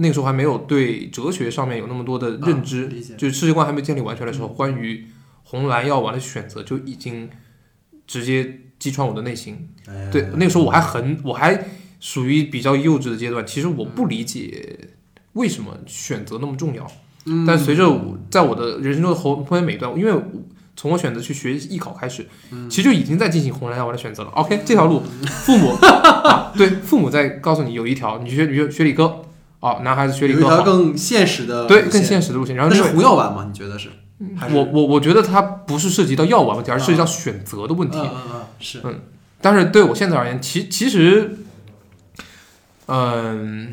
[0.00, 5.06] 那个时候还没有对哲学上面有那么多的认知，啊理解就是世界观还没建立完全的时候，关于
[5.44, 7.28] 红蓝药丸的选择就已经
[8.06, 9.68] 直接击穿我的内心。
[9.86, 11.66] 哎对，那个时候我还很，我还
[12.00, 14.88] 属于比较幼稚的阶段，其实我不理解
[15.34, 16.90] 为什么选择那么重要。
[17.26, 20.22] 嗯但随着我在我的人生中的后后面每一段，因为我
[20.74, 24.30] 从我选择去学艺考开始，嗯其实就已经在进行红蓝药丸的选择了。
[24.30, 25.02] OK，这条路，
[25.44, 25.72] 父母、
[26.24, 29.22] 啊、对父母在告诉你有一条，你学你学学理科
[29.60, 32.56] 啊，男孩子学理有一条科好，更现实的对更现实的路线。
[32.56, 33.44] 然后那是红药丸吗？
[33.46, 33.88] 你觉得是？
[34.52, 37.98] 我我我觉得它不是涉及到药丸问题，而是涉及到选择的问题。
[37.98, 38.82] 嗯嗯嗯，是
[39.40, 41.38] 但是对我现在而言，其其实，
[42.86, 43.72] 嗯，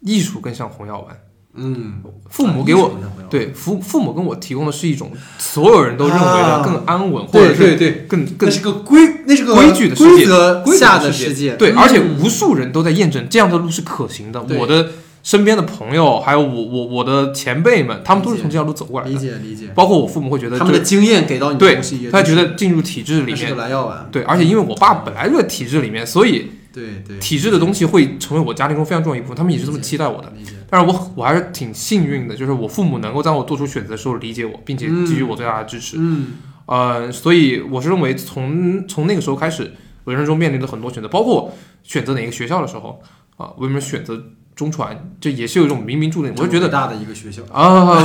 [0.00, 1.18] 艺术更像红药丸。
[1.56, 1.94] 嗯，
[2.28, 10.26] 父母给我、对父父母跟我提供的是一种所有人都认为的啊更安稳，或者是对更更那是个规，那是个规矩的世界
[10.78, 11.54] 下的世世界。
[11.54, 14.40] 对，嗯而且无数人都在验证这样的路是可行的。
[14.58, 14.90] 我的
[15.22, 19.18] 身边的朋友，还有我我我的前辈们，他们都是从这条路走过来的理。
[19.18, 21.80] 解理解，包括我父母会觉得他们的经验给到你对
[22.12, 24.08] 他觉得进入体制里面是个面，蓝药丸。
[24.12, 30.30] 对，而且因为我爸本来就在体制里面，所以对对，体制的东西会成为我家庭中非常重要一部分，他们也是这么期待我的。
[30.68, 35.96] 但是我我还是挺幸运的，就是我父母能够在我做出选择的时候理解我，并且给予我最大的支持。
[35.98, 36.34] 嗯
[36.66, 39.72] 呃，所以我是认为从从那个时候开始，
[40.04, 43.00] 我人生中面临的很多选择，包括选择哪个学校的时候
[43.36, 44.20] 啊，为什么选择
[44.56, 46.32] 中传，这也是有一种冥冥注定。
[46.36, 47.42] 我就觉得伟大的一个学校。
[47.52, 48.04] 啊，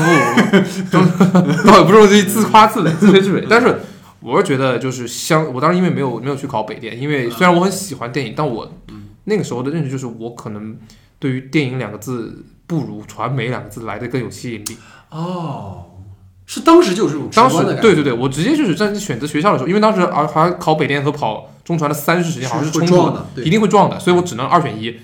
[0.92, 3.80] 不不不， 倒也不是这自夸自擂、自吹自擂，但是
[4.22, 8.72] 我是觉得就是相，我当时因为没有没有去考北电，因为虽然我很喜欢电影，但我
[9.24, 10.78] 那个时候的认知就是我可能
[11.20, 14.78] 对于电影两个字不如传媒两个字来的更有吸引力。
[15.10, 15.86] 哦，
[16.46, 24.96] 是当时就有这种直当时观的感觉对对对，我直接就是在选择学校的时候，因为当时啊还考北电和跑中传的三十时间好像是冲突的，会撞的，对一定会撞的，所以我只能二选一。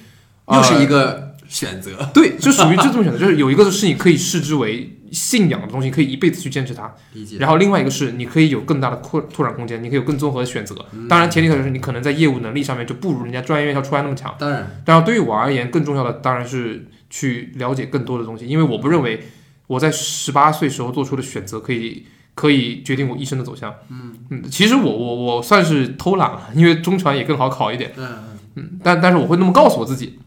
[0.49, 0.97] 又是一个。
[0.97, 1.91] 个选择。
[2.13, 7.37] 对，就属于就这么选择，就是有一个是你可以视之为信仰的东西，可以一辈子去坚持它，理解。
[7.37, 10.75] 然后另外一个是你可以有更大的扩拓展空间，你可以有更综合的选择。
[10.93, 14.35] 嗯当然，前提条件是你可能在业务能力上面就不如人家专业院校出来那么强。
[14.39, 19.23] 当然，当然，对于我而言，更重要的当然是去了解更多的东西，因为我不认为
[19.67, 22.05] 我在十八岁时候做出的选择可以
[22.35, 23.73] 可以决定我一生的走向。
[23.89, 27.91] 嗯嗯，其实我我我算是偷懒了，因为中传也更好考一点。
[27.97, 28.23] 嗯嗯
[28.55, 30.17] 嗯，但但是我会那么告诉我自己，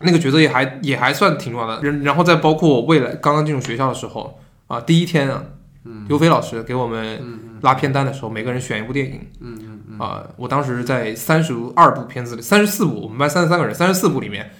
[0.00, 1.82] 那个角色也还也还算挺重要的。
[1.82, 5.42] 然然后再包括我未来刚刚进入学校的时候啊，第一天啊，
[6.08, 7.20] 刘飞老师给我们
[7.62, 9.20] 拉片单的时候，每个人选一部电影。
[9.40, 14.50] 嗯嗯嗯，啊、我当时在三十二部片子里，三十四部，我们班三十三个人，三十四部里面，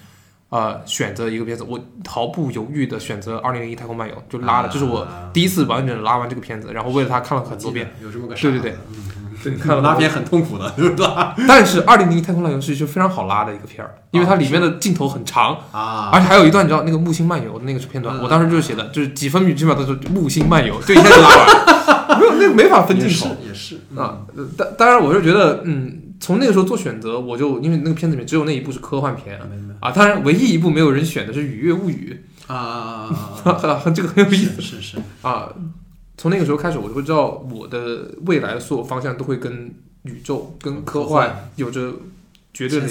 [0.48, 1.78] 啊，选择一个片子，我
[2.09, 11.35] 毫不犹豫的选择《二零零一太空漫游》，就拉了，这是我啊第一次完整的拉完这个片子，然后为了他看了很多遍。，有这么个对对对，嗯，对，看了拉片很痛苦的， 对吧？
[11.47, 18.23] 但是《二零零一太空漫游》是一非常好拉的一个片儿，因为它里面的镜头很长，啊，而且还有一段你知道那个木星漫游的那个片段，嗯。
[18.23, 23.36] 我当时就是写的，就是几分几秒都是木星漫游，就一下就拉完， 没有那个没法分镜头。
[23.47, 29.39] 也是啊，呃当当然我是觉得，嗯，从那个时候做选择，我就因为那个片子里面只有那一部是科幻片
[29.81, 33.09] 啊，当然唯一一部没有人选的是《雨月物语啊。
[33.94, 34.60] 这个很有意思。
[34.60, 35.48] 是是是，啊。
[36.19, 39.73] 从那个时候开始，我就会知道我的未来的所有方向都会跟
[40.03, 41.95] 宇宙、跟科幻有着
[42.53, 42.86] 绝对的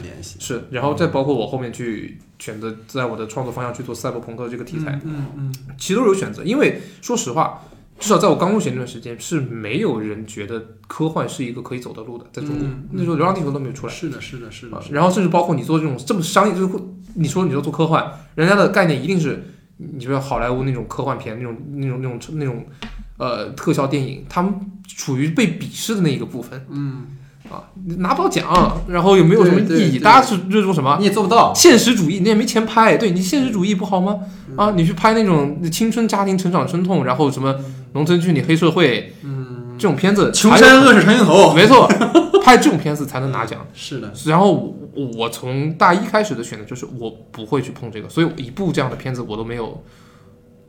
[0.00, 0.36] 联系。
[0.38, 6.44] 是，然后再包括我后面去选择在我的创作方向去做赛博朋克这个题材，嗯嗯其实都是有选择。
[6.44, 7.64] 因为说实话，
[7.98, 13.92] 至少在我刚入学那段时间，是没有人觉得科幻是一个可以走的路的，在中国、那时候《流浪地球》都没有出嗯，来。
[13.92, 16.80] 是的是的是的啊，，然后甚至包括你做这种这么商业，就是会
[17.14, 19.42] 你说你说做科幻，人家的概念一定是，
[19.78, 22.66] 你说好莱坞那种科幻片那种那种那种那种
[23.16, 24.52] 呃特效电影，他们
[24.86, 26.66] 处于被鄙视的那一个部分。
[26.70, 27.06] 嗯，
[27.50, 27.62] 啊，
[27.98, 29.98] 拿不到奖，然后有没有什么意义？
[29.98, 30.96] 大家是热衷什么？
[30.98, 31.52] 你也做不到。
[31.54, 34.18] 现实主义，你也没钱拍，对你现实主义不好吗？
[34.56, 37.54] 啊，你去拍那种青春家庭成长生痛，然后什么
[37.92, 41.88] 农村剧你黑社会，嗯，这种片子，穷山恶水长镜头，没错，
[42.48, 43.66] 拍这种片子才能拿奖。
[43.74, 44.54] 是的，然后
[44.94, 49.84] 我我从大一开始的选择就是我不会去碰这个，所以一部这样的片子我都没有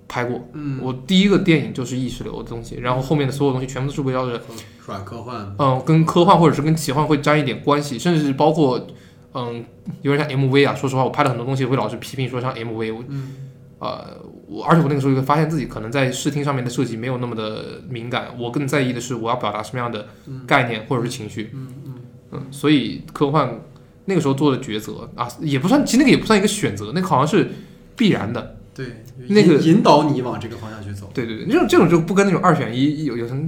[0.10, 0.46] 拍过。
[0.52, 4.42] 嗯，我第一个电影就是意识流的东西，然后后面的所有东西全部都是围绕着
[4.86, 8.86] 软科幻，嗯跟科幻或者是跟奇幻会沾一点关系，甚至是包括
[9.34, 9.64] 嗯
[10.02, 10.76] 有点像 MV 啊。
[10.76, 13.36] 说实话，我拍了很多东西会老是批评说像 MV，我嗯
[13.80, 14.18] 呃
[14.50, 20.08] 我而且我那个时候就发现自己可能在视听上面的设计没有那么的敏感，我更在意的是我要表达什么样的
[20.48, 21.52] 概念或者是情绪。
[21.54, 21.94] 嗯嗯
[22.32, 23.62] 嗯，所以科幻
[24.06, 27.50] 那个时候做的抉择啊，也不算，其实那个也不算一个选择，那个好像是
[27.96, 28.56] 必然的。
[28.74, 31.10] 对，那个引引导你往这个方向去走。
[31.14, 33.44] 对对对，这种这种就不跟那种二选一有有什么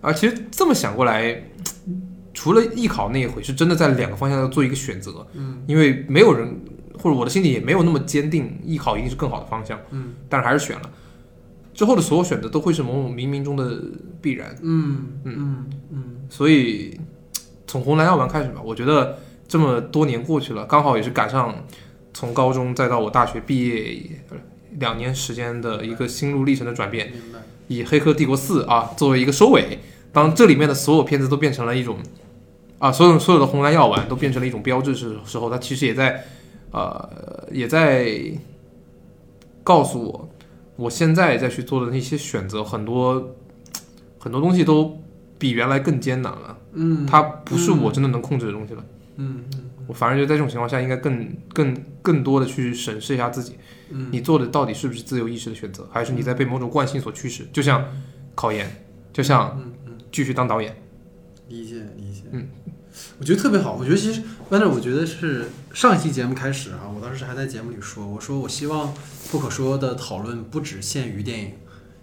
[0.00, 0.12] 啊？
[0.12, 1.42] 其实这么想过来，
[2.32, 6.58] 除了艺考那一回是真的在两个方向要做一个选择，嗯因为没有人
[7.00, 10.90] 或者我的心里也没有那么坚定艺考一定是更好的方向，嗯但是还是选了。
[11.72, 13.80] 之后的所有选择都会是某种冥冥中的
[14.20, 16.98] 必然，嗯嗯嗯嗯所以
[17.66, 19.18] 从红蓝药丸开始吧，我觉得
[19.48, 21.64] 这么多年过去了，刚好也是赶上
[22.12, 24.36] 从高中再到我大学毕业呃
[24.78, 27.06] 两年时间的一个心路历程的转变。
[27.10, 27.38] 明白。
[27.68, 29.78] 以《黑客帝国四》啊作为一个收尾，
[30.12, 31.98] 当这里面的所有片子都变成了一种
[32.80, 36.24] 啊，所有所有的红蓝药丸都变成了一种标志时时候，它其实也在
[36.72, 38.32] 呃也在
[39.62, 40.28] 告诉我，
[40.76, 43.34] 我现在再去做的那些选择，很多
[44.18, 44.98] 很多东西都
[45.38, 46.58] 比原来更艰难了。
[46.72, 48.84] 嗯，它不是我真的能控制的东西了。
[49.16, 49.44] 嗯
[49.86, 53.56] 我反而觉得在这种情况下，应该更更更多的去审视一下自己，
[53.90, 57.44] 嗯你做的到底是不是自由意识的选择，还是你在被某种惯性所驱使？
[57.52, 57.84] 就像
[58.36, 58.70] 考研，
[59.12, 59.60] 就像
[60.12, 60.74] 继续当导演。
[61.48, 62.22] 理解理解。
[62.30, 62.46] 嗯，
[63.18, 63.74] 我觉得特别好。
[63.74, 68.92] 我觉得其实 e r 我觉得是上一期节目开始啊，我当时还在节目里说，我说我希望
[69.30, 71.52] 不可说的讨论不只限于电影。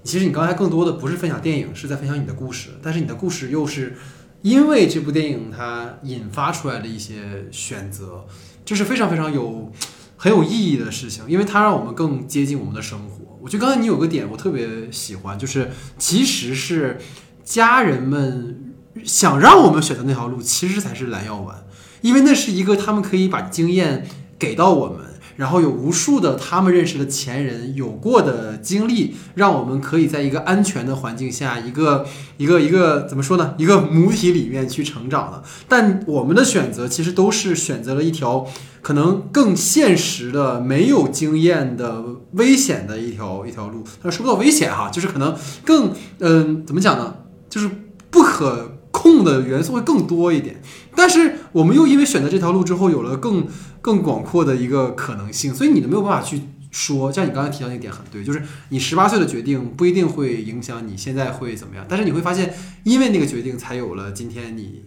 [0.04, 3.98] 其实你刚才更多的不是分享电影，是在分享你的故事，但是你的故事又是
[4.42, 8.26] 因为这部电影它引发出来的一些选择，
[8.64, 9.70] 这是非常非常有
[10.16, 13.38] 很有意义的事情，因为它让我们更接近我们的生活。
[13.42, 16.98] 我觉得刚才你有个点我特别喜欢，就是其实是
[17.44, 18.74] 家人们
[19.04, 21.67] 想让我们选择那条路，其实才是蓝药丸，
[22.08, 24.08] 因为那是一个他们可以把经验
[24.40, 25.06] 给到我们。
[25.38, 32.08] 然后有无数的他们认识的前人有过的经历，让我们可以在一个安全的环境下，一个
[32.38, 33.54] 一个一个怎么说呢？
[33.60, 35.44] 一个母体里面去成长的。
[35.68, 38.48] 但我们的选择其实都是选择了一条
[38.82, 43.84] 可能更现实的、没有经验的、危险的一条一条路。
[44.02, 47.14] 但说不到危险哈，就是可能更嗯、怎么讲呢？
[47.48, 47.70] 就是
[48.10, 50.60] 不可控的元素会更多一点。
[50.96, 53.48] 但是我们又因为选择这条路之后，有了更
[53.82, 62.54] 更广阔的一个可能性，所以你都没有办法去说，像你刚才提到那个点很对，就是你十八岁的决定不一定会影响你现在会怎么样，但是你会发现，
[62.84, 64.84] 因为那个决定才有了今天你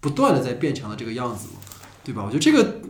[0.00, 1.60] 不断的在变成了这个样子嘛，
[2.04, 2.22] 对吧？
[2.26, 2.80] 我觉得这个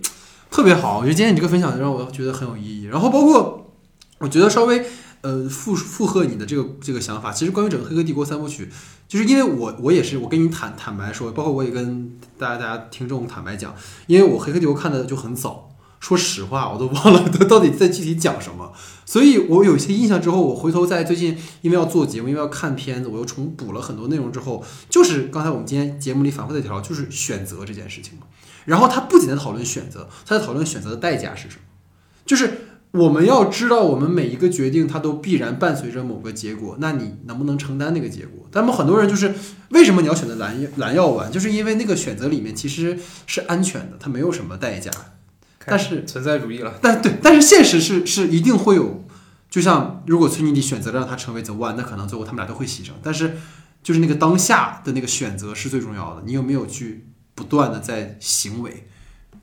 [0.51, 2.87] 特别好，我觉得今天你这个分享让我觉得很有意义。
[2.87, 3.73] 然后包括
[4.19, 4.85] 我觉得稍微
[5.25, 8.69] 呃附附和你的这个这个想法，其实关于整个《黑客帝国》三部曲，
[9.09, 13.75] 就是因为我我也是我跟你坦坦白说，包括我也跟大家大家听众坦白讲，
[14.07, 15.71] 因为我《黑客帝国》看的就很早。
[16.01, 18.71] 说实话，我都忘了它到底在具体讲什么，
[19.07, 28.27] 所以我有一些印象之后，我回头在最近因为要做节目，因为要看片子，我又重补了很多内容之后，就是刚才我们今天节目里反复的一条，就是选择这件事情嘛。
[28.67, 31.63] 然后他不仅在讨论选择，他在讨论选择的代价是什么，
[32.27, 32.64] 就是
[32.95, 38.47] 我们要知道，我们每一个决定它都必然伴随着某个结果，那你能不能承担那个结果？
[38.53, 39.35] 但么很多人就是
[39.71, 42.97] 为什么你要选择蓝药蓝药丸，就是因为那个选择里面其实
[43.27, 44.93] 是安全的，它没有什么代价。
[45.67, 49.05] 但是存在主义了，但对，但是现实是是一定会有，
[49.51, 52.91] 就像如果崔妮迪选择了让他成为 The One，那可能最后他们俩都会牺牲。
[53.03, 53.39] 但是
[53.83, 58.87] 就是那个当下的那个选择是最重要的，你有没有去不断的在行为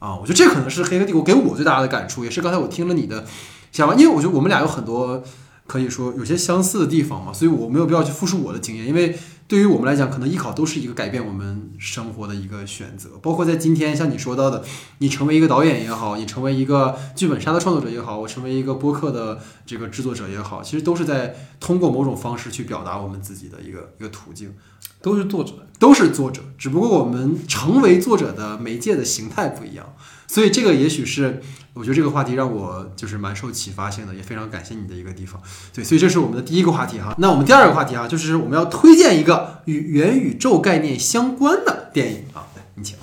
[0.01, 0.17] 啊？
[0.17, 3.23] 我觉得这可能是《黑客帝国》给我最大的感触，也是刚才我听了你的
[3.71, 5.23] 想法，因为我觉得我们俩有很多
[5.67, 9.15] 可以说有些相似的地方嘛，所以我没有必要去复述我的经验，因为
[9.47, 14.63] 对于我们来讲，可能艺考都是一个改变我们生活的一个选择，包括在今天像你说到的，
[14.97, 24.53] 你成为一个导演也好，你成为一个剧本杀的创作者也好，我成为一个播客的这个制作者也好，其实都是在通过某种方式去表达我们自己的一个一个途径。
[25.01, 25.53] 都是作者。
[25.81, 29.95] 都是作者，只不过我们成为作者的媒介的形态不一样，
[30.27, 31.41] 所以这个也许是
[31.73, 35.41] 我觉得这个话题让我就是蛮受启发性的，也非常感谢你的一个地方。
[35.73, 37.15] 对，所以这是我们的第一个话题哈。
[37.17, 42.95] 那我们第二个话题啊，就是我们要推荐一个与元宇宙概念相关的电影啊，来，你请。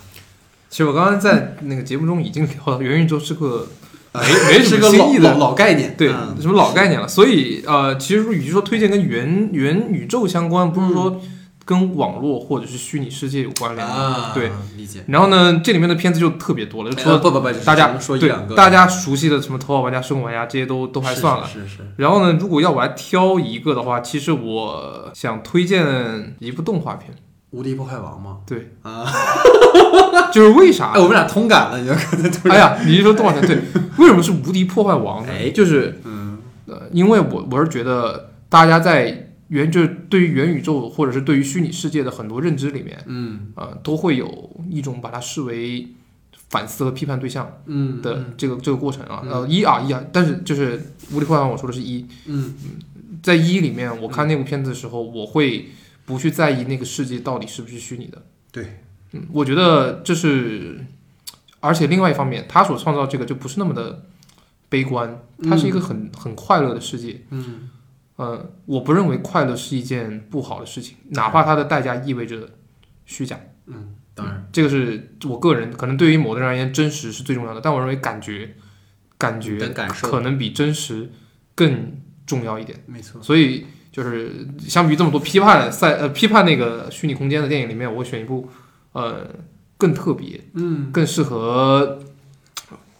[0.71, 3.67] 其实我刚刚在那个节目中已经聊了，元宇宙是个
[4.13, 11.21] 呃没没什么新意的老老概念，对嗯什么老概念了，所以呃，其实与其说推荐跟元元宇宙相关，不是说
[11.69, 13.93] 跟网络或者是虚拟世界有关联的。
[13.93, 15.05] 啊，对，理解。
[15.07, 21.47] 然后呢，这里面的片子就特别多了，就除了呃不不不，大家说一对两个，大家熟悉的什么《头号玩家》《生活玩家》这些都都还算了。
[21.47, 27.15] 是是是，然后呢，如果要我来挑一个的话，其实我想推荐一部动画片。
[27.51, 28.39] 无敌破坏王吗？
[28.47, 29.07] 对啊，
[30.33, 31.01] 就是为啥哎，？
[31.01, 33.59] 我们俩通感了，你要刚才突然，哎呀，你一说动画片，对，
[33.99, 35.33] 为什么是无敌破坏王呢？
[35.33, 45.89] 哎就是嗯呃，因为我我是觉得大家在原就是对于元宇宙或者是对于虚拟世界的很多认知里面，嗯呃，都会有一种把它视为
[46.49, 49.21] 反思和批判对象嗯的这个、这个过程啊。
[49.25, 52.55] 嗯呃，一啊一啊，但是就是无理破坏，我说的是一，嗯
[53.23, 55.69] 在一里面，我看那部片子的时候，我会
[56.07, 58.23] 不去在意那个世界到底是不是虚拟的。
[58.51, 58.81] 对，
[59.13, 60.85] 嗯，我觉得这是，
[61.61, 64.05] 而且另外一方面，他所创造这个就不是那么的
[64.69, 67.23] 悲观，它是一个很、很快乐的世界。
[67.31, 67.69] 嗯
[68.19, 72.51] 呃，我不认为快乐是一件不好的事情，哪怕它的代价意味着
[73.07, 73.39] 虚假。
[73.67, 78.57] 嗯，当然，这个是我个人可能对于某的人而言，真实是最重要的，但我认为感觉，
[79.17, 79.57] 感觉
[80.03, 81.13] 可能比真实
[81.55, 81.97] 更
[82.27, 82.83] 重要一点。
[82.87, 88.49] 没错，所以就是相比于这么多批判赛呃批判那个虚拟空间的电影里面，我选一部
[88.91, 89.29] 呃
[89.77, 92.01] 更特别、嗯更适合。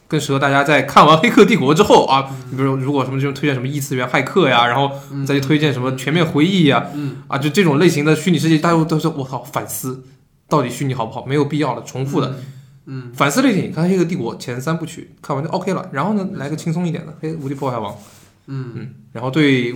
[0.09, 5.25] 更适合大家在看完《黑客帝国》之后啊，你比如如果什么这种推荐什么异次元骇客呀，然后嗯。
[5.27, 7.19] 再去推荐什么全面回忆呀，嗯。
[7.29, 10.03] 啊，就这种类型的虚拟世界，大家都是我靠反思，
[10.49, 11.27] 到底虚拟好不好？
[11.27, 12.39] 没有必要的重复的，
[12.87, 13.13] 嗯。
[13.15, 13.73] 反思类电影。
[13.73, 17.93] 看《黑客帝国》前三部曲看完就 OK 了，然后呢来个轻松一点的《黑无敌破坏王》，
[18.47, 18.73] 嗯。
[18.75, 19.75] 嗯，然后对，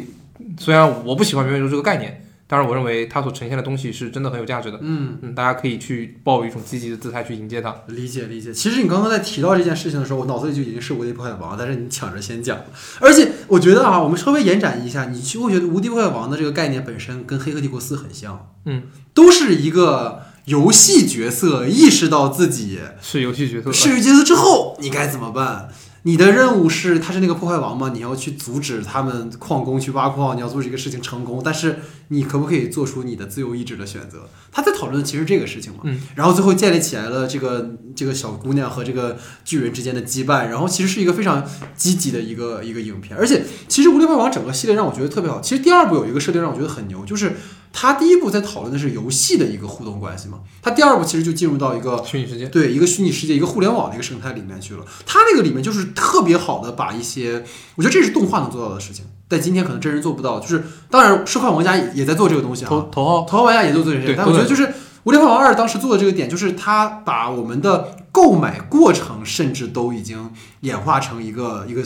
[0.59, 4.79] 虽然我不喜欢元宇宙这个概念，当然我认为它所呈现的东西是真的很有价值的。
[4.83, 7.75] 嗯，嗯，大家可以去抱一种积极的姿态去迎接它。
[7.87, 8.53] 理解理解。
[8.53, 12.67] 其实你刚刚在提到这件事情的时候，我脑子里就已经是无敌破坏王，但是你抢着先讲了。
[13.01, 18.83] 而且我觉得啊，我们稍微延展一下，你就会觉得无敌破坏王的这个概念本身跟黑客帝国四很像，嗯，
[19.15, 25.71] 都是一个游戏角色意识到自己是游戏角色，是游戏角色之后，你该怎么办？
[26.05, 27.91] 你的任务是，他是那个破坏王嘛？
[27.95, 31.41] 你要去阻止他们矿工去挖矿，你要阻止这个事情成功。
[31.45, 34.29] 但是你可不可以做出你的自由意志的选择？
[34.51, 35.81] 他在讨论的其实这个事情嘛。
[35.85, 36.01] 嗯。
[36.17, 43.17] 然后最后建立起来了这个这个小姑娘和这个巨人之间的羁绊，然后其实是一个非常积极的一个一个影片。
[43.17, 45.41] 而且其实《无敌破坏王》整个系列让我觉得特别好。
[45.41, 47.37] 其实第二部有一个设定让我觉得很牛，就是
[47.73, 52.47] 他第一步在讨论的是游戏的一个互动关系嘛，他第二步其实就进入到一个虚拟世界。
[52.47, 54.85] 对一个虚拟世界、一个互联网的一个生态里面去了。
[55.07, 57.43] 它那个里面就是特别好的把一些，
[57.75, 60.39] 我觉得这是动画能做到的事情，在今天可能真人做不到。
[60.39, 64.67] 就是当然，生化玩家也也在做这个东西啊，头头号头号玩家也做这个事情，但我觉得就是
[65.05, 70.31] 《无敌破坏王二》当时做的这个点，就是他把我们的购买过程甚至都已经
[70.61, 71.83] 演化成一个一个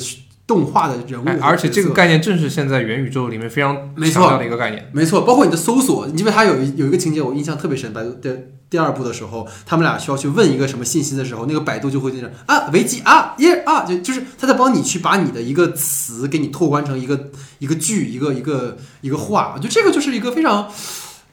[0.46, 3.74] 动画的人物而且这个概念正是现在元宇宙里面非常
[4.12, 4.88] 强调的一个概念。
[4.92, 8.38] 没错，包括你的搜索，因为它有一有一个情节我印象特别深，百度的
[8.70, 20.70] 第二部的时候，他们俩需要去问一个什么信息的时候，那个百度就会在那啊维基啊耶啊，就就是他在帮你去把你的一个词给你拓宽成一个一个句一个一个一个话，我觉得这个就是一个非常。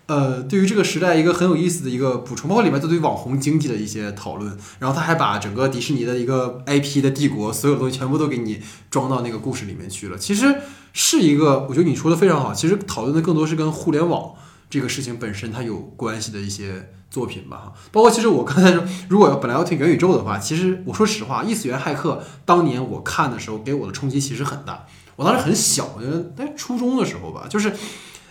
[0.05, 10.17] 呃，对于这个时代一个很有意思的一个补充，包括里面都对网红经济的一些讨论，然后他还把整个迪士尼的一个 IP 的帝国，所有东西全部都给你装到那个故事里面去了。
[10.17, 10.55] 其实
[10.91, 12.53] 是一个，我觉得你说的非常好。
[12.53, 14.34] 其实讨论的更多是跟互联网
[14.69, 17.73] 这个事情本身它有关系的一些作品吧，哈。
[17.91, 24.85] 包括其实我刚才说，如果要本来要听元宇宙的话，其实我说实话，《异次元骇客》当年我看的时候给我的冲击其实很大。
[25.15, 27.71] 我当时很小，我觉得在初中的时候吧，就是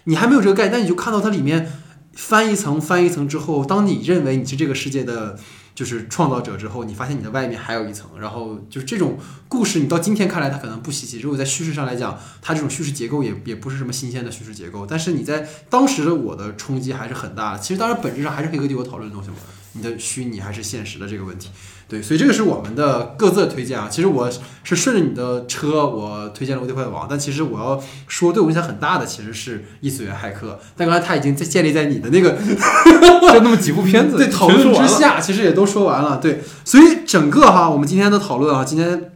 [0.04, 1.70] 你还没有这个概念，但你就看到它里面
[2.14, 5.38] 翻一层翻一层之后，当你认为你是这个世界的。
[5.74, 9.18] 就是创造者之后，你发现你的外面还有一层，然后就是这种
[9.48, 11.18] 故事，你到今天看来它可能不稀奇。
[11.20, 17.58] 如果在叙事上来讲，它这种叙事结构也也不是什么新鲜的叙事结构，但是你在当时的我的冲击还是很大的。
[17.58, 19.36] 其实当然本质上还是黑客帝国讨论的东西嘛，
[19.72, 21.48] 你的虚拟还是现实的这个问题。
[21.92, 23.86] 对，所以这个是我们的各自的推荐啊。
[23.90, 24.30] 其实我
[24.64, 32.30] 是顺着你的车，我推荐了《无敌破坏王》，但其实我要说对我影响很大的其实是《异次元骇客》，但刚才他已经在建立在你的那个
[33.34, 34.72] 就那么几部片子，对讨论。
[34.72, 36.16] 之下，其实也都说完了。
[36.16, 39.11] 对，所以整个哈，我们今天的讨论啊，今天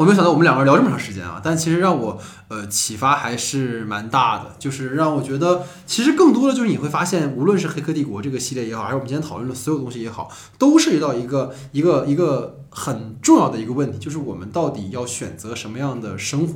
[0.00, 2.18] 我没有想到我们两个人聊这么长时间啊，但其实让我
[2.48, 16.54] 呃启发还是蛮大的，就是让我觉得其实更多的就是你会发现，无论是《黑客帝国》这个系列也好，还是我们今天讨论的所有东西也好，都涉及到一个一个一个很重要的一个问题，就是我们到底要选择什么样的生活。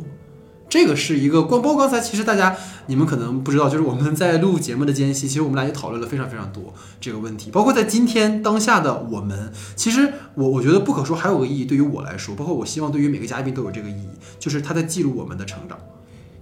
[0.69, 14.09] 这个是一个光，包括刚才其实大家你们可能不知道，就是我们在录节目的间隙，其实我们俩也讨论了非常非常多这个问题，包括在今天当下的我们，其实我我觉得不可说还有个意义，对于我来说，包括我希望对于每个嘉宾都有这个意义，
[14.41, 15.79] 就是他在记录我们的成长，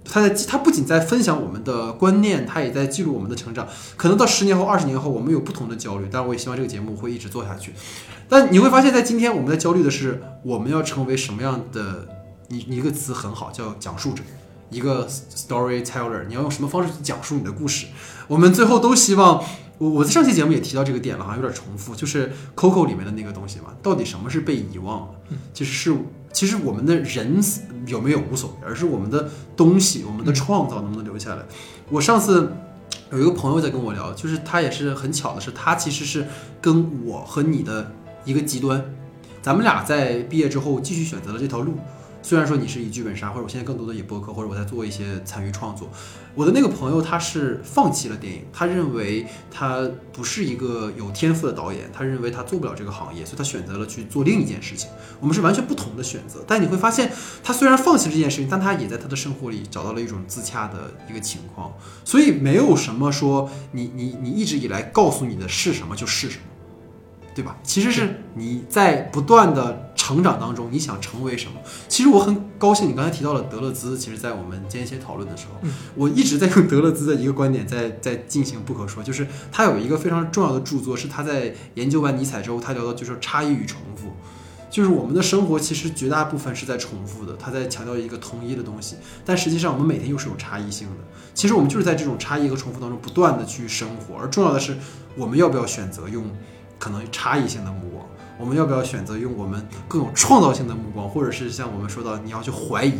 [0.03, 3.67] 他在他不仅在分享我们的观念，他也在记录我们的成长。
[3.95, 7.73] 可能到十年后、二十年后，我们有不同的焦虑，当然我也希望这个节目会一直做下去。
[8.27, 12.07] 但你会发现在今天我们在焦虑的是，我们要成为什么样的？
[12.53, 14.21] 你你一个词很好，叫讲述者，
[14.69, 16.27] 一个 storyteller。
[16.27, 17.87] 你要用什么方式去讲述你的故事？
[18.27, 19.43] 我们最后都希望，
[19.79, 23.73] 我我在上期节目也提到这个点了，好像有点重复，就是 Coco 里面的那个东西嘛。
[23.81, 25.07] 到底什么是被遗忘了？
[25.51, 25.97] 其实是
[26.31, 27.41] 其实我们的人
[27.87, 31.43] 有没有无所谓，而是我们的东西，我们的创造能不能留下来？
[31.89, 32.53] 我上次
[33.11, 36.27] 有一个朋友在跟我聊，就是他也是很巧的是，他其实是
[36.61, 37.91] 跟我和你的
[38.25, 38.85] 一个极端，
[39.41, 41.79] 咱们俩在毕业之后继续选择了这条路。
[42.23, 45.89] 虽然说你是以剧本杀，或者我现在更多的以播客，或者我在做一些参与创作，
[46.33, 54.89] 我的那个朋友他是放弃了电影，他认为他不是一个有天赋的导演，他认为他做不了这个行业，所以他选择了去做另一件事情。
[55.19, 57.11] 我们是完全不同的选择，但你会发现，
[57.43, 61.73] 他虽然放弃了这件事情，但他也在他的生活里找到了一种自洽的一个情况。
[62.05, 66.43] 所以没有什么说你你你一直以来告诉你的是什么就是什么，
[67.35, 67.57] 对吧？
[67.63, 69.82] 其实是你在不断的。
[70.03, 71.53] 成长当中，你想成为什么？
[71.87, 73.97] 其实我很高兴，你刚才提到了德勒兹。
[73.97, 75.65] 其实，在我们间歇讨论的时候，
[75.95, 84.11] 我一直在用德勒兹的一个观点在在进行不可说，就是他有一个非常重要的著作，是他在研究完尼采之后，他聊的就是差异与重复。
[84.69, 90.95] 就是我们的生活其实绝大部分是在重复的，他在强调一个统一的东西，但实际上我们每天又是有差异性的。
[91.33, 94.75] 其实我们就是在这种差异和重复当中不断的去生活，而重要的是，
[95.15, 96.25] 我们要不要选择用
[96.77, 98.02] 可能差异性的目光。
[98.43, 102.91] 我们要不要选择用我们更有创造性的目光，或者是像我们说到，你要去怀疑，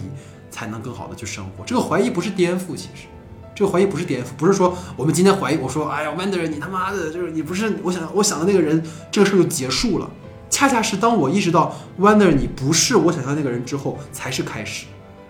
[0.49, 1.65] 才能更好的去生活？
[1.65, 3.07] 这个怀疑不是颠覆，其实，
[3.53, 10.09] 这个怀疑不是颠覆，不是说我们今天怀疑，我说，哎呀，Wonder，你他妈的，就是你不是我想我想的那个人，这个事儿就结束了。
[10.49, 14.85] 恰恰是当我意识到 Wonder 你不是我想象那个人之后，才是开始，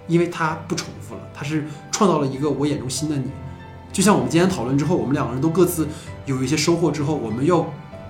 [0.07, 3.31] 因为他不重复了，他是创造了一个我眼中新的你。
[3.91, 5.87] 就像我们今天讨论之后，我们两个人都各自
[6.27, 7.67] 有一些收获之后，我们要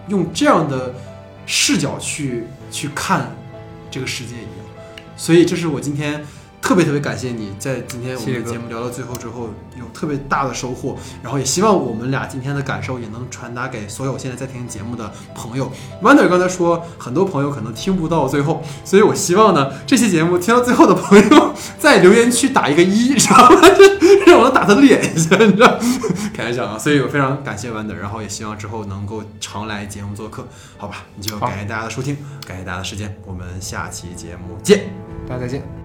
[0.10, 0.94] 用这样的。
[1.46, 3.30] 视角去去看
[3.92, 4.66] 这个世界一样，
[5.18, 6.24] 所以这是我今天。
[6.64, 15.70] 特别特别感谢你在今天我们的节目聊到最后之后有特别大的收获，然后也希望我们俩今天的感受也能传达给所有现在在听节目的朋友。
[16.02, 23.60] Wonder 刚才说很多朋友可能听不到最后，所以我希望呢这期节目听到最后的朋友在留言区打一个一，知道吗？
[24.26, 25.78] 让我能打他的脸一下，你知道？
[26.34, 26.80] 开玩笑啊！
[26.80, 31.04] 所以我非常感谢 Wonder，然后也希望之后能够常来节目做客，好吧？
[31.18, 32.18] 你就感谢大家的收听，
[32.48, 34.86] 感谢大家的时间，我们下期节目见，
[35.28, 35.83] 大家再见。